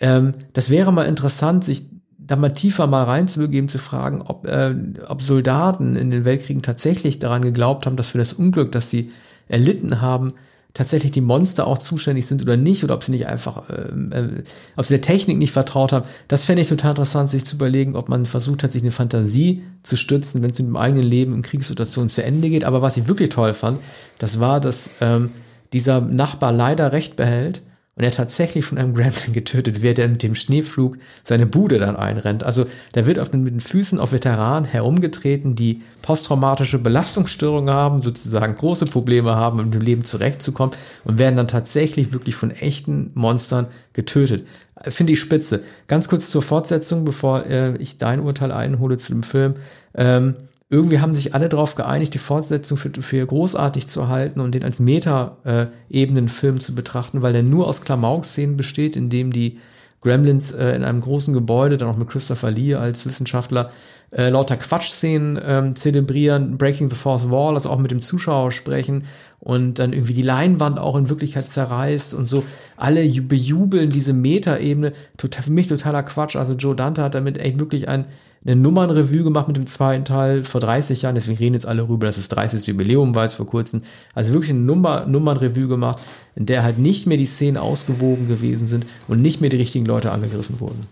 [0.00, 1.88] Ähm, das wäre mal interessant, sich
[2.18, 4.74] da mal tiefer mal reinzubegeben, zu fragen, ob, äh,
[5.06, 9.10] ob Soldaten in den Weltkriegen tatsächlich daran geglaubt haben, dass für das Unglück, das sie
[9.48, 10.34] erlitten haben,
[10.74, 14.42] tatsächlich die Monster auch zuständig sind oder nicht, oder ob sie nicht einfach, äh, äh,
[14.76, 16.06] ob sie der Technik nicht vertraut haben.
[16.28, 19.62] Das fände ich total interessant, sich zu überlegen, ob man versucht hat, sich eine Fantasie
[19.82, 22.64] zu stützen, wenn es mit dem eigenen Leben in Kriegssituationen zu Ende geht.
[22.64, 23.80] Aber was ich wirklich toll fand,
[24.18, 25.30] das war, dass ähm,
[25.72, 27.62] dieser Nachbar leider recht behält
[27.94, 31.96] und er tatsächlich von einem Gremlin getötet wird, der mit dem Schneeflug seine Bude dann
[31.96, 32.42] einrennt.
[32.42, 38.00] Also der wird auf den, mit den Füßen auf Veteranen herumgetreten, die posttraumatische Belastungsstörungen haben,
[38.00, 40.74] sozusagen große Probleme haben, um dem Leben zurechtzukommen
[41.04, 44.46] und werden dann tatsächlich wirklich von echten Monstern getötet.
[44.88, 45.62] Finde ich spitze.
[45.86, 49.54] Ganz kurz zur Fortsetzung, bevor äh, ich dein Urteil einhole zu dem Film.
[49.94, 50.34] Ähm,
[50.72, 54.64] irgendwie haben sich alle darauf geeinigt, die Fortsetzung für, für großartig zu halten und den
[54.64, 59.58] als Meta-Ebenen-Film zu betrachten, weil der nur aus Klamauk-Szenen besteht, in dem die
[60.00, 63.70] Gremlins äh, in einem großen Gebäude, dann auch mit Christopher Lee als Wissenschaftler,
[64.12, 69.04] äh, lauter Quatschszenen ähm, zelebrieren, Breaking the Fourth Wall, also auch mit dem Zuschauer sprechen
[69.40, 72.44] und dann irgendwie die Leinwand auch in Wirklichkeit zerreißt und so.
[72.78, 74.94] Alle bejubeln diese Metaebene.
[75.18, 76.34] Für mich totaler Quatsch.
[76.36, 78.06] Also Joe Dante hat damit echt wirklich ein
[78.44, 82.06] eine Nummernrevue gemacht mit dem zweiten Teil vor 30 Jahren, deswegen reden jetzt alle rüber,
[82.06, 82.66] dass es 30.
[82.66, 83.82] Jubiläum war jetzt vor kurzem.
[84.14, 86.02] Also wirklich eine Nummer, Nummernrevue gemacht,
[86.34, 89.86] in der halt nicht mehr die Szenen ausgewogen gewesen sind und nicht mehr die richtigen
[89.86, 90.86] Leute angegriffen wurden.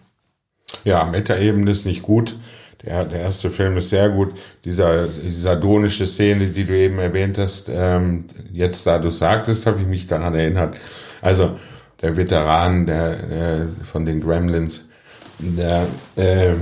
[0.85, 2.37] Ja, Meta-Ebene ist nicht gut.
[2.85, 4.33] Der, der erste Film ist sehr gut.
[4.65, 9.81] Dieser, die sardonische Szene, die du eben erwähnt hast, ähm, jetzt da du sagtest, habe
[9.81, 10.77] ich mich daran erinnert.
[11.21, 11.57] Also
[12.01, 14.89] der Veteran der, äh, von den Gremlins,
[15.39, 15.87] der
[16.17, 16.55] äh,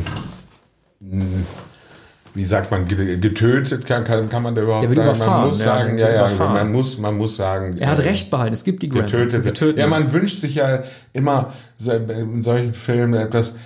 [2.35, 5.19] wie sagt man, getötet, kann, kann, kann man da überhaupt sagen?
[5.19, 7.77] Man muss sagen, ja, ja, man muss, man muss sagen.
[7.79, 9.33] Er hat äh, Recht behalten, es gibt die Gremlins.
[9.33, 9.79] Getötet.
[9.79, 10.83] Ja, man wünscht sich ja
[11.13, 11.53] immer
[11.85, 13.57] in solchen Filmen etwas,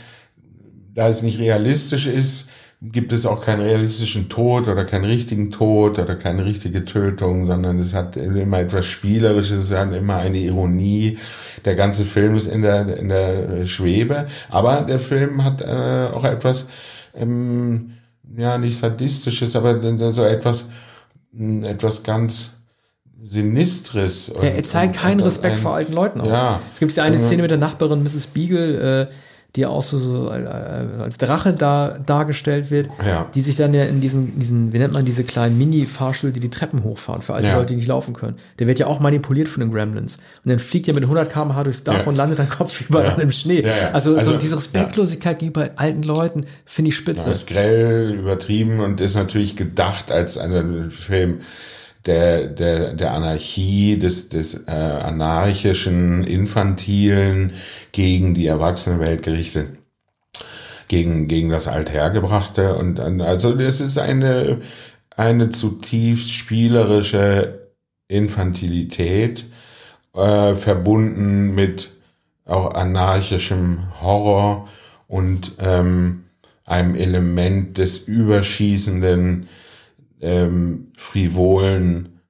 [0.95, 2.49] da es nicht realistisch ist,
[2.81, 7.79] gibt es auch keinen realistischen Tod oder keinen richtigen Tod oder keine richtige Tötung, sondern
[7.79, 11.19] es hat immer etwas Spielerisches, es hat immer eine Ironie.
[11.65, 16.25] Der ganze Film ist in der, in der Schwebe, aber der Film hat äh, auch
[16.25, 16.69] etwas,
[17.15, 17.93] ähm,
[18.37, 19.81] ja, nicht sadistisches, aber
[20.13, 20.69] so etwas,
[21.35, 22.53] hm, etwas ganz
[23.25, 24.31] Sinistres.
[24.31, 26.27] Und, er zeigt keinen Respekt ein, vor alten Leuten auch.
[26.27, 26.61] Ja.
[26.73, 28.27] Es gibt ja eine Szene mit der Nachbarin Mrs.
[28.27, 29.15] Beagle, äh,
[29.57, 30.47] die auch so, so äh,
[31.03, 33.29] als Drache da, dargestellt wird, ja.
[33.35, 36.49] die sich dann ja in diesen, diesen, wie nennt man diese kleinen Mini-Fahrstühle, die die
[36.49, 37.57] Treppen hochfahren für alte ja.
[37.57, 38.37] Leute, die nicht laufen können.
[38.59, 40.17] Der wird ja auch manipuliert von den Gremlins.
[40.17, 42.05] Und dann fliegt er mit 100 km/h durchs Dach ja.
[42.05, 43.65] und landet dann kopfüber dann im Schnee.
[43.93, 47.29] Also, also, so diese Respektlosigkeit gegenüber alten Leuten finde ich spitze.
[47.29, 51.41] Das ist grell, übertrieben und ist natürlich gedacht als ein Film,
[52.07, 57.53] der, der, der Anarchie, des, des äh, anarchischen, infantilen
[57.93, 59.71] gegen die Erwachsenenwelt gerichtet,
[60.89, 62.75] gegen, gegen das Althergebrachte.
[62.75, 64.61] Und also das ist eine,
[65.17, 67.69] eine zutiefst spielerische
[68.09, 69.45] Infantilität,
[70.15, 71.93] äh, verbunden mit
[72.45, 74.69] auch anarchischem Horror
[75.09, 76.25] und ähm,
[76.67, 79.49] einem Element des überschießenden,
[80.23, 82.21] ähm, frivolen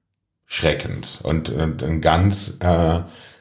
[0.45, 2.99] Schreckens und, und ein ganz äh,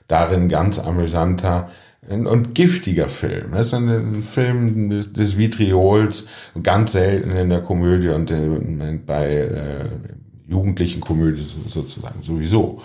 [0.09, 1.71] darin ganz amüsanter
[2.09, 3.53] und giftiger Film.
[3.53, 6.27] Das ist ein, Film des, des Vitriols,
[6.63, 9.85] ganz selten in der Komödie und äh, bei äh,
[10.49, 12.83] jugendlichen Komödien sozusagen sowieso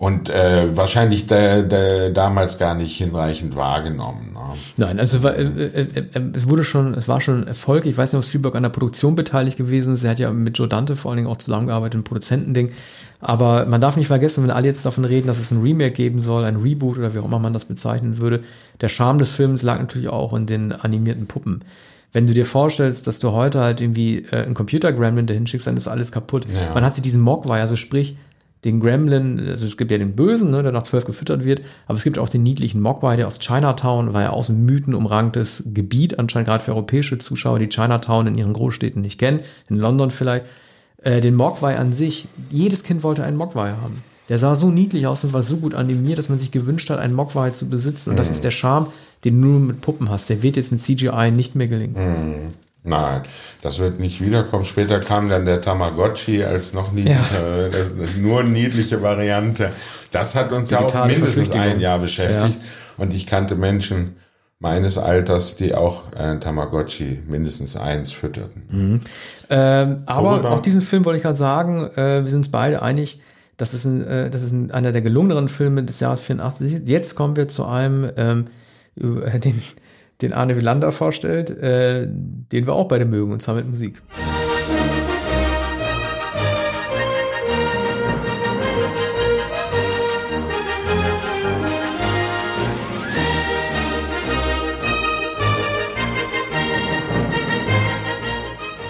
[0.00, 4.30] und äh, wahrscheinlich der, der damals gar nicht hinreichend wahrgenommen.
[4.32, 4.40] Ne?
[4.76, 7.84] Nein, also äh, äh, äh, es wurde schon, es war schon ein Erfolg.
[7.84, 10.04] Ich weiß nicht, ob Spielberg an der Produktion beteiligt gewesen ist.
[10.04, 12.70] Er hat ja mit Joe Dante vor allen Dingen auch zusammengearbeitet im Produzentending.
[13.20, 16.20] Aber man darf nicht vergessen, wenn alle jetzt davon reden, dass es ein Remake geben
[16.20, 18.44] soll, ein Reboot oder wie auch immer man das bezeichnen würde,
[18.80, 21.64] der Charme des Films lag natürlich auch in den animierten Puppen
[22.12, 25.76] wenn du dir vorstellst, dass du heute halt irgendwie äh, einen Computer-Gremlin dahin schickst, dann
[25.76, 26.46] ist alles kaputt.
[26.46, 26.72] Ja.
[26.72, 28.16] Man hat sich diesen Mogwai, also sprich,
[28.64, 31.96] den Gremlin, also es gibt ja den Bösen, ne, der nach zwölf gefüttert wird, aber
[31.96, 36.18] es gibt auch den niedlichen Mogwai, der aus Chinatown, war ja aus einem mythenumranktes Gebiet,
[36.18, 40.46] anscheinend gerade für europäische Zuschauer, die Chinatown in ihren Großstädten nicht kennen, in London vielleicht.
[41.02, 44.02] Äh, den Mogwai an sich, jedes Kind wollte einen Mogwai haben.
[44.28, 46.98] Der sah so niedlich aus und war so gut animiert, dass man sich gewünscht hat,
[46.98, 48.10] einen Mogwai zu besitzen.
[48.10, 48.34] Und das mhm.
[48.34, 48.88] ist der Charme,
[49.24, 50.28] den du nur mit Puppen hast.
[50.28, 51.94] Der wird jetzt mit CGI nicht mehr gelingen.
[51.94, 52.67] Mhm.
[52.84, 53.22] Nein,
[53.62, 54.64] das wird nicht wiederkommen.
[54.64, 58.20] Später kam dann der Tamagotchi als noch niedliche, ja.
[58.20, 59.72] nur niedliche Variante.
[60.10, 62.60] Das hat uns ja auch mindestens ein Jahr beschäftigt.
[62.60, 63.02] Ja.
[63.02, 64.16] Und ich kannte Menschen
[64.60, 68.62] meines Alters, die auch äh, Tamagotchi mindestens eins fütterten.
[68.70, 69.00] Mhm.
[69.50, 70.50] Ähm, aber Worüber?
[70.50, 73.20] auch diesen Film wollte ich gerade sagen, äh, wir sind uns beide einig,
[73.56, 76.82] das ist, ein, äh, das ist ein, einer der gelungeneren Filme des Jahres 84.
[76.86, 78.46] Jetzt kommen wir zu einem, ähm,
[78.96, 79.62] den
[80.20, 84.02] den Arne Wielander vorstellt, äh, den wir auch beide mögen, und zwar mit Musik.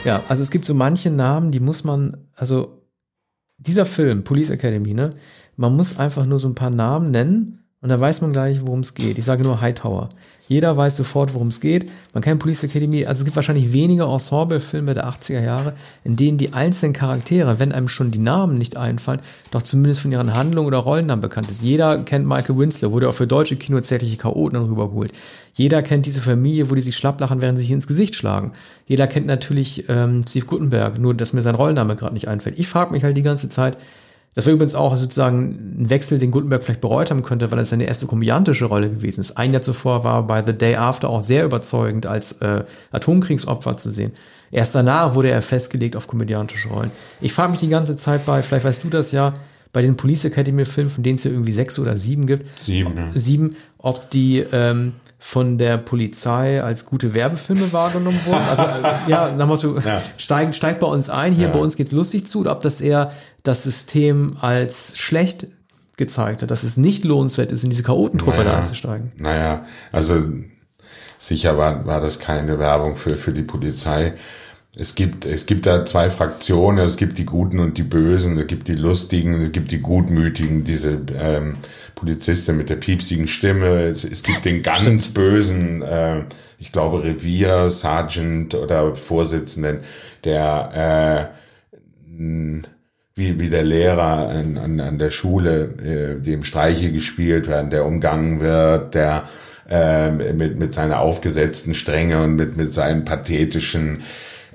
[0.04, 2.82] Ja, also es gibt so manche Namen, die muss man, also
[3.58, 5.10] dieser Film, Police Academy, ne,
[5.56, 8.80] man muss einfach nur so ein paar Namen nennen und da weiß man gleich, worum
[8.80, 9.18] es geht.
[9.18, 10.08] Ich sage nur Hightower.
[10.48, 11.88] Jeder weiß sofort, worum es geht.
[12.12, 16.38] Man kennt Police Academy, also es gibt wahrscheinlich wenige Ensemble-Filme der 80er Jahre, in denen
[16.38, 19.20] die einzelnen Charaktere, wenn einem schon die Namen nicht einfallen,
[19.52, 21.62] doch zumindest von ihren Handlungen oder Rollennamen bekannt ist.
[21.62, 25.12] Jeder kennt Michael Winslow, wurde auch für deutsche Kino zärtliche Chaoten rübergeholt.
[25.52, 28.54] Jeder kennt diese Familie, wo die sich schlapplachen, während sie sich ins Gesicht schlagen.
[28.86, 32.58] Jeder kennt natürlich ähm, Steve Gutenberg, nur dass mir sein Rollenname gerade nicht einfällt.
[32.58, 33.76] Ich frage mich halt die ganze Zeit,
[34.38, 37.70] Das war übrigens auch sozusagen ein Wechsel, den Gutenberg vielleicht bereut haben könnte, weil es
[37.70, 39.36] seine erste komödiantische Rolle gewesen ist.
[39.36, 42.62] Ein Jahr zuvor war er bei The Day After auch sehr überzeugend als äh,
[42.92, 44.12] Atomkriegsopfer zu sehen.
[44.52, 46.92] Erst danach wurde er festgelegt auf komödiantische Rollen.
[47.20, 49.34] Ich frage mich die ganze Zeit bei, vielleicht weißt du das ja,
[49.72, 52.46] bei den Police Academy Filmen, von denen es ja irgendwie sechs oder sieben gibt.
[52.62, 53.10] Sieben, ja.
[53.16, 58.44] Sieben, ob die ähm, von der Polizei als gute Werbefilme wahrgenommen wurden.
[58.48, 58.62] Also
[59.08, 60.00] ja, nach Motto, ja.
[60.16, 61.52] steigt, steigt bei uns ein, hier ja.
[61.52, 63.10] bei uns geht's lustig zu, oder ob das eher
[63.42, 65.48] das System als schlecht
[65.96, 69.12] gezeigt hat, dass es nicht lohnenswert ist, in diese Chaotentruppe naja, da einzusteigen.
[69.16, 70.22] Naja, also
[71.18, 74.14] sicher war, war das keine Werbung für, für die Polizei.
[74.76, 78.46] Es gibt, es gibt da zwei Fraktionen, es gibt die Guten und die Bösen, es
[78.46, 81.56] gibt die Lustigen, es gibt die Gutmütigen, diese ähm,
[81.98, 85.14] Polizistin mit der piepsigen Stimme, es, es gibt den ganz Stimmt.
[85.14, 86.22] bösen, äh,
[86.58, 89.80] ich glaube Revier, Sergeant oder Vorsitzenden,
[90.24, 91.38] der äh,
[93.16, 97.84] wie, wie der Lehrer an, an, an der Schule, äh, dem Streiche gespielt werden, der
[97.84, 99.24] umgangen wird, der
[99.68, 104.02] äh, mit, mit seiner aufgesetzten Strenge und mit, mit seinen pathetischen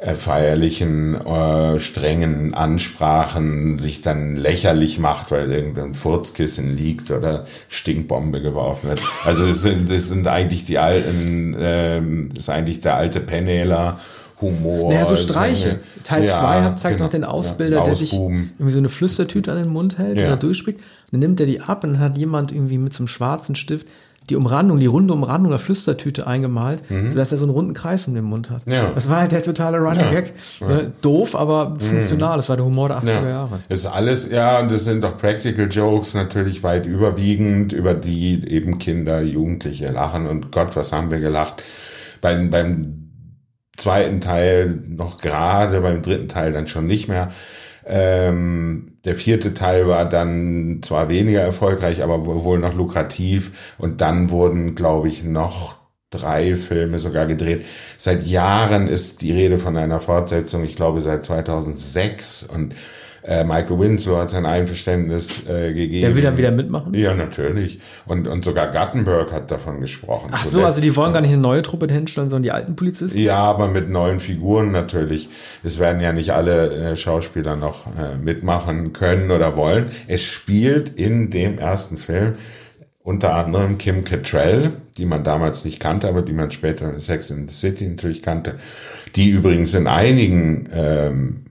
[0.03, 8.41] äh, feierlichen, äh, strengen Ansprachen sich dann lächerlich macht, weil irgendein Furzkissen liegt oder Stinkbombe
[8.41, 9.01] geworfen wird.
[9.23, 13.97] Also es sind, es sind eigentlich die alten, ähm, ist eigentlich der alte Penneler
[14.41, 14.91] Humor.
[14.91, 15.79] Naja, so Streiche.
[16.03, 19.53] Teil 2 ja, zeigt genau, noch den Ausbilder, ja, der sich irgendwie so eine Flüstertüte
[19.53, 20.25] an den Mund hält ja.
[20.25, 20.79] und da durchspricht.
[21.11, 23.87] Dann nimmt er die ab und hat jemand irgendwie mit so einem schwarzen Stift
[24.29, 27.11] die Umrandung, die runde Umrandung der Flüstertüte eingemalt, mhm.
[27.11, 28.65] sodass er so einen runden Kreis um den Mund hat.
[28.65, 28.91] Ja.
[28.93, 30.33] Das war halt der totale Running Gag.
[30.59, 30.67] Ja.
[30.67, 30.91] Ne?
[31.01, 31.79] Doof, aber mhm.
[31.79, 32.37] funktional.
[32.37, 33.59] Das war der Humor der 80er Jahre.
[33.69, 38.47] Das ist alles, ja, und das sind doch Practical Jokes natürlich weit überwiegend, über die
[38.47, 40.27] eben Kinder, Jugendliche lachen.
[40.27, 41.63] Und Gott, was haben wir gelacht.
[42.21, 43.03] Beim, beim
[43.75, 47.29] zweiten Teil noch gerade, beim dritten Teil dann schon nicht mehr.
[47.85, 53.75] Ähm, der vierte Teil war dann zwar weniger erfolgreich, aber wohl noch lukrativ.
[53.77, 55.75] Und dann wurden, glaube ich, noch
[56.09, 57.65] drei Filme sogar gedreht.
[57.97, 62.43] Seit Jahren ist die Rede von einer Fortsetzung, ich glaube seit 2006.
[62.43, 62.75] Und
[63.25, 66.01] äh, Michael Winslow hat sein Einverständnis äh, gegeben.
[66.01, 66.93] Der will dann wieder mitmachen?
[66.93, 67.79] Ja, natürlich.
[68.05, 70.29] Und, und sogar Guttenberg hat davon gesprochen.
[70.33, 73.19] Ach so, also die wollen gar nicht eine neue Truppe hinstellen, sondern die alten Polizisten?
[73.19, 75.29] Ja, aber mit neuen Figuren natürlich.
[75.63, 79.87] Es werden ja nicht alle äh, Schauspieler noch äh, mitmachen können oder wollen.
[80.07, 82.33] Es spielt in dem ersten Film
[83.03, 87.29] unter anderem Kim Cattrall, die man damals nicht kannte, aber die man später in Sex
[87.31, 88.55] in the City natürlich kannte,
[89.15, 91.45] die übrigens in einigen ähm,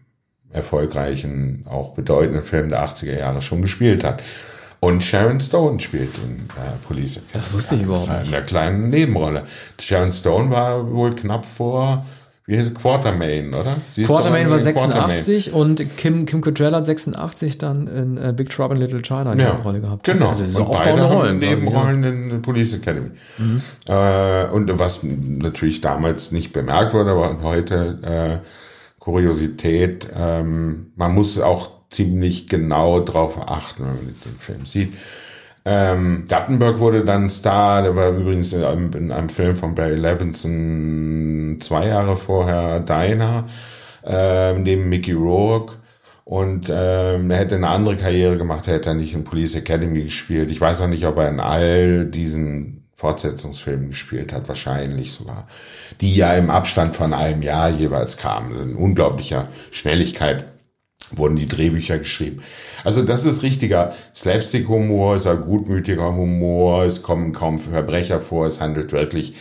[0.52, 4.22] erfolgreichen, auch bedeutenden Film der 80er Jahre schon gespielt hat.
[4.84, 7.32] Und Sharon Stone spielt in äh, Police Academy.
[7.34, 8.28] Das wusste ich überhaupt nicht.
[8.28, 9.44] In einer kleinen Nebenrolle.
[9.80, 12.04] Sharon Stone war wohl knapp vor,
[12.46, 13.76] wie heißt es, Quartermain, oder?
[13.90, 15.70] Sie Quartermain war 86 Quartermain.
[15.70, 19.42] und Kim, Kim Cattrall hat 86 dann in uh, Big Trouble in Little China eine
[19.44, 20.02] ja, Nebenrolle gehabt.
[20.02, 20.30] Genau.
[20.30, 21.38] Also so und beide Rollen.
[21.38, 22.10] Nebenrollen ja.
[22.10, 23.10] in Police Academy.
[23.38, 23.62] Mhm.
[23.86, 28.46] Äh, und was natürlich damals nicht bemerkt wurde, aber heute äh,
[29.02, 34.94] Kuriosität, ähm, man muss auch ziemlich genau drauf achten, wenn man den Film sieht.
[35.64, 39.96] Ähm, Gattenberg wurde dann Star, der war übrigens in einem, in einem Film von Barry
[39.96, 43.48] Levinson zwei Jahre vorher, Dinah,
[44.06, 45.78] äh, neben Mickey Rourke.
[46.24, 50.48] Und ähm, er hätte eine andere Karriere gemacht, er hätte nicht in Police Academy gespielt.
[50.52, 55.48] Ich weiß auch nicht, ob er in all diesen Fortsetzungsfilmen gespielt hat, wahrscheinlich sogar
[56.00, 58.70] die ja im Abstand von einem Jahr jeweils kamen.
[58.70, 60.44] In unglaublicher Schnelligkeit
[61.10, 62.44] wurden die Drehbücher geschrieben.
[62.84, 68.60] Also das ist richtiger Slapstick-Humor, ist ein gutmütiger Humor, es kommen kaum Verbrecher vor, es
[68.60, 69.34] handelt wirklich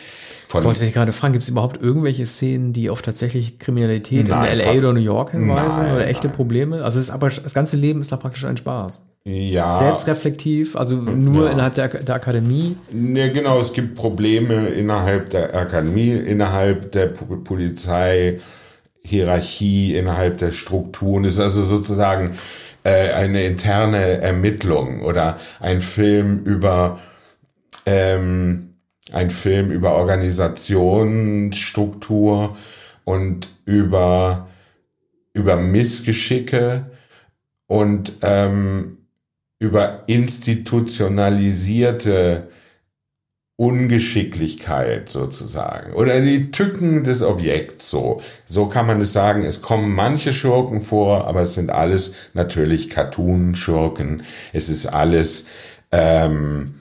[0.52, 0.61] von...
[0.61, 4.57] Ich wollte dich gerade fragen, gibt es überhaupt irgendwelche Szenen, die auf tatsächlich Kriminalität nein,
[4.57, 6.36] in LA oder New York hinweisen nein, oder echte nein.
[6.36, 6.84] Probleme?
[6.84, 9.07] Also es ist aber das ganze Leben ist da praktisch ein Spaß.
[9.23, 9.78] Ja.
[9.78, 11.52] Selbstreflektiv, also nur ja.
[11.52, 12.76] innerhalb der, der Akademie.
[12.91, 18.40] Ja, genau, es gibt Probleme innerhalb der Akademie, innerhalb der Polizei,
[19.03, 21.26] Hierarchie, innerhalb der Strukturen.
[21.26, 22.38] Es ist also sozusagen
[22.84, 26.99] äh, eine interne Ermittlung oder ein Film über
[27.86, 28.70] ähm,
[29.12, 32.56] ein Film über Organisation, Struktur
[33.04, 34.48] und über
[35.34, 36.92] über Missgeschicke
[37.68, 38.98] und ähm,
[39.60, 42.50] über institutionalisierte
[43.56, 48.22] Ungeschicklichkeit sozusagen oder die Tücken des Objekts so.
[48.46, 49.44] So kann man es sagen.
[49.44, 54.24] Es kommen manche Schurken vor, aber es sind alles natürlich Cartoon-Schurken.
[54.52, 55.46] Es ist alles
[55.92, 56.81] ähm,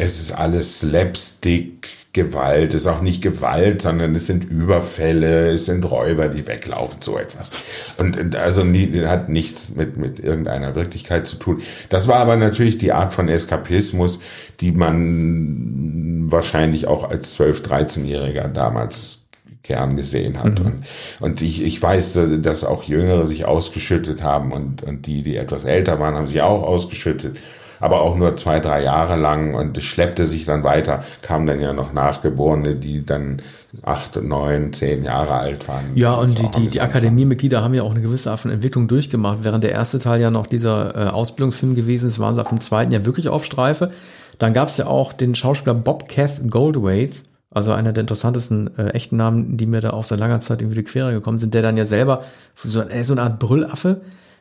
[0.00, 5.66] es ist alles Slapstick, Gewalt, es ist auch nicht Gewalt, sondern es sind Überfälle, es
[5.66, 7.52] sind Räuber, die weglaufen, so etwas.
[7.98, 11.62] Und, und also nie, hat nichts mit, mit irgendeiner Wirklichkeit zu tun.
[11.88, 14.18] Das war aber natürlich die Art von Eskapismus,
[14.60, 19.20] die man wahrscheinlich auch als 12-, 13-Jähriger damals
[19.62, 20.58] gern gesehen hat.
[20.58, 20.66] Mhm.
[20.66, 20.84] Und,
[21.20, 25.64] und ich, ich weiß, dass auch Jüngere sich ausgeschüttet haben und, und die, die etwas
[25.64, 27.36] älter waren, haben sich auch ausgeschüttet
[27.80, 31.60] aber auch nur zwei, drei Jahre lang und es schleppte sich dann weiter, kamen dann
[31.60, 33.42] ja noch Nachgeborene, die dann
[33.82, 35.84] acht, neun, zehn Jahre alt waren.
[35.94, 39.38] Ja, und die, die, die Akademiemitglieder haben ja auch eine gewisse Art von Entwicklung durchgemacht.
[39.42, 42.60] Während der erste Teil ja noch dieser äh, Ausbildungsfilm gewesen ist, waren sie ab dem
[42.60, 43.90] zweiten ja wirklich auf Streife.
[44.38, 48.90] Dann gab es ja auch den Schauspieler Bob Keith Goldwaith, also einer der interessantesten äh,
[48.90, 51.62] echten Namen, die mir da auch seit langer Zeit irgendwie die Quere gekommen sind, der
[51.62, 52.24] dann ja selber
[52.56, 54.00] so, äh, so eine Art Brüllaffe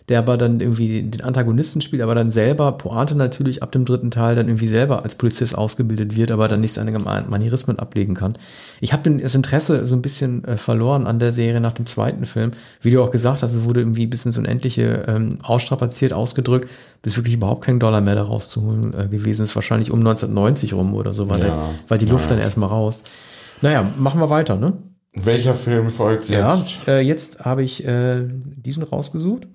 [0.10, 4.10] der aber dann irgendwie den Antagonisten spielt, aber dann selber, Pointe natürlich ab dem dritten
[4.10, 8.34] Teil dann irgendwie selber als Polizist ausgebildet wird, aber dann nicht seine Manierismen ablegen kann.
[8.82, 12.26] Ich habe das Interesse so ein bisschen äh, verloren an der Serie nach dem zweiten
[12.26, 12.52] Film.
[12.82, 16.70] Wie du auch gesagt hast, es wurde irgendwie bis ins Unendliche ähm, ausstrapaziert, ausgedrückt,
[17.04, 19.56] bis wirklich überhaupt kein Dollar mehr daraus zu holen äh, gewesen ist.
[19.56, 22.36] Wahrscheinlich um 1990 rum oder so, weil, ja, der, weil die Luft ja.
[22.36, 23.04] dann erstmal raus.
[23.62, 24.74] Naja, machen wir weiter, ne?
[25.26, 26.80] Welcher Film folgt jetzt?
[26.86, 29.48] Ja, äh, jetzt habe ich äh, diesen rausgesucht.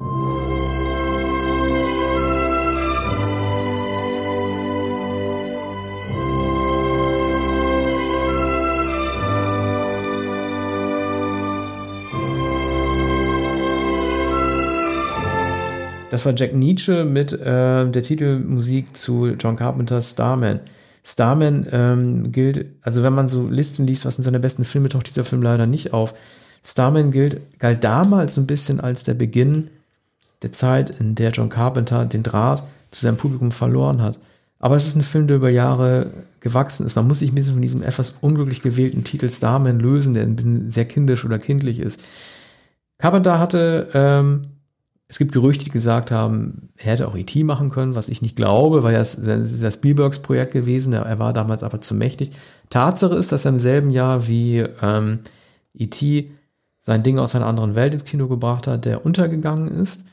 [16.11, 20.61] Das war Jack Nietzsche mit äh, der Titelmusik zu John Carpenter's Starman.
[21.05, 25.06] Starman ähm, gilt, also wenn man so Listen liest, was sind seine besten Filme, taucht
[25.06, 26.14] dieser Film leider nicht auf.
[26.64, 29.70] Starman gilt, galt damals so ein bisschen als der Beginn
[30.43, 34.18] der Zeit, in der John Carpenter den Draht zu seinem Publikum verloren hat.
[34.59, 36.10] Aber es ist ein Film, der über Jahre
[36.40, 36.97] gewachsen ist.
[36.97, 40.36] Man muss sich ein bisschen von diesem etwas unglücklich gewählten Titel Starman lösen, der ein
[40.36, 42.01] bisschen sehr kindisch oder kindlich ist.
[42.97, 44.43] Carpenter hatte ähm,
[45.15, 47.45] es gibt Gerüchte, die gesagt haben, er hätte auch E.T.
[47.45, 51.20] machen können, was ich nicht glaube, weil das, das ist ja Spielbergs Projekt gewesen, er
[51.20, 52.32] war damals aber zu mächtig.
[52.69, 55.20] Tatsache ist, dass er im selben Jahr wie ähm,
[55.73, 56.32] E.T.
[56.81, 60.05] sein Ding aus einer anderen Welt ins Kino gebracht hat, der untergegangen ist.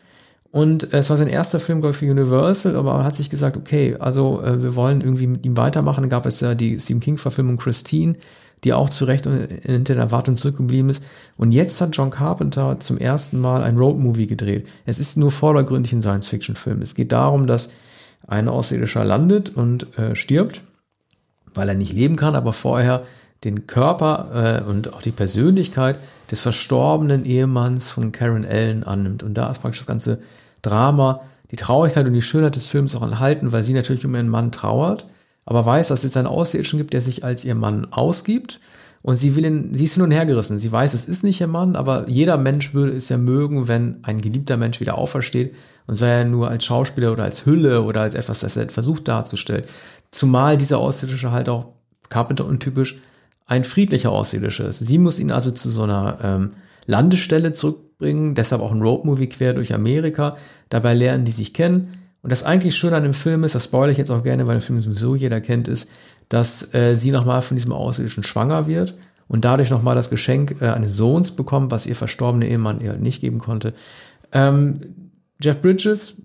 [0.51, 3.57] Und es war sein erster Film, glaube ich, für Universal, aber er hat sich gesagt,
[3.57, 6.01] okay, also äh, wir wollen irgendwie mit ihm weitermachen.
[6.01, 8.17] Dann gab es ja die Stephen King-Verfilmung Christine,
[8.63, 11.03] die auch zu Recht hinter der Erwartung zurückgeblieben ist.
[11.37, 14.67] Und jetzt hat John Carpenter zum ersten Mal ein Roadmovie gedreht.
[14.85, 16.81] Es ist nur vordergründig ein Science-Fiction-Film.
[16.81, 17.69] Es geht darum, dass
[18.27, 20.61] ein Außerirdischer landet und äh, stirbt,
[21.53, 23.03] weil er nicht leben kann, aber vorher
[23.43, 25.97] den Körper äh, und auch die Persönlichkeit
[26.29, 29.23] des verstorbenen Ehemanns von Karen Allen annimmt.
[29.23, 30.19] Und da ist praktisch das ganze
[30.61, 34.29] Drama, die Traurigkeit und die Schönheit des Films auch enthalten, weil sie natürlich um ihren
[34.29, 35.07] Mann trauert
[35.51, 38.61] aber weiß, dass es jetzt einen Außerirdischen gibt, der sich als ihr Mann ausgibt.
[39.01, 40.59] Und sie will ihn, sie ist hin und her gerissen.
[40.59, 43.97] Sie weiß, es ist nicht ihr Mann, aber jeder Mensch würde es ja mögen, wenn
[44.03, 45.53] ein geliebter Mensch wieder aufersteht
[45.87, 49.09] und sei er nur als Schauspieler oder als Hülle oder als etwas, das er versucht
[49.09, 49.65] darzustellen.
[50.11, 51.73] Zumal dieser Außerirdische halt auch
[52.07, 53.01] Carpenter untypisch
[53.45, 54.79] ein friedlicher Außerirdischer ist.
[54.79, 56.51] Sie muss ihn also zu so einer ähm,
[56.85, 60.37] Landestelle zurückbringen, deshalb auch ein Roadmovie quer durch Amerika.
[60.69, 63.91] Dabei lernen die sich kennen und das eigentlich Schöne an dem Film ist, das spoilere
[63.91, 65.89] ich jetzt auch gerne, weil der Film sowieso jeder kennt, ist,
[66.29, 68.95] dass äh, sie nochmal von diesem Außerirdischen schwanger wird
[69.27, 73.01] und dadurch nochmal das Geschenk äh, eines Sohns bekommt, was ihr verstorbener Ehemann ihr halt
[73.01, 73.73] nicht geben konnte.
[74.31, 75.11] Ähm,
[75.41, 76.21] Jeff Bridges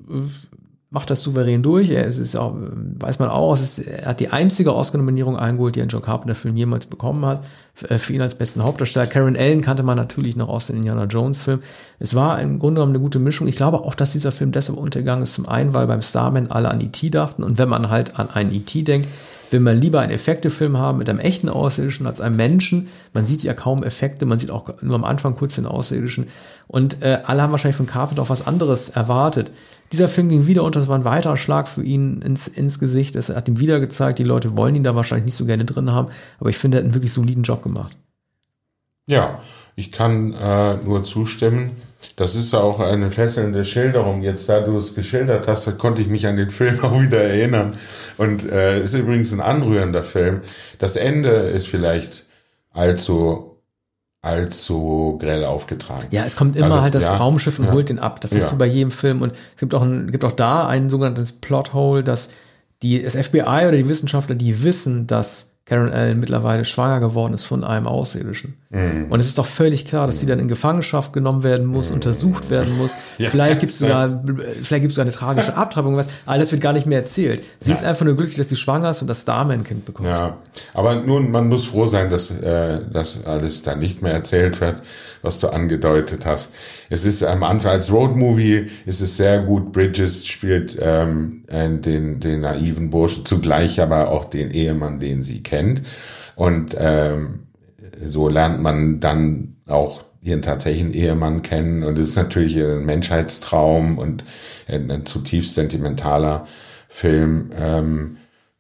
[0.91, 1.91] macht das souverän durch.
[1.91, 5.89] Er ist auch, weiß man auch, ist, er hat die einzige Oscar-Nominierung eingeholt, die ein
[5.89, 7.45] Joe Carpenter-Film jemals bekommen hat.
[7.89, 9.07] Äh, für ihn als besten Hauptdarsteller.
[9.07, 11.61] Karen Allen kannte man natürlich noch aus den Indiana Jones-Film.
[11.99, 13.49] Es war im Grunde genommen eine gute Mischung.
[13.49, 15.35] Ich glaube auch, dass dieser Film deshalb untergegangen ist.
[15.35, 17.11] Zum einen, weil beim Starman alle an E.T.
[17.11, 17.43] dachten.
[17.43, 18.83] Und wenn man halt an einen E.T.
[18.83, 19.09] denkt,
[19.51, 22.89] will man lieber einen Effektefilm haben mit einem echten Außerirdischen als einem Menschen.
[23.13, 26.27] Man sieht ja kaum Effekte, man sieht auch nur am Anfang kurz den Außerirdischen.
[26.69, 29.53] Und äh, alle haben wahrscheinlich von Carpenter auch was anderes erwartet.
[29.93, 33.15] Dieser Film ging wieder unter, das war ein weiterer Schlag für ihn ins, ins Gesicht.
[33.15, 35.93] Es hat ihm wieder gezeigt, die Leute wollen ihn da wahrscheinlich nicht so gerne drin
[35.93, 36.09] haben,
[36.41, 37.97] aber ich finde, er hat einen wirklich soliden Job gemacht.
[39.09, 39.41] Ja,
[39.77, 41.73] ich kann äh, nur zustimmen.
[42.17, 44.23] Das ist auch eine fesselnde Schilderung.
[44.23, 47.75] Jetzt, da du es geschildert hast, konnte ich mich an den Film auch wieder erinnern.
[48.19, 50.41] Und äh, ist übrigens ein anrührender Film.
[50.79, 52.25] Das Ende ist vielleicht
[52.73, 53.57] allzu
[54.27, 56.09] allzu grell aufgetragen.
[56.11, 58.21] Ja, es kommt immer also, halt das ja, Raumschiff und ja, holt den ab.
[58.21, 58.41] Das ja.
[58.41, 59.23] hast du bei jedem Film.
[59.23, 62.31] Und es gibt auch, ein, gibt auch da ein sogenanntes Plothole, dass
[62.83, 67.43] die, das FBI oder die Wissenschaftler, die wissen, dass Karen Allen mittlerweile schwanger geworden ist
[67.43, 68.55] von einem Außerirdischen.
[68.71, 69.07] Mhm.
[69.11, 71.97] Und es ist doch völlig klar, dass sie dann in Gefangenschaft genommen werden muss, mhm.
[71.97, 72.97] untersucht werden muss.
[73.19, 73.31] Ja.
[73.31, 74.23] Vielleicht gibt es sogar,
[74.63, 76.07] vielleicht gibt es sogar eine tragische Abtreibung, was.
[76.27, 77.45] All das wird gar nicht mehr erzählt.
[77.61, 77.77] Sie ja.
[77.77, 80.07] ist einfach nur glücklich, dass sie schwanger ist und das Starman-Kind bekommt.
[80.07, 80.37] Ja,
[80.75, 84.83] aber nun, man muss froh sein, dass äh, das alles da nicht mehr erzählt wird,
[85.23, 86.53] was du angedeutet hast.
[86.89, 89.73] Es ist am Anfang als Roadmovie ist es sehr gut.
[89.73, 95.83] Bridges spielt ähm, den, den naiven Burschen zugleich, aber auch den Ehemann, den sie kennt.
[96.35, 97.41] Und ähm,
[98.05, 101.83] so lernt man dann auch ihren tatsächlichen Ehemann kennen.
[101.83, 104.25] Und es ist natürlich ein Menschheitstraum und
[104.69, 106.47] ein, ein zutiefst sentimentaler
[106.89, 107.51] Film.
[107.57, 108.17] Ähm,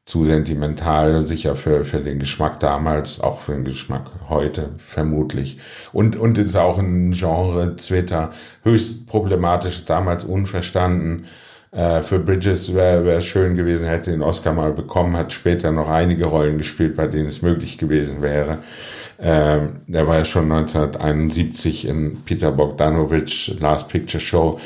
[0.07, 5.59] zu sentimental, sicher für, für den Geschmack damals, auch für den Geschmack heute, vermutlich.
[5.93, 8.31] Und, und ist auch ein Genre, Twitter,
[8.63, 11.27] höchst problematisch, damals unverstanden.
[11.73, 15.91] Äh, für Bridges wäre wär schön gewesen, hätte den Oscar mal bekommen, hat später noch
[15.91, 18.59] einige Rollen gespielt, bei denen es möglich gewesen wäre.
[19.21, 24.61] Ähm, der war ja schon 1971 in Peter Bogdanovich Last Picture Show.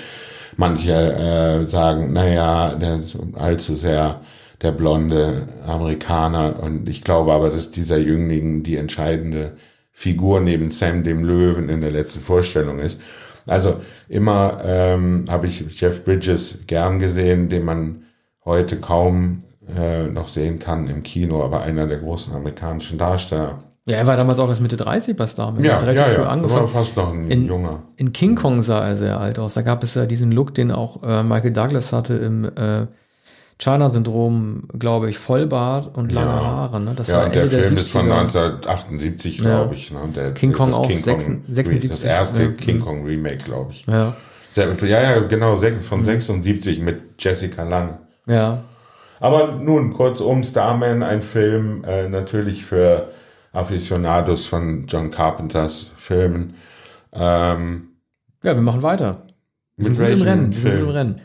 [0.58, 4.20] Manche äh, sagen, naja, der ist allzu sehr
[4.62, 6.62] der blonde Amerikaner.
[6.62, 9.56] Und ich glaube aber, dass dieser Jüngling die entscheidende
[9.92, 13.00] Figur neben Sam, dem Löwen, in der letzten Vorstellung ist.
[13.46, 18.02] Also immer ähm, habe ich Jeff Bridges gern gesehen, den man
[18.44, 19.42] heute kaum
[19.76, 23.62] äh, noch sehen kann im Kino, aber einer der großen amerikanischen Darsteller.
[23.86, 25.54] Ja, er war damals auch erst Mitte 30 bei Star.
[25.60, 26.28] Ja, hat relativ ja, ja.
[26.28, 26.62] angefangen.
[26.62, 27.82] War fast noch ein in, junger.
[27.96, 29.54] In King Kong sah er sehr alt aus.
[29.54, 32.86] Da gab es ja diesen Look, den auch äh, Michael Douglas hatte im äh,
[33.60, 36.44] China-Syndrom, glaube ich, Vollbart und lange ja.
[36.44, 36.80] Haare.
[36.80, 36.94] Ne?
[36.96, 39.90] Das ja, war Ende der Film der ist von 1978, glaube ich.
[39.90, 40.00] Ne?
[40.16, 41.90] Der, King Kong auch, King 76.
[41.90, 42.50] Das erste ja.
[42.52, 43.84] King Kong Remake, glaube ich.
[43.86, 44.16] Ja.
[44.56, 46.04] ja, ja, genau, von mhm.
[46.04, 47.98] 76 mit Jessica Lange.
[48.26, 48.62] Ja.
[49.20, 53.10] Aber nun, kurzum, Starman, ein Film äh, natürlich für
[53.52, 56.54] Aficionados von John Carpenters Filmen.
[57.12, 57.88] Ähm,
[58.42, 59.26] ja, wir machen weiter.
[59.76, 60.54] Wir sind gut im Rennen.
[60.54, 61.20] Wir sind im Rennen.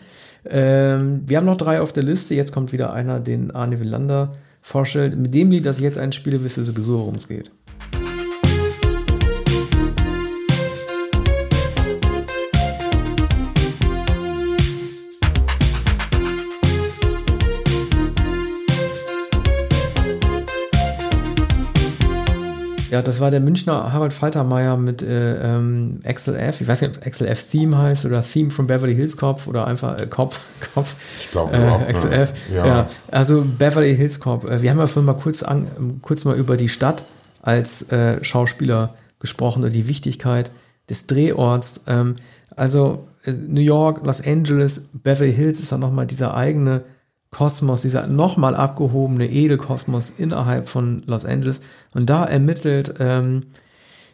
[0.47, 2.35] Ähm, wir haben noch drei auf der Liste.
[2.35, 4.31] Jetzt kommt wieder einer, den Arne Willander
[4.61, 5.17] vorstellt.
[5.17, 7.51] Mit dem Lied, das ich jetzt einspiele, wisst ihr sowieso, worum es geht.
[22.95, 26.61] Ja, das war der Münchner Harald Faltermeier mit äh, ähm, XLF.
[26.61, 29.99] Ich weiß nicht, ob XLF Theme heißt oder Theme from Beverly Hills Cop oder einfach
[29.99, 30.39] äh, Kopf.
[30.73, 30.95] Kopf.
[31.19, 32.31] Ich glaube äh, XLF.
[32.53, 32.65] Ja.
[32.65, 32.89] ja.
[33.11, 34.49] Also Beverly Hills Cop.
[34.49, 37.03] Äh, wir haben ja vorhin mal kurz, an, kurz mal über die Stadt
[37.41, 40.51] als äh, Schauspieler gesprochen oder die Wichtigkeit
[40.89, 41.81] des Drehorts.
[41.88, 42.15] Ähm,
[42.55, 46.85] also äh, New York, Los Angeles, Beverly Hills ist dann nochmal dieser eigene
[47.35, 51.59] Kosmos, dieser nochmal abgehobene Edelkosmos innerhalb von Los Angeles.
[51.93, 53.47] Und da ermittelt ähm,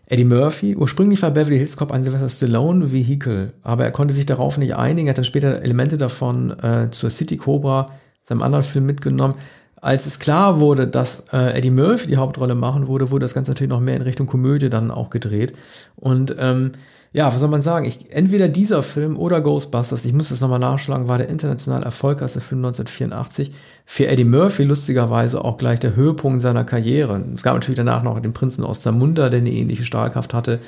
[0.07, 4.25] Eddie Murphy, ursprünglich war Beverly Hills Cop ein Sylvester Stallone Vehikel, aber er konnte sich
[4.25, 7.85] darauf nicht einigen, er hat dann später Elemente davon äh, zur City Cobra,
[8.23, 9.35] seinem anderen Film mitgenommen.
[9.75, 13.51] Als es klar wurde, dass äh, Eddie Murphy die Hauptrolle machen wurde, wurde das Ganze
[13.51, 15.53] natürlich noch mehr in Richtung Komödie dann auch gedreht.
[15.95, 16.71] Und ähm,
[17.13, 17.85] ja, was soll man sagen?
[17.85, 22.39] Ich, entweder dieser Film oder Ghostbusters, ich muss das nochmal nachschlagen, war der international erfolgreichste
[22.39, 23.51] Film 1984.
[23.85, 27.21] Für Eddie Murphy lustigerweise auch gleich der Höhepunkt seiner Karriere.
[27.35, 30.59] Es gab natürlich danach noch den Prinzen aus Zamunda, der eine ähnliche Stahlkraft hatte.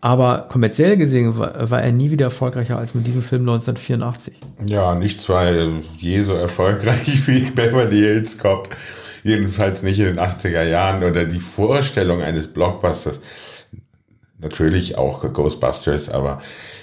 [0.00, 4.34] Aber kommerziell gesehen war, war, er nie wieder erfolgreicher als mit diesem Film 1984.
[4.64, 5.52] Ja, nichts war
[5.98, 8.70] je so erfolgreich wie Beverly Hills Cop.
[9.24, 13.20] Jedenfalls nicht in den 80er Jahren oder die Vorstellung eines Blockbusters
[14.42, 16.42] natürlich auch Ghostbusters, aber,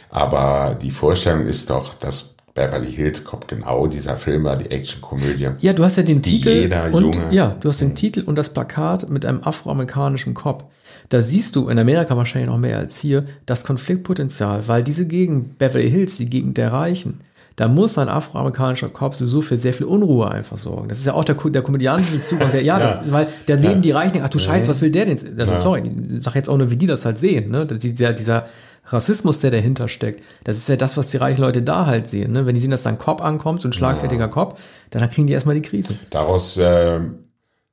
[0.09, 5.49] aber die Vorstellung ist doch, dass Beverly Hills Cop genau dieser Film war, die Actionkomödie.
[5.59, 8.37] Ja, du hast ja den Titel jeder und Junge, ja, du hast den Titel und
[8.37, 10.69] das Plakat mit einem afroamerikanischen Cop.
[11.09, 15.57] Da siehst du in Amerika wahrscheinlich noch mehr als hier das Konfliktpotenzial, weil diese Gegend
[15.57, 17.21] Beverly Hills, die Gegend der Reichen,
[17.59, 20.87] da muss ein afroamerikanischer Cop sowieso für sehr viel Unruhe einfach sorgen.
[20.87, 22.53] Das ist ja auch der, der komödianische Zugang.
[22.53, 22.85] Der, ja, ja.
[22.85, 23.79] Das, weil der neben ja.
[23.81, 25.19] die Reichen denkt, ach du Scheiße, was will der denn?
[25.37, 25.59] Also, ja.
[25.59, 27.51] Sorry, ich sag jetzt auch nur, wie die das halt sehen.
[27.51, 27.65] Ne?
[27.65, 28.45] Dieser, dieser
[28.85, 32.31] Rassismus, der dahinter steckt, das ist ja das, was die reichen Leute da halt sehen.
[32.31, 32.45] Ne?
[32.45, 34.57] Wenn die sehen, dass da ein Cop ankommt, so ein schlagfertiger Cop,
[34.91, 35.95] dann kriegen die erstmal die Krise.
[36.11, 37.01] Daraus äh,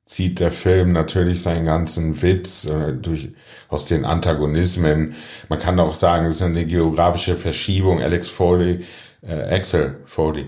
[0.05, 3.29] zieht der Film natürlich seinen ganzen Witz äh, durch,
[3.69, 5.13] aus den Antagonismen.
[5.47, 8.01] Man kann auch sagen, es ist eine geografische Verschiebung.
[8.01, 8.81] Alex Foley
[9.21, 10.47] äh, Axel Foley,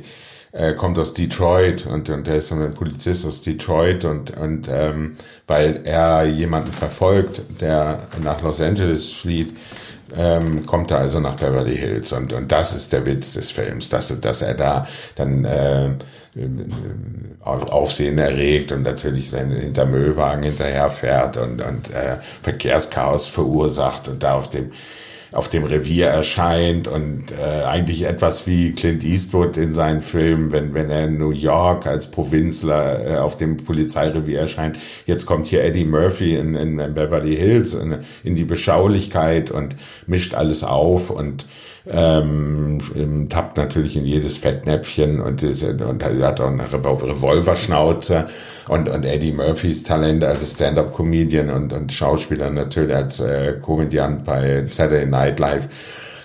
[0.52, 5.16] äh, kommt aus Detroit und, und der ist ein Polizist aus Detroit und, und ähm,
[5.48, 9.56] weil er jemanden verfolgt, der nach Los Angeles flieht,
[10.16, 13.90] ähm, kommt er also nach Beverly Hills und, und das ist der Witz des Films,
[13.90, 15.90] dass, dass er da dann äh,
[17.42, 24.36] Aufsehen erregt und natürlich dann hinter Müllwagen hinterherfährt und, und äh, Verkehrschaos verursacht und da
[24.36, 24.72] auf dem
[25.32, 30.74] auf dem Revier erscheint und äh, eigentlich etwas wie Clint Eastwood in seinen Filmen, wenn,
[30.74, 34.78] wenn er in New York als Provinzler äh, auf dem Polizeirevier erscheint.
[35.06, 39.76] Jetzt kommt hier Eddie Murphy in, in, in Beverly Hills in, in die Beschaulichkeit und
[40.08, 41.46] mischt alles auf und
[41.88, 48.28] ähm, tappt natürlich in jedes Fettnäpfchen und, und hat auch eine Revolverschnauze.
[48.68, 54.66] Und, und Eddie Murphys Talent als Stand-up-Comedian und, und Schauspieler natürlich als äh, Komödiant bei
[54.68, 55.68] Saturday Night Live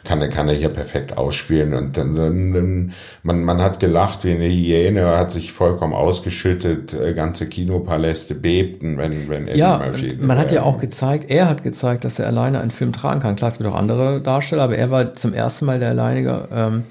[0.04, 1.74] kann er, kann er hier perfekt ausspielen.
[1.74, 7.14] Und dann, dann man, man hat gelacht wie eine Hyäne, hat sich vollkommen ausgeschüttet, äh,
[7.14, 10.16] ganze Kinopaläste bebten, wenn, wenn Eddie ja, Murphy.
[10.20, 13.36] Man hat ja auch gezeigt, er hat gezeigt, dass er alleine einen Film tragen kann.
[13.36, 16.84] Klar, es gibt auch andere Darsteller, aber er war zum ersten Mal der alleinige ähm,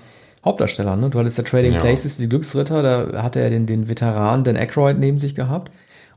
[0.44, 0.96] Hauptdarsteller.
[0.96, 1.10] Ne?
[1.10, 1.80] Du hattest ja Trading ja.
[1.80, 5.72] Places, die Glücksritter, da hatte er den, den Veteran Dan Aykroyd neben sich gehabt.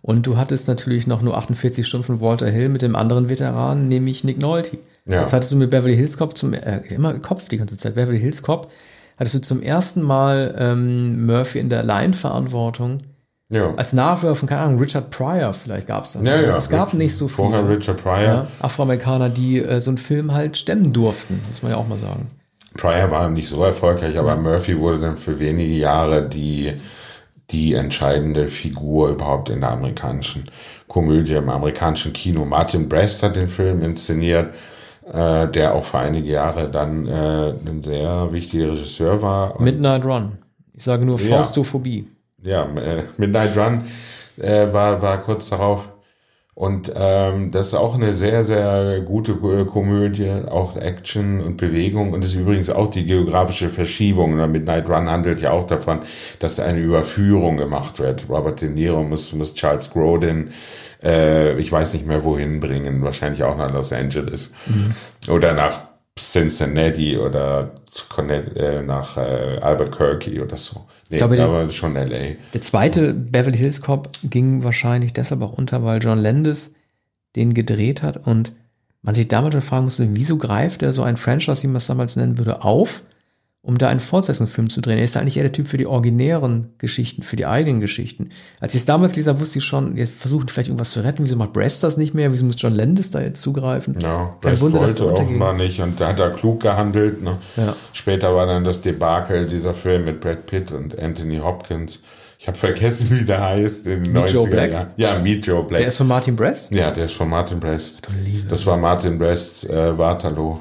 [0.06, 3.88] Und du hattest natürlich noch nur 48 Stunden von Walter Hill mit dem anderen Veteran,
[3.88, 4.78] nämlich Nick Nolte.
[5.04, 5.22] Ja.
[5.22, 8.20] Jetzt hattest du mit Beverly Hills Cop zum, äh, immer Kopf die ganze Zeit, Beverly
[8.20, 8.70] Hills Cop,
[9.18, 13.00] hattest du zum ersten Mal ähm, Murphy in der Laienverantwortung.
[13.48, 13.74] Ja.
[13.74, 16.24] Als Nachfolger von, keine Ahnung, Richard Pryor vielleicht gab es das.
[16.24, 16.56] Ja, ja.
[16.56, 18.22] Es gab nicht so viele Vorher Richard Pryor.
[18.22, 21.98] Ja, Afroamerikaner, die äh, so einen Film halt stemmen durften, muss man ja auch mal
[21.98, 22.30] sagen.
[22.76, 26.74] Pryor war nicht so erfolgreich, aber Murphy wurde dann für wenige Jahre die,
[27.50, 30.50] die entscheidende Figur überhaupt in der amerikanischen
[30.88, 32.44] Komödie, im amerikanischen Kino.
[32.44, 34.54] Martin Brest hat den Film inszeniert
[35.12, 39.60] äh, der auch für einige Jahre dann äh, ein sehr wichtiger Regisseur war.
[39.60, 40.38] Midnight Run.
[40.74, 42.08] Ich sage nur Faustophobie.
[42.42, 43.82] Ja, ja äh, Midnight Run
[44.36, 45.88] äh, war, war kurz darauf.
[46.56, 49.34] Und ähm, das ist auch eine sehr, sehr gute
[49.66, 52.14] Komödie, auch Action und Bewegung.
[52.14, 54.34] Und ist übrigens auch die geografische Verschiebung.
[54.50, 56.00] Midnight Run handelt ja auch davon,
[56.38, 58.30] dass eine Überführung gemacht wird.
[58.30, 60.48] Robert De Niro muss, muss Charles Grodin
[61.04, 64.94] äh, ich weiß nicht mehr wohin bringen, wahrscheinlich auch nach Los Angeles mhm.
[65.30, 65.82] oder nach
[66.18, 67.72] Cincinnati oder
[68.18, 70.86] äh, nach äh, Albuquerque oder so.
[71.08, 72.36] Nee, ich glaube, da war schon LA.
[72.52, 76.72] Der zweite Beverly Hills Cop ging wahrscheinlich deshalb auch unter, weil John Landis
[77.36, 78.52] den gedreht hat und
[79.02, 82.16] man sich damals fragen musste, wieso greift er so ein Franchise, wie man es damals
[82.16, 83.02] nennen würde, auf?
[83.66, 84.98] Um da einen Fortsetzungsfilm zu drehen.
[84.98, 88.30] Er ist eigentlich eher der Typ für die originären Geschichten, für die eigenen Geschichten.
[88.60, 91.24] Als ich es damals gelesen habe, wusste ich schon, jetzt versuchen vielleicht irgendwas zu retten.
[91.24, 92.30] Wieso macht Brest das nicht mehr?
[92.30, 93.98] Wieso muss John Landis da jetzt zugreifen?
[93.98, 97.22] Ja, Kein Brest Wunder, wollte offenbar nicht und da hat er klug gehandelt.
[97.22, 97.38] Ne?
[97.56, 97.74] Ja.
[97.92, 102.04] Später war dann das Debakel dieser Film mit Brad Pitt und Anthony Hopkins.
[102.38, 104.72] Ich habe vergessen, wie der heißt in den Meet 90er Joe Black?
[104.72, 104.90] Jahren.
[104.96, 105.80] Ja, Meet Joe Black.
[105.80, 106.72] Der ist von Martin Brest?
[106.72, 108.02] Ja, der ist von Martin Brest.
[108.48, 110.56] Das war Martin Brests äh, Waterloo.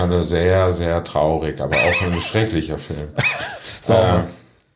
[0.00, 3.08] Also sehr, sehr traurig, aber auch ein schrecklicher Film.
[3.88, 4.20] äh,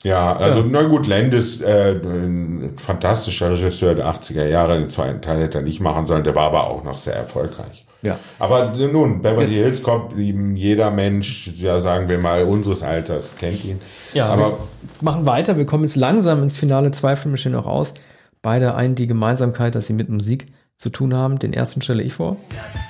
[0.05, 0.67] ja, also ja.
[0.71, 5.65] na gut, Landis, äh, ein fantastischer Regisseur der 80er Jahre, den zweiten Teil hätte er
[5.65, 7.85] nicht machen sollen, der war aber auch noch sehr erfolgreich.
[8.03, 8.17] Ja.
[8.39, 13.65] Aber nun, Beverly Hills kommt ihm jeder Mensch, ja sagen wir mal, unseres Alters kennt
[13.65, 13.81] ihn.
[14.15, 14.59] Ja, aber
[15.01, 17.95] machen weiter, wir kommen jetzt langsam ins Finale, zwei Filme stehen noch aus.
[18.41, 21.41] Beide einen die Gemeinsamkeit, dass sie mit Musik zu tun haben.
[21.41, 22.37] Den ersten stelle ich vor.
[22.53, 22.81] Ja.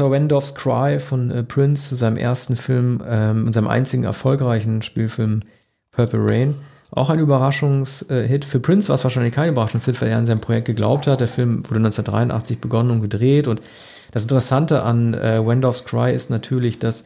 [0.00, 5.40] War Wendorf's Cry von äh, Prince zu seinem ersten Film ähm, seinem einzigen erfolgreichen Spielfilm
[5.90, 6.54] Purple Rain.
[6.90, 8.44] Auch ein Überraschungshit.
[8.44, 11.20] Für Prince war es wahrscheinlich kein Überraschungshit, weil er an sein Projekt geglaubt hat.
[11.20, 13.46] Der Film wurde 1983 begonnen und gedreht.
[13.46, 13.60] Und
[14.12, 17.04] das Interessante an äh, Wendorf's Cry ist natürlich, dass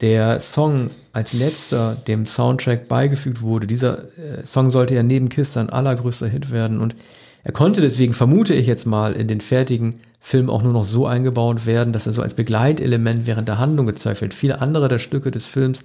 [0.00, 3.66] der Song als letzter dem Soundtrack beigefügt wurde.
[3.66, 6.80] Dieser äh, Song sollte ja neben Kiss sein allergrößter Hit werden.
[6.80, 6.96] Und
[7.44, 9.96] er konnte deswegen, vermute ich jetzt mal, in den fertigen
[10.26, 13.86] Film auch nur noch so eingebaut werden, dass er so als Begleitelement während der Handlung
[13.86, 14.34] gezeigt wird.
[14.34, 15.84] Viele andere der Stücke des Films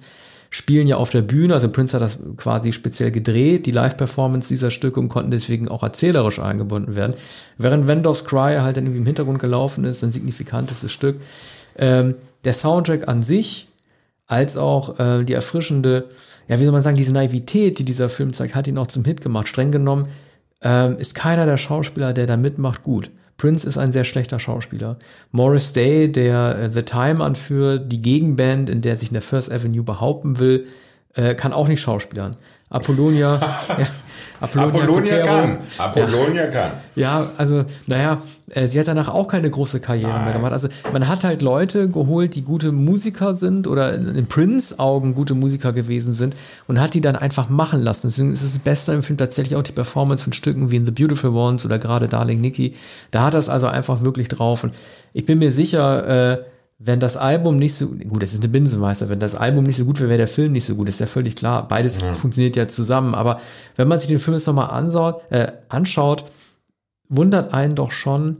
[0.50, 4.72] spielen ja auf der Bühne, also Prince hat das quasi speziell gedreht, die Live-Performance dieser
[4.72, 7.14] Stücke und konnten deswegen auch erzählerisch eingebunden werden.
[7.56, 11.20] Während Wendorf's Cry halt dann irgendwie im Hintergrund gelaufen ist, ein signifikantestes Stück.
[11.76, 13.68] Ähm, der Soundtrack an sich,
[14.26, 16.08] als auch äh, die erfrischende,
[16.48, 19.04] ja, wie soll man sagen, diese Naivität, die dieser Film zeigt, hat ihn auch zum
[19.04, 19.46] Hit gemacht.
[19.46, 20.08] Streng genommen
[20.62, 23.08] ähm, ist keiner der Schauspieler, der da mitmacht, gut.
[23.36, 24.96] Prince ist ein sehr schlechter Schauspieler.
[25.30, 29.50] Morris Day, der äh, The Time anführt, die Gegenband, in der sich in der First
[29.50, 30.66] Avenue behaupten will,
[31.14, 32.36] äh, kann auch nicht schauspielern.
[32.70, 33.86] Apollonia, ja,
[34.42, 35.58] Apollonia, Apollonia kann.
[35.78, 36.50] Apollonia ja.
[36.50, 36.70] kann.
[36.94, 38.18] Ja, also, naja,
[38.50, 40.24] äh, sie hat danach auch keine große Karriere Nein.
[40.24, 40.52] mehr gemacht.
[40.52, 45.34] Also, man hat halt Leute geholt, die gute Musiker sind oder in Prince Augen gute
[45.34, 46.34] Musiker gewesen sind
[46.66, 48.08] und hat die dann einfach machen lassen.
[48.08, 50.92] Deswegen ist es Beste im Film tatsächlich auch die Performance von Stücken wie in The
[50.92, 52.74] Beautiful Ones oder gerade Darling Nikki.
[53.10, 54.64] Da hat das also einfach wirklich drauf.
[54.64, 54.74] Und
[55.12, 56.38] ich bin mir sicher, äh,
[56.84, 59.84] wenn das Album nicht so, gut, das ist eine Binsenmeister, wenn das Album nicht so
[59.84, 61.68] gut wäre, wäre der Film nicht so gut, ist ja völlig klar.
[61.68, 62.14] Beides ja.
[62.14, 63.14] funktioniert ja zusammen.
[63.14, 63.38] Aber
[63.76, 66.24] wenn man sich den Film jetzt nochmal anschaut, äh, anschaut,
[67.08, 68.38] wundert einen doch schon,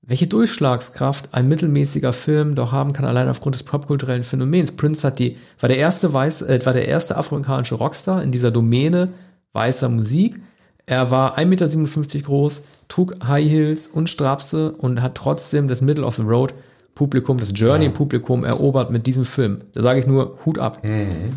[0.00, 4.72] welche Durchschlagskraft ein mittelmäßiger Film doch haben kann, allein aufgrund des popkulturellen Phänomens.
[4.72, 8.50] Prince hat die, war der erste weiß, äh, war der erste afroamerikanische Rockstar in dieser
[8.50, 9.10] Domäne
[9.52, 10.40] weißer Musik.
[10.86, 16.06] Er war 1,57 Meter groß, trug High Heels und Strapse und hat trotzdem das Middle
[16.06, 16.54] of the Road
[16.94, 19.62] Publikum, das Journey-Publikum erobert mit diesem Film.
[19.74, 20.84] Da sage ich nur Hut ab.
[20.84, 21.32] Mhm.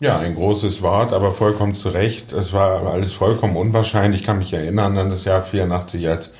[0.00, 2.32] Ja, ein großes Wort, aber vollkommen zu Recht.
[2.32, 4.22] Es war alles vollkommen unwahrscheinlich.
[4.22, 6.32] Ich kann mich erinnern an das Jahr 84, als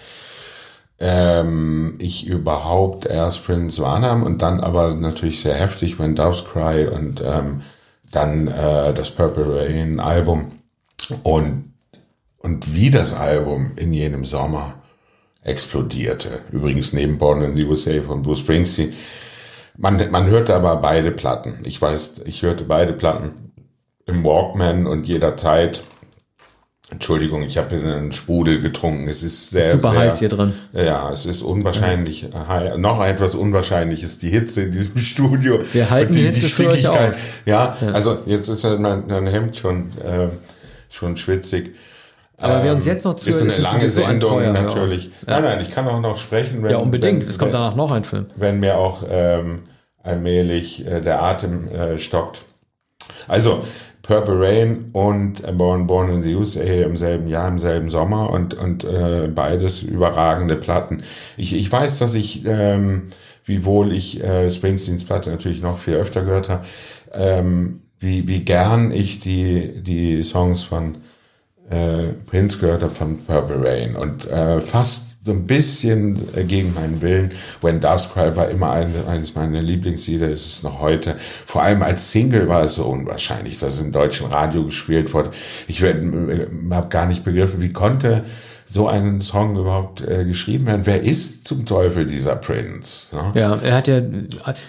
[0.99, 6.87] ähm, ich überhaupt erst Prince wahrnahm und dann aber natürlich sehr heftig When Doves Cry
[6.87, 7.61] und ähm,
[8.11, 10.53] dann äh, das Purple Rain Album
[11.23, 11.71] und
[12.39, 14.80] und wie das Album in jenem Sommer
[15.43, 16.41] explodierte.
[16.53, 18.93] Übrigens neben Born in the USA von Bruce Springsteen.
[19.77, 21.61] Man, man hörte aber beide Platten.
[21.65, 23.53] Ich weiß, ich hörte beide Platten
[24.07, 25.83] im Walkman und jederzeit.
[26.91, 29.07] Entschuldigung, ich habe einen Sprudel getrunken.
[29.07, 30.55] Es ist sehr, super sehr, heiß hier drin.
[30.73, 32.25] Ja, es ist unwahrscheinlich.
[32.25, 32.81] Mhm.
[32.81, 35.61] Noch etwas unwahrscheinlich ist die Hitze in diesem Studio.
[35.73, 37.29] Wir halten die, die Hitze die für euch aus.
[37.47, 40.29] Ja, ja, also jetzt ist mein, mein Hemd schon äh,
[40.91, 41.77] schon schwitzig.
[42.41, 45.11] Aber ähm, wer uns jetzt noch zuhört, ist eine lange Sendung Treuer, natürlich.
[45.27, 45.41] Ja.
[45.41, 46.63] Nein, nein, ich kann auch noch sprechen.
[46.63, 47.23] Wenn, ja, unbedingt.
[47.23, 48.27] Wenn, es kommt danach noch ein Film.
[48.37, 49.61] Wenn mir auch ähm,
[50.03, 52.43] allmählich äh, der Atem äh, stockt.
[53.29, 53.63] Also
[54.03, 58.55] Purple Rain und Born, Born in the USA im selben Jahr, im selben Sommer und,
[58.55, 61.03] und äh, beides überragende Platten.
[61.37, 63.11] Ich, ich weiß, dass ich, ähm,
[63.45, 66.67] wiewohl ich äh, Springsteens Platte natürlich noch viel öfter gehört habe,
[67.13, 70.97] ähm, wie, wie gern ich die, die Songs von
[71.71, 77.01] äh, Prince gehört von Purple Rain und äh, fast so ein bisschen äh, gegen meinen
[77.03, 77.31] Willen.
[77.61, 81.17] When Doves Cry war immer ein, eines meiner Lieblingslieder, ist es noch heute.
[81.47, 85.31] Vor allem als Single war es so unwahrscheinlich, dass es im deutschen Radio gespielt wurde.
[85.69, 85.95] Ich äh,
[86.71, 88.25] habe gar nicht begriffen, wie konnte
[88.71, 90.83] so einen Song überhaupt äh, geschrieben werden.
[90.85, 93.07] Wer ist zum Teufel dieser Prince?
[93.13, 94.01] Ja, ja er hat ja,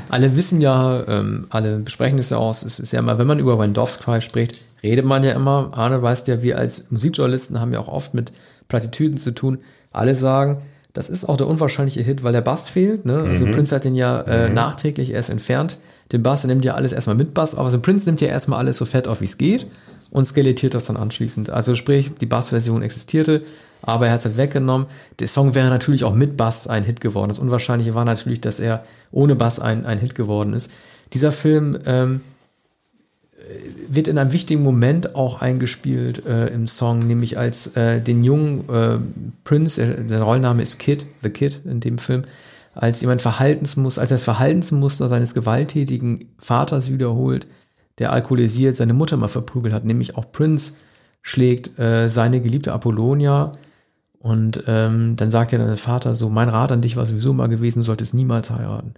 [0.09, 3.37] alle wissen ja, ähm, alle besprechen es ja auch, es ist ja immer, wenn man
[3.37, 7.79] über Cry spricht, redet man ja immer, Arne weiß ja, wir als Musikjournalisten haben ja
[7.79, 8.31] auch oft mit
[8.69, 9.59] Plattitüden zu tun.
[9.91, 10.63] Alle sagen,
[10.93, 13.05] das ist auch der unwahrscheinliche Hit, weil der Bass fehlt.
[13.05, 13.17] Ne?
[13.17, 13.51] Also mhm.
[13.51, 14.55] Prince hat den ja äh, mhm.
[14.55, 15.77] nachträglich erst entfernt.
[16.11, 18.59] Den Bass, er nimmt ja alles erstmal mit Bass, aber so Prince nimmt ja erstmal
[18.59, 19.67] alles so fett auf, wie es geht
[20.09, 21.49] und skelettiert das dann anschließend.
[21.51, 23.43] Also sprich, die Bassversion existierte,
[23.81, 24.87] aber er hat es halt weggenommen.
[25.19, 27.29] Der Song wäre natürlich auch mit Bass ein Hit geworden.
[27.29, 30.69] Das Unwahrscheinliche war natürlich, dass er ohne Bass ein, ein Hit geworden ist.
[31.13, 32.21] Dieser Film ähm,
[33.87, 38.69] wird in einem wichtigen Moment auch eingespielt äh, im Song, nämlich als äh, den jungen
[38.69, 38.97] äh,
[39.43, 42.23] Prince, äh, der Rollname ist Kid, The Kid in dem Film,
[42.73, 47.47] als jemand Verhaltensmuster, als er das Verhaltensmuster seines gewalttätigen Vaters wiederholt,
[47.99, 50.73] der alkoholisiert seine Mutter mal verprügelt hat, nämlich auch Prince
[51.21, 53.51] schlägt äh, seine geliebte Apollonia
[54.21, 57.33] und ähm, dann sagt er dann der Vater so, mein Rat an dich war sowieso
[57.33, 58.93] mal gewesen, solltest niemals heiraten.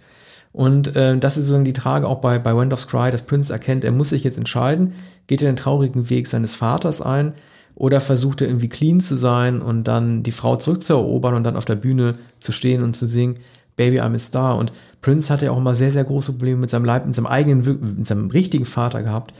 [0.52, 3.52] Und äh, das ist sozusagen die Trage auch bei, bei Wind of Cry, dass Prince
[3.52, 4.92] erkennt, er muss sich jetzt entscheiden,
[5.26, 7.32] geht er den traurigen Weg seines Vaters ein
[7.74, 11.64] oder versucht er irgendwie clean zu sein und dann die Frau zurückzuerobern und dann auf
[11.64, 13.38] der Bühne zu stehen und zu singen,
[13.76, 14.56] Baby, I'm a Star.
[14.56, 14.72] Und
[15.02, 17.96] Prince hatte ja auch immer sehr, sehr große Probleme mit seinem Leib, mit seinem eigenen,
[17.96, 19.32] mit seinem richtigen Vater gehabt.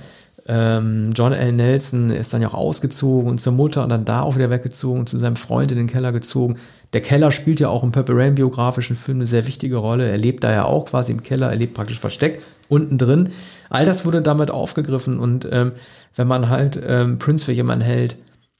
[0.47, 1.53] Ähm, John L.
[1.53, 5.01] Nelson ist dann ja auch ausgezogen und zur Mutter und dann da auch wieder weggezogen
[5.01, 6.59] und zu seinem Freund in den Keller gezogen.
[6.93, 10.09] Der Keller spielt ja auch im Purple Rain biografischen Film eine sehr wichtige Rolle.
[10.09, 13.31] Er lebt da ja auch quasi im Keller, er lebt praktisch versteckt unten drin.
[13.71, 15.73] All das wurde damit aufgegriffen und ähm,
[16.15, 18.17] wenn man halt ähm, Prince für jemanden hält,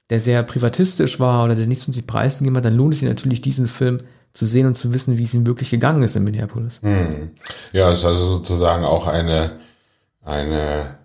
[0.09, 3.09] der sehr privatistisch war oder der nichts von sich preisgegeben hat, dann lohnt es sich
[3.09, 3.97] natürlich, diesen Film
[4.33, 6.81] zu sehen und zu wissen, wie es ihm wirklich gegangen ist in Minneapolis.
[6.81, 7.31] Hm.
[7.71, 9.53] Ja, es ist also sozusagen auch eine,
[10.23, 10.97] eine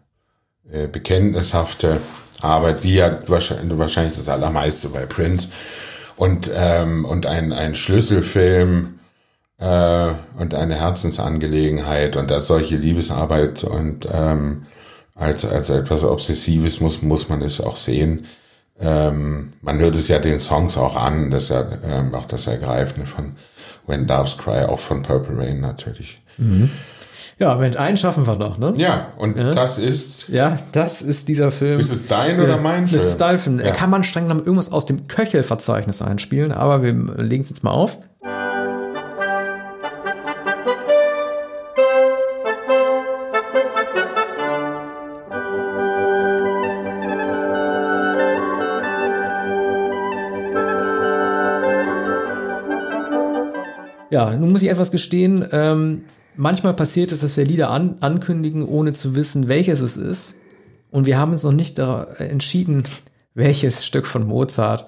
[0.73, 2.01] äh, bekenntnishafte
[2.43, 5.49] Arbeit, wie ja wahrscheinlich, wahrscheinlich das Allermeiste bei Prince
[6.17, 9.01] und, ähm, und ein, ein Schlüsselfilm
[9.59, 14.67] äh, und eine Herzensangelegenheit und als solche Liebesarbeit und ähm,
[15.15, 18.27] als, als etwas Obsessives muss, muss man es auch sehen.
[18.81, 23.07] Ähm, man hört es ja den Songs auch an, das ja ähm, auch das Ergreifende
[23.07, 23.33] von
[23.87, 26.23] When Doves Cry, auch von Purple Rain natürlich.
[26.39, 26.71] Mhm.
[27.41, 28.75] Ja, Mensch, einen schaffen wir noch, ne?
[28.77, 29.53] Ja, und ja.
[29.53, 30.29] das ist.
[30.29, 31.81] Ja, das ist dieser Film.
[31.81, 33.01] Ist es dein oder mein Film?
[33.01, 33.61] Das ist dein Film.
[33.61, 33.71] Ja.
[33.71, 37.71] Kann man streng genommen irgendwas aus dem Köchelverzeichnis einspielen, aber wir legen es jetzt mal
[37.71, 37.97] auf.
[54.11, 55.47] Ja, nun muss ich etwas gestehen.
[55.53, 56.05] Ähm,
[56.37, 60.37] manchmal passiert es, dass wir Lieder an, ankündigen, ohne zu wissen, welches es ist.
[60.91, 62.85] Und wir haben uns noch nicht da entschieden,
[63.35, 64.87] welches Stück von Mozart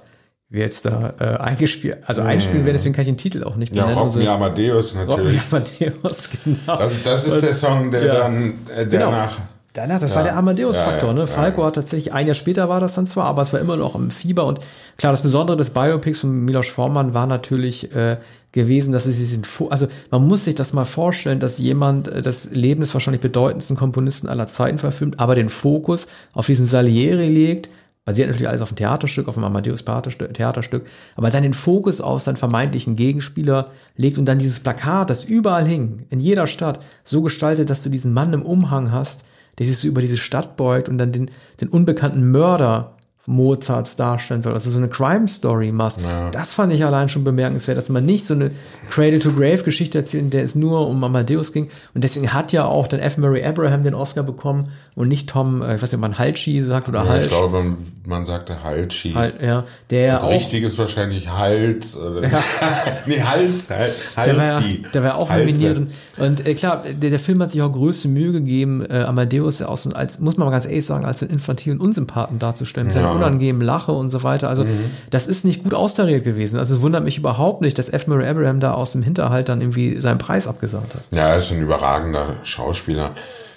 [0.49, 3.73] wir jetzt da äh, eingespielt, also einspielen werden, deswegen kann ich den Titel auch nicht
[3.73, 3.97] benennen.
[3.97, 5.41] Ja, Rock Me Amadeus natürlich.
[5.51, 6.77] Rock Me Amadeus, genau.
[6.77, 8.15] Das, das ist der Song, der ja.
[8.19, 9.11] dann, äh, der genau.
[9.13, 9.39] nach
[9.73, 10.17] Danach, das ja.
[10.17, 11.11] war der Amadeus-Faktor.
[11.11, 11.27] Ja, ja, ne?
[11.27, 13.95] Falco hat tatsächlich, ein Jahr später war das dann zwar, aber es war immer noch
[13.95, 14.45] im Fieber.
[14.45, 14.61] Und
[14.99, 18.19] klar, das Besondere des Biopics von Milos Forman war natürlich äh,
[18.53, 22.51] gewesen, dass es diesen, also man muss sich das mal vorstellen, dass jemand äh, das
[22.51, 27.71] Leben des wahrscheinlich bedeutendsten Komponisten aller Zeiten verfilmt, aber den Fokus auf diesen Salieri legt,
[28.05, 32.23] basiert natürlich alles auf dem Theaterstück, auf dem Amadeus Theaterstück, aber dann den Fokus auf
[32.23, 37.23] seinen vermeintlichen Gegenspieler legt und dann dieses Plakat, das überall hing, in jeder Stadt, so
[37.23, 39.25] gestaltet, dass du diesen Mann im Umhang hast,
[39.59, 41.31] der sich so über diese Stadt beugt und dann den,
[41.61, 42.97] den unbekannten Mörder
[43.27, 46.01] Mozarts darstellen soll, also so eine Crime Story machst.
[46.01, 46.31] Ja.
[46.31, 48.51] Das fand ich allein schon bemerkenswert, dass man nicht so eine
[48.91, 51.69] Cradle to Grave Geschichte erzählt, in der es nur um Amadeus ging.
[51.95, 53.19] Und deswegen hat ja auch dann F.
[53.19, 56.65] Murray Abraham den Oscar bekommen und nicht Tom, äh, ich weiß nicht, ob man Halschi
[56.65, 57.25] sagt oder ja, Halsch.
[57.27, 57.77] Ich glaube, man,
[58.07, 59.13] man sagte Halschi.
[59.13, 62.43] Halt, ja, der auch, richtig ist wahrscheinlich Hals oder ja.
[63.07, 64.63] nee, Hals, Hals der war, ja,
[64.93, 65.47] der war auch Halse.
[65.47, 65.79] nominiert.
[65.79, 69.63] Und, und äh, klar, der, der Film hat sich auch größte Mühe gegeben, äh, Amadeus
[69.63, 72.91] aus, als, muss man mal ganz ehrlich sagen, als einen infantilen Unsympathen darzustellen.
[72.91, 74.49] Ja unangenehm lache und so weiter.
[74.49, 74.69] Also mhm.
[75.11, 76.59] das ist nicht gut austariert gewesen.
[76.59, 78.07] Also es wundert mich überhaupt nicht, dass F.
[78.07, 81.03] Murray Abraham da aus dem Hinterhalt dann irgendwie seinen Preis abgesagt hat.
[81.11, 83.13] Ja, er ist ein überragender Schauspieler.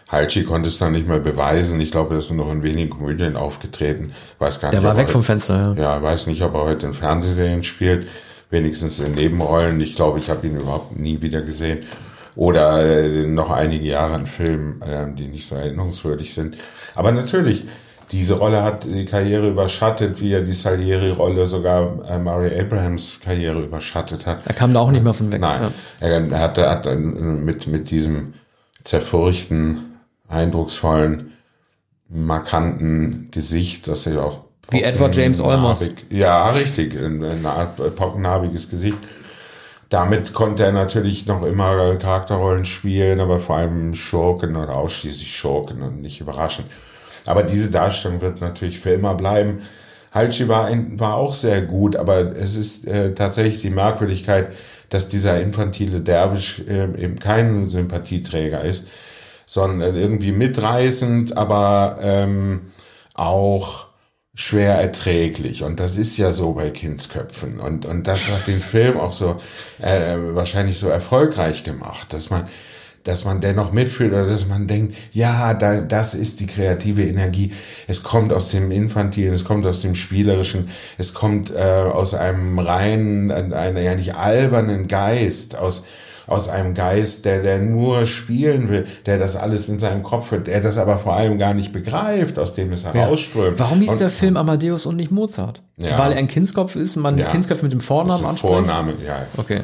[0.10, 1.82] Halchi konnte es dann nicht mehr beweisen.
[1.82, 4.12] Ich glaube, er ist nur noch in wenigen Komödien aufgetreten.
[4.38, 5.84] Weiß gar Der nicht, war weg vom Fenster, ja.
[5.84, 8.08] Ja, weiß nicht, ob er heute in Fernsehserien spielt.
[8.52, 9.82] Wenigstens in Nebenrollen.
[9.82, 11.80] Ich glaube, ich habe ihn überhaupt nie wieder gesehen.
[12.36, 16.58] Oder äh, noch einige Jahre in Filmen, äh, die nicht so erinnerungswürdig sind.
[16.94, 17.66] Aber natürlich,
[18.12, 23.62] diese Rolle hat die Karriere überschattet, wie er die Salieri-Rolle sogar äh, Murray Abrahams Karriere
[23.62, 24.42] überschattet hat.
[24.46, 25.42] Er kam da auch nicht mehr von weg.
[25.42, 25.72] Nein,
[26.02, 26.08] ja.
[26.08, 28.34] er, hatte, hat mit, mit diesem
[28.84, 31.34] zerfurchten, eindrucksvollen,
[32.08, 35.90] markanten Gesicht, das er auch wie Edward James Olmos.
[36.10, 38.98] Ja, richtig, eine Art pockennarbiges Gesicht.
[39.90, 45.84] Damit konnte er natürlich noch immer Charakterrollen spielen, aber vor allem Schurken oder ausschließlich Schurken
[45.84, 46.68] und nicht überraschend.
[47.26, 49.62] Aber diese Darstellung wird natürlich für immer bleiben.
[50.14, 54.54] Halchi war, war auch sehr gut, aber es ist äh, tatsächlich die Merkwürdigkeit,
[54.90, 58.86] dass dieser infantile Derwisch äh, eben kein Sympathieträger ist,
[59.46, 62.62] sondern irgendwie mitreißend, aber ähm,
[63.14, 63.88] auch
[64.36, 65.64] schwer erträglich.
[65.64, 67.60] Und das ist ja so bei Kindsköpfen.
[67.60, 69.38] Und, und das hat den Film auch so
[69.82, 72.48] äh, wahrscheinlich so erfolgreich gemacht, dass man
[73.06, 77.54] dass man dennoch mitfühlt oder dass man denkt, ja, da, das ist die kreative Energie.
[77.88, 80.68] Es kommt aus dem Infantilen, es kommt aus dem Spielerischen,
[80.98, 85.84] es kommt äh, aus einem reinen, einer ja nicht albernen Geist, aus
[86.28, 90.48] aus einem Geist, der, der nur spielen will, der das alles in seinem Kopf hat,
[90.48, 93.60] der das aber vor allem gar nicht begreift, aus dem es herausströmt.
[93.60, 93.66] Ja.
[93.66, 95.62] Warum hieß und, der Film Amadeus und nicht Mozart?
[95.78, 96.00] Ja.
[96.00, 97.28] Weil er ein Kindskopf ist, man ja.
[97.28, 98.54] Kindskopf mit dem Vornamen anspricht?
[98.54, 99.28] Vorname, ja.
[99.38, 99.62] Okay.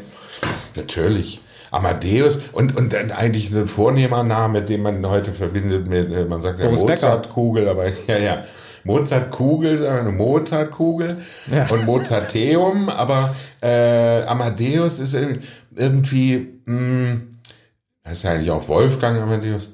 [0.76, 1.42] Natürlich.
[1.72, 6.42] Amadeus und, und dann eigentlich ein vornehmer Name, den man heute verbindet mit, äh, man
[6.42, 8.44] sagt ja Mozartkugel, aber ja, ja.
[8.84, 11.18] Mozartkugel, sagen wir eine Mozartkugel
[11.52, 11.68] ja.
[11.70, 15.16] und Mozarteum, aber äh, Amadeus ist
[15.76, 17.22] irgendwie, mh,
[18.04, 19.70] das ist ja eigentlich auch Wolfgang Amadeus,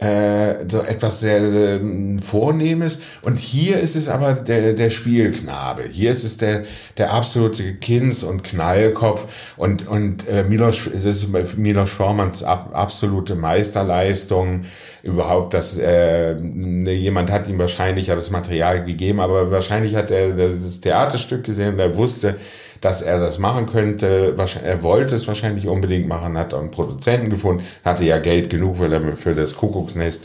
[0.00, 1.80] äh, so etwas sehr äh,
[2.20, 3.00] Vornehmes.
[3.22, 5.82] Und hier ist es aber der, der Spielknabe.
[5.90, 6.64] Hier ist es der,
[6.96, 9.28] der absolute Kinds- und Knallkopf.
[9.56, 14.62] Und, und äh, Milos, das ist Milos Formanns ab, absolute Meisterleistung.
[15.02, 20.10] Überhaupt, dass äh, ne, jemand hat ihm wahrscheinlich ja das Material gegeben, aber wahrscheinlich hat
[20.10, 22.36] er das Theaterstück gesehen und er wusste,
[22.80, 24.34] dass er das machen könnte.
[24.64, 28.92] Er wollte es wahrscheinlich unbedingt machen, hat einen Produzenten gefunden, hatte ja Geld genug, weil
[28.92, 30.22] er für das Kuckucksnest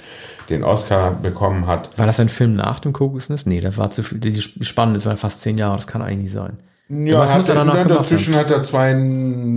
[0.50, 1.98] den Oscar bekommen hat.
[1.98, 3.48] War das ein Film nach dem Kuckucksnest?
[3.48, 4.20] Nee, das war zu viel.
[4.20, 6.58] Die Spannende, das waren fast zehn Jahre, das kann eigentlich nicht sein.
[6.88, 8.96] Ja, was hat er danach gemacht dazwischen hat er zwei,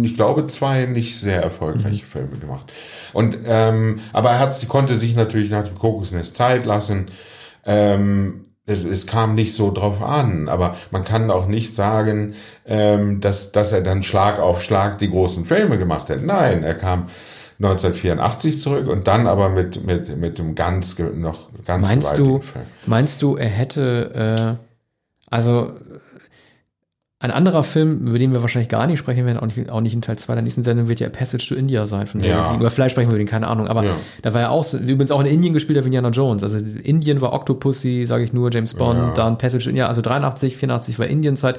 [0.02, 2.08] ich glaube, zwei nicht sehr erfolgreiche mhm.
[2.08, 2.72] Filme gemacht.
[3.12, 7.06] Und ähm, aber er hat, konnte sich natürlich nach dem Kokosnest Zeit lassen.
[7.66, 12.34] Ähm, es, es kam nicht so drauf an, aber man kann auch nicht sagen,
[12.66, 16.22] ähm, dass, dass er dann Schlag auf Schlag die großen Filme gemacht hat.
[16.22, 17.06] Nein, er kam
[17.60, 22.64] 1984 zurück und dann aber mit, mit, mit dem ganz, noch ganz meinst du, Film.
[22.86, 25.72] Meinst du, er hätte, äh, also
[27.20, 29.92] ein anderer Film, über den wir wahrscheinlich gar nicht sprechen werden, auch nicht, auch nicht
[29.92, 32.50] in Teil 2 der nächsten Sendung, wird ja Passage to India sein von David ja.
[32.50, 32.60] Lean.
[32.60, 33.66] Oder vielleicht sprechen wir über den, keine Ahnung.
[33.66, 33.90] Aber ja.
[34.22, 36.44] da war ja auch, so, übrigens auch in Indien gespielt, wie Indiana Jones.
[36.44, 39.12] Also Indien war Octopussy, sage ich nur, James Bond, ja.
[39.14, 41.58] dann Passage to India, also 83, 84 war Indienzeit.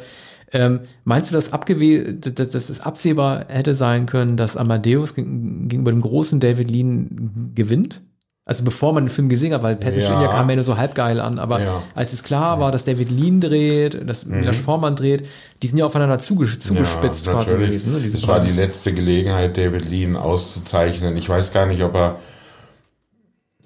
[0.54, 5.92] Ähm, meinst du, dass, abgewe dass, dass es absehbar hätte sein können, dass Amadeus gegenüber
[5.92, 8.02] dem großen David Lean gewinnt?
[8.50, 10.14] Also bevor man den Film gesehen hat, weil Passage ja.
[10.16, 11.84] India kam ja nur so halb geil an, aber ja.
[11.94, 14.40] als es klar war, dass David Lean dreht, dass mhm.
[14.40, 15.28] Milos Forman dreht,
[15.62, 17.94] die sind ja aufeinander zuges zugespitzt ja, quasi gewesen.
[17.94, 21.16] Ne, das war die letzte Gelegenheit, David Lean auszuzeichnen.
[21.16, 22.16] Ich weiß gar nicht, ob er,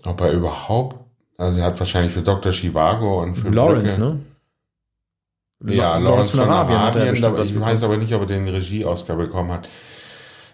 [0.03, 0.97] ob er überhaupt,
[1.37, 2.51] also er hat wahrscheinlich für Dr.
[2.51, 4.15] Chivago und für Lawrence, Brücke,
[5.61, 5.75] ne?
[5.77, 9.69] Ja, Lawrence, von Arabien, Arabien ich weiß aber nicht, ob er den Regie-Oscar bekommen hat.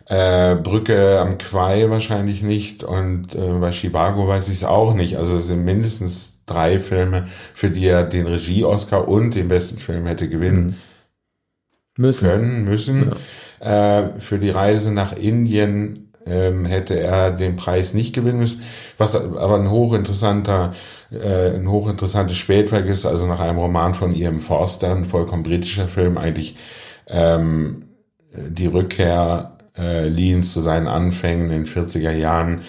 [0.09, 5.17] Äh, Brücke am Quai wahrscheinlich nicht und äh, bei Chivago weiß ich es auch nicht.
[5.17, 10.07] Also es sind mindestens drei Filme, für die er den Regie-Oscar und den besten Film
[10.07, 12.03] hätte gewinnen mhm.
[12.03, 12.27] müssen.
[12.27, 13.11] können, müssen.
[13.61, 13.99] Ja.
[13.99, 18.63] Äh, für die Reise nach Indien ähm, hätte er den Preis nicht gewinnen müssen,
[18.97, 20.73] was aber ein hochinteressanter,
[21.11, 25.87] äh, ein hochinteressantes Spätwerk ist, also nach einem Roman von ihrem Forster, ein vollkommen britischer
[25.87, 26.57] Film, eigentlich
[27.07, 27.89] ähm,
[28.33, 32.61] die Rückkehr äh, Leans zu seinen Anfängen in den 40er Jahren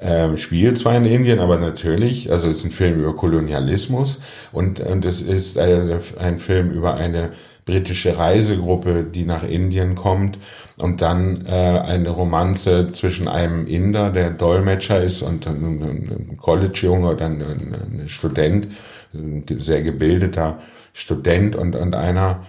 [0.00, 4.20] ähm, spielt zwar in Indien, aber natürlich, also es ist ein Film über Kolonialismus
[4.50, 7.30] und, und es ist ein, ein Film über eine
[7.64, 10.38] britische Reisegruppe, die nach Indien kommt
[10.78, 17.26] und dann äh, eine Romanze zwischen einem Inder, der Dolmetscher ist und ein College-Junge oder
[17.26, 18.68] ein, ein, Student,
[19.14, 20.58] ein sehr gebildeter
[20.92, 22.44] Student und, und einer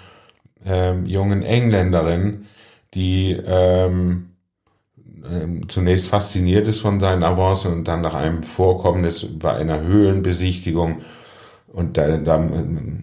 [0.66, 2.46] ähm, jungen Engländerin,
[2.94, 4.30] die ähm,
[5.30, 11.02] ähm, zunächst fasziniert ist von seinen Avancen und dann nach einem Vorkommnis bei einer Höhlenbesichtigung
[11.68, 12.50] und da, da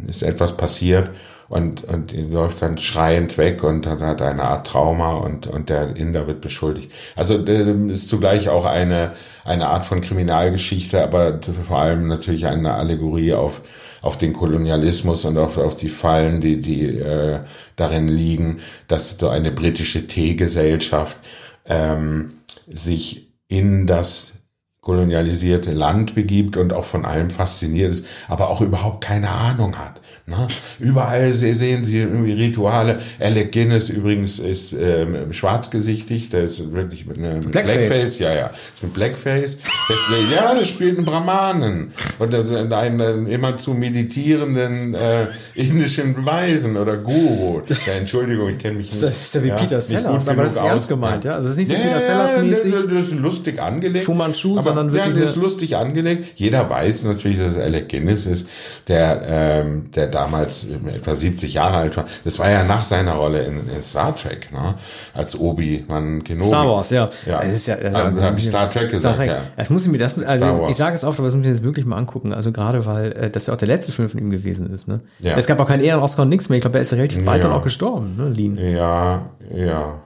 [0.06, 1.10] ist etwas passiert
[1.48, 5.96] und, und läuft dann schreiend weg und dann hat eine Art Trauma und, und der
[5.96, 6.92] Inder wird beschuldigt.
[7.16, 9.12] Also äh, ist zugleich auch eine,
[9.44, 13.60] eine Art von Kriminalgeschichte, aber vor allem natürlich eine Allegorie auf
[14.02, 17.40] auf den Kolonialismus und auf, auf die Fallen, die, die äh,
[17.76, 18.58] darin liegen,
[18.88, 21.18] dass so eine britische Teegesellschaft
[21.66, 22.32] ähm,
[22.66, 24.32] sich in das
[24.80, 30.00] kolonialisierte Land begibt und auch von allem fasziniert ist, aber auch überhaupt keine Ahnung hat.
[30.26, 30.46] Ne?
[30.78, 33.00] Überall sehen Sie irgendwie Rituale.
[33.18, 37.76] Alec Guinness übrigens ist ähm, schwarzgesichtig, der ist wirklich mit einem Blackface.
[37.76, 38.50] Blackface, ja, ja,
[38.80, 39.58] mit Blackface.
[39.88, 39.98] Das,
[40.32, 42.34] ja, das spielt einen Brahmanen und
[42.72, 47.62] einen, immer zu meditierenden äh, indischen Weisen oder Guru.
[47.86, 49.02] Ja, Entschuldigung, ich kenne mich nicht.
[49.02, 51.34] Das ist ja wie ja, Peter Sellers, aber das ist ernst gemeint, ja?
[51.34, 52.72] Also es ist nicht so ja, Peter Sellers-mäßig.
[52.72, 54.04] Das ist lustig angelegt.
[54.04, 55.14] Fu Manchu, sondern wirklich.
[55.14, 56.32] Ja, das ist lustig angelegt.
[56.36, 58.48] Jeder weiß natürlich, dass es Alec Guinness ist,
[58.88, 62.06] der, ähm, der damals etwa 70 Jahre alt war.
[62.24, 64.74] Das war ja nach seiner Rolle in, in Star Trek, ne?
[65.14, 66.48] als Obi-Wan Kenobi.
[66.48, 67.08] Star Wars, ja.
[67.26, 67.42] ja.
[67.42, 69.36] Es ist ja, also, ah, habe ich Star Trek gesagt, Star Trek.
[69.36, 69.42] ja.
[69.56, 71.54] Das muss ich mir, das, also ich sage es oft, aber das muss ich mir
[71.54, 72.32] jetzt wirklich mal angucken.
[72.32, 74.88] Also gerade, weil äh, das ja auch der letzte Film von ihm gewesen ist.
[74.88, 75.00] Ne?
[75.18, 75.36] Ja.
[75.36, 76.56] Es gab auch keinen Ehren-Oscar und nichts mehr.
[76.58, 77.48] Ich glaube, er ist relativ bald ja.
[77.48, 78.56] dann auch gestorben, ne, Lean.
[78.56, 80.00] Ja, ja.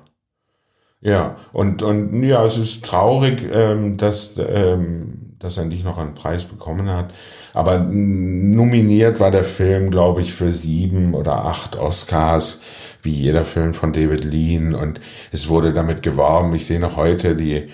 [1.05, 6.15] Ja, und, und ja, es ist traurig, ähm, dass, ähm, dass er nicht noch einen
[6.15, 7.13] Preis bekommen hat.
[7.53, 12.61] Aber nominiert war der Film, glaube ich, für sieben oder acht Oscars,
[13.03, 14.75] wie jeder Film von David Lean.
[14.75, 14.99] Und
[15.31, 16.55] es wurde damit geworben.
[16.55, 17.69] Ich sehe noch heute die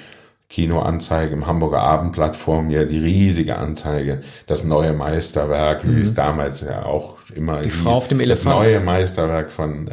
[0.50, 5.96] Kinoanzeige im Hamburger Abendblatt vor mir, die riesige Anzeige, das neue Meisterwerk, mhm.
[5.96, 8.56] wie es damals ja auch immer die hieß, Frau auf dem Elefant.
[8.56, 9.92] Das neue Meisterwerk von äh,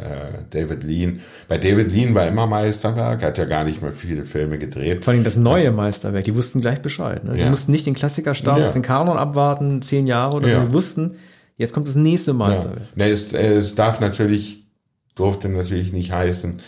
[0.50, 1.20] David Lean.
[1.46, 5.04] Bei David Lean war immer Meisterwerk, er hat ja gar nicht mehr viele Filme gedreht.
[5.04, 7.22] Vor allem das neue Meisterwerk, die wussten gleich Bescheid.
[7.22, 7.34] Ne?
[7.34, 7.50] Die ja.
[7.50, 8.72] mussten nicht den Klassikerstatus, ja.
[8.72, 10.60] den Kanon abwarten, zehn Jahre oder ja.
[10.60, 11.14] so, die wussten,
[11.56, 12.80] jetzt kommt das nächste Meisterwerk.
[12.96, 13.04] Ja.
[13.04, 14.64] Nee, es, es darf natürlich,
[15.14, 16.60] durfte natürlich nicht heißen,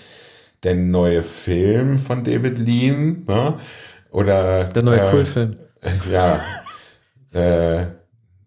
[0.62, 3.58] der neue Film von David Lean, ne?
[4.10, 5.56] Oder der neue äh, Kultfilm.
[6.12, 6.40] Ja.
[7.32, 7.86] äh,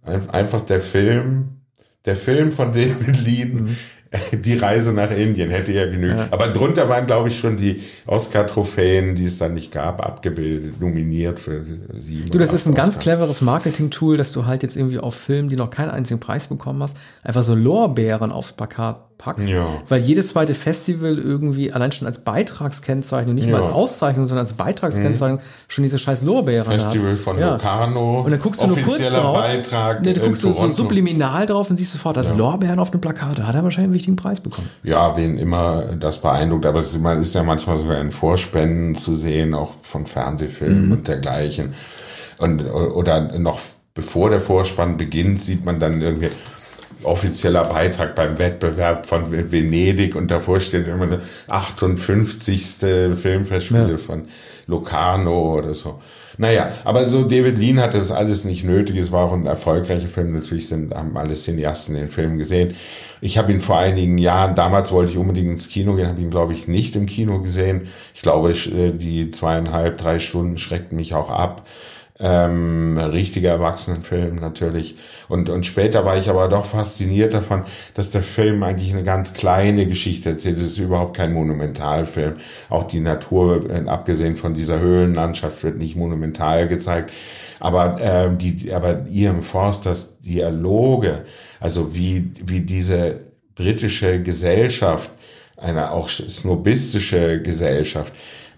[0.04, 1.62] einfach der Film,
[2.06, 3.78] der Film von David Lean, mhm.
[4.32, 6.20] Die Reise nach Indien hätte ja genügt.
[6.20, 6.28] Ja.
[6.32, 11.40] Aber drunter waren, glaube ich, schon die Oscar-Trophäen, die es dann nicht gab, abgebildet, nominiert
[11.40, 11.64] für
[11.98, 12.30] sieben.
[12.30, 12.86] Du, das ist ein Oscars.
[12.86, 16.48] ganz cleveres Marketing-Tool, dass du halt jetzt irgendwie auf Filmen, die noch keinen einzigen Preis
[16.48, 19.50] bekommen hast, einfach so Lorbeeren aufs Plakat packst.
[19.50, 19.66] Ja.
[19.90, 23.54] Weil jedes zweite Festival irgendwie allein schon als Beitragskennzeichnung, nicht ja.
[23.54, 25.44] mal als Auszeichnung, sondern als Beitragskennzeichnung mhm.
[25.68, 27.18] schon diese scheiß Lorbeeren Festival hat.
[27.18, 27.54] von ja.
[27.54, 28.22] Locarno.
[28.22, 29.38] Und dann guckst du nur kurz drauf.
[29.38, 32.36] Beitrag ne, du guckst du so subliminal drauf und siehst sofort, das ja.
[32.36, 33.40] Lorbeeren auf dem Plakat.
[33.40, 34.70] Da hat er wahrscheinlich richtigen Preis bekommen.
[34.84, 39.54] Ja, wen immer das beeindruckt, aber es ist ja manchmal sogar in Vorspenden zu sehen,
[39.54, 40.92] auch von Fernsehfilmen mhm.
[40.92, 41.74] und dergleichen.
[42.38, 43.60] Und, oder noch
[43.94, 46.30] bevor der Vorspann beginnt, sieht man dann irgendwie
[47.04, 52.78] offizieller Beitrag beim Wettbewerb von Venedig und davor steht immer der 58.
[53.16, 53.98] Filmfestspiele ja.
[53.98, 54.26] von
[54.68, 56.02] Locarno oder so.
[56.38, 58.98] Naja, aber so David Lean hatte das alles nicht nötig.
[58.98, 60.34] Es war auch ein erfolgreicher Film.
[60.34, 62.76] Natürlich sind, haben alle Cineasten den Film gesehen.
[63.22, 66.32] Ich habe ihn vor einigen Jahren, damals wollte ich unbedingt ins Kino gehen, habe ihn,
[66.32, 67.88] glaube ich, nicht im Kino gesehen.
[68.14, 71.66] Ich glaube, äh, die zweieinhalb, drei Stunden schreckten mich auch ab
[72.24, 74.96] ähm, richtiger Erwachsenenfilm natürlich.
[75.28, 77.64] Und, und später war ich aber doch fasziniert davon,
[77.96, 80.58] dass der Film eigentlich eine ganz kleine Geschichte erzählt.
[80.58, 82.36] Es ist überhaupt kein Monumentalfilm.
[82.70, 87.12] Auch die Natur, äh, abgesehen von dieser Höhlenlandschaft, wird nicht monumental gezeigt.
[87.60, 91.24] Aber, ähm, die, aber Ian Forsters Dialoge,
[91.60, 93.20] also wie, wie diese
[93.56, 95.12] britische Gesellschaft,
[95.58, 98.14] eine auch snobistische Gesellschaft,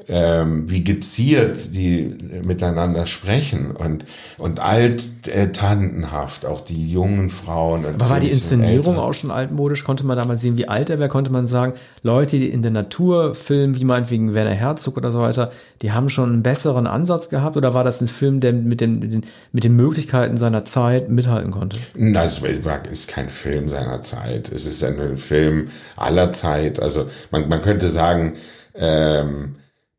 [0.07, 4.05] ähm, wie geziert die miteinander sprechen und,
[4.37, 7.85] und alttantenhaft, auch die jungen Frauen.
[7.85, 9.83] Aber war die Inszenierung auch schon altmodisch?
[9.83, 11.09] Konnte man damals sehen, wie alt er wäre?
[11.09, 11.73] Konnte man sagen,
[12.03, 15.51] Leute, die in der Natur filmen, wie meinetwegen Werner Herzog oder so weiter,
[15.81, 17.57] die haben schon einen besseren Ansatz gehabt?
[17.57, 19.21] Oder war das ein Film, der mit den, mit den,
[19.51, 21.79] mit den Möglichkeiten seiner Zeit mithalten konnte?
[21.95, 22.41] Das
[22.91, 24.51] ist kein Film seiner Zeit.
[24.51, 26.79] Es ist ein Film aller Zeit.
[26.79, 28.33] Also man, man könnte sagen,
[28.75, 29.55] ähm,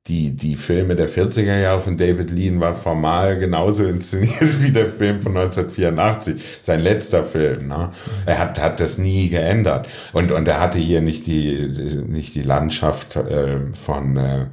[0.09, 4.89] die, die Filme der 40er Jahre von David Lean waren formal genauso inszeniert wie der
[4.89, 7.69] Film von 1984, sein letzter Film.
[7.69, 7.91] Ne?
[8.25, 9.89] Er hat, hat das nie geändert.
[10.13, 14.47] Und, und er hatte hier nicht die, nicht die Landschaft äh, von, äh,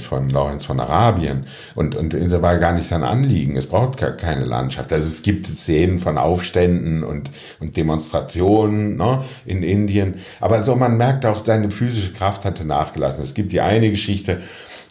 [0.00, 1.46] von Lawrence von Arabien.
[1.74, 3.56] Und, und das war gar nicht sein Anliegen.
[3.56, 4.92] Es braucht keine Landschaft.
[4.92, 10.14] Also es gibt Szenen von Aufständen und, und Demonstrationen ne, in Indien.
[10.40, 13.22] Aber so, man merkt auch, seine physische Kraft hatte nachgelassen.
[13.22, 14.40] Es gibt die eine Geschichte,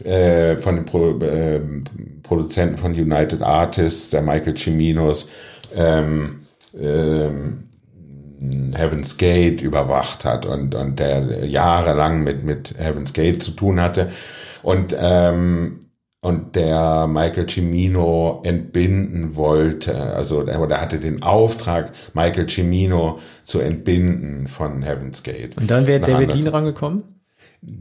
[0.03, 1.61] äh, von dem Pro, äh,
[2.23, 5.29] Produzenten von United Artists, der Michael Ciminos,
[5.75, 6.41] ähm,
[6.79, 7.63] ähm,
[8.75, 14.09] Heaven's Gate überwacht hat und, und der jahrelang mit, mit Heaven's Gate zu tun hatte.
[14.61, 15.79] Und, ähm,
[16.21, 19.95] und der Michael Cimino entbinden wollte.
[19.95, 25.55] Also der, der hatte den Auftrag, Michael Cimino zu entbinden von Heaven's Gate.
[25.57, 27.14] Und dann wäre David Lean rangekommen?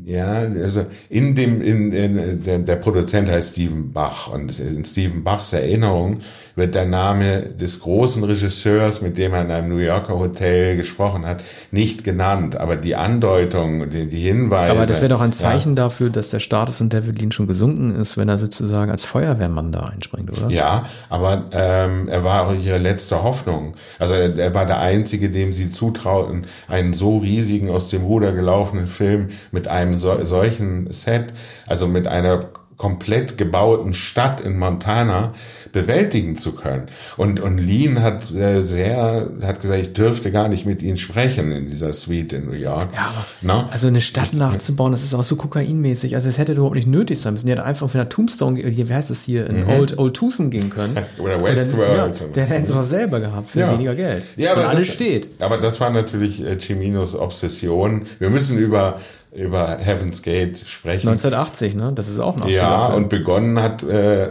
[0.05, 5.25] Ja, also in dem, in, in der, der Produzent heißt Steven Bach und in Steven
[5.25, 6.21] Bachs Erinnerung
[6.57, 11.27] wird der Name des großen Regisseurs, mit dem er in einem New Yorker Hotel gesprochen
[11.27, 12.57] hat, nicht genannt.
[12.57, 14.73] Aber die Andeutung, die, die Hinweise.
[14.73, 15.85] Aber das wäre doch ein Zeichen ja.
[15.85, 19.73] dafür, dass der Status in David Lean schon gesunken ist, wenn er sozusagen als Feuerwehrmann
[19.73, 20.49] da einspringt, oder?
[20.49, 23.75] Ja, aber ähm, er war auch ihre letzte Hoffnung.
[23.99, 28.33] Also er, er war der Einzige, dem sie zutrauten, einen so riesigen, aus dem Ruder
[28.33, 31.33] gelaufenen Film mit einem so, solchen Set,
[31.67, 35.33] also mit einer komplett gebauten Stadt in Montana
[35.73, 36.85] bewältigen zu können.
[37.17, 41.53] Und, und Lean hat äh, sehr, hat gesagt, ich dürfte gar nicht mit ihnen sprechen
[41.53, 42.89] in dieser Suite in New York.
[42.95, 43.69] Ja, aber, no?
[43.71, 46.15] also eine Stadt nachzubauen, das ist auch so kokainmäßig.
[46.15, 47.47] Also es hätte überhaupt nicht nötig sein müssen.
[47.47, 49.69] Die hätte einfach für eine Tombstone, hier, wie heißt es hier, in mhm.
[49.69, 50.97] Old, Old Tucson gehen können.
[51.19, 52.21] Oder Westworld.
[52.21, 53.73] Ja, der hätte es selber gehabt für ja.
[53.73, 54.25] weniger Geld.
[54.37, 55.31] Ja, aber und alles steht.
[55.41, 58.03] Aber das war natürlich äh, Ciminos Obsession.
[58.19, 59.01] Wir müssen über
[59.35, 61.09] über Heaven's Gate sprechen.
[61.09, 61.93] 1980, ne?
[61.95, 62.49] Das ist auch noch.
[62.49, 64.29] Ja, und begonnen hat äh,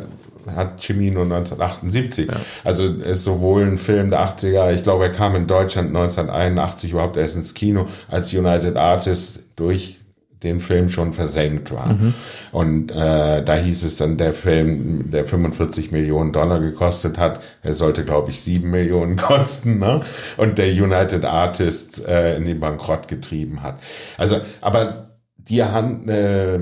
[0.47, 2.27] hat Cimino 1978.
[2.27, 2.34] Ja.
[2.63, 7.17] Also ist sowohl ein Film der 80er, ich glaube, er kam in Deutschland 1981 überhaupt
[7.17, 9.99] erst ins Kino, als United Artists durch
[10.44, 11.94] den Film schon versenkt war.
[11.94, 12.14] Mhm.
[12.52, 17.74] Und äh, da hieß es dann, der Film, der 45 Millionen Dollar gekostet hat, er
[17.74, 20.02] sollte, glaube ich, 7 Millionen kosten, ne?
[20.38, 23.80] Und der United Artists äh, in den Bankrott getrieben hat.
[24.18, 26.60] Also, aber die Hand äh,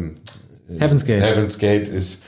[0.80, 1.22] Heaven's Gate.
[1.22, 2.24] Heaven's Gate ist,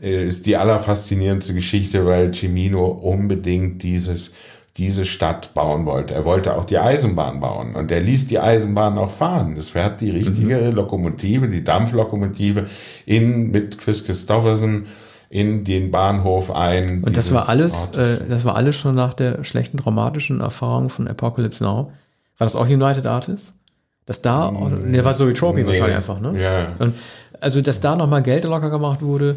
[0.00, 4.32] ist die allerfaszinierendste Geschichte, weil Cimino unbedingt dieses
[4.78, 6.14] diese Stadt bauen wollte.
[6.14, 9.54] Er wollte auch die Eisenbahn bauen und er ließ die Eisenbahn auch fahren.
[9.56, 10.72] Es fährt die richtige mhm.
[10.74, 12.66] Lokomotive, die Dampflokomotive
[13.04, 14.86] in mit Chris Christopherson
[15.28, 17.02] in den Bahnhof ein.
[17.04, 21.08] Und das war alles, äh, das war alles schon nach der schlechten traumatischen Erfahrung von
[21.08, 21.92] Apocalypse Now.
[22.38, 23.58] War das auch United Artists?
[24.04, 25.66] Dass da, mm, ne, war Zoe Tropy nee.
[25.66, 26.40] wahrscheinlich einfach, ne?
[26.42, 26.72] Ja.
[26.78, 26.94] Und,
[27.40, 29.36] also, dass da nochmal Geld locker gemacht wurde.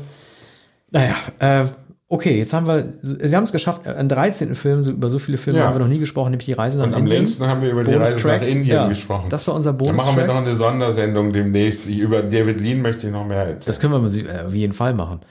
[0.92, 1.66] Naja, äh,
[2.08, 4.54] Okay, jetzt haben wir, wir haben es geschafft, einen 13.
[4.54, 5.66] Film, so, über so viele Filme ja.
[5.66, 7.08] haben wir noch nie gesprochen, nämlich die Reise nach Und Indien.
[7.08, 9.28] Am längsten haben wir über die Reise nach Indien ja, gesprochen.
[9.30, 9.88] Das war unser Bonus.
[9.88, 11.88] Dann machen wir noch eine Sondersendung demnächst.
[11.88, 13.62] Über David Lean möchte ich noch mehr erzählen.
[13.66, 15.22] Das können wir auf jeden Fall machen.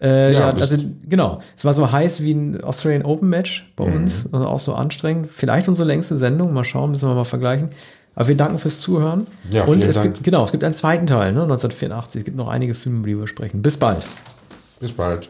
[0.00, 0.76] Äh, ja, ja also
[1.06, 1.40] genau.
[1.54, 3.96] Es war so heiß wie ein Australian Open Match bei mhm.
[3.96, 5.28] uns, also auch so anstrengend.
[5.30, 7.68] Vielleicht unsere längste Sendung, mal schauen, müssen wir mal vergleichen.
[8.14, 9.26] Aber wir danken fürs Zuhören.
[9.50, 10.14] Ja, Und es Dank.
[10.14, 12.20] gibt, genau, es gibt einen zweiten Teil, ne, 1984.
[12.20, 13.60] Es gibt noch einige Filme, über die wir sprechen.
[13.60, 14.06] Bis bald.
[14.80, 15.28] Bis bald.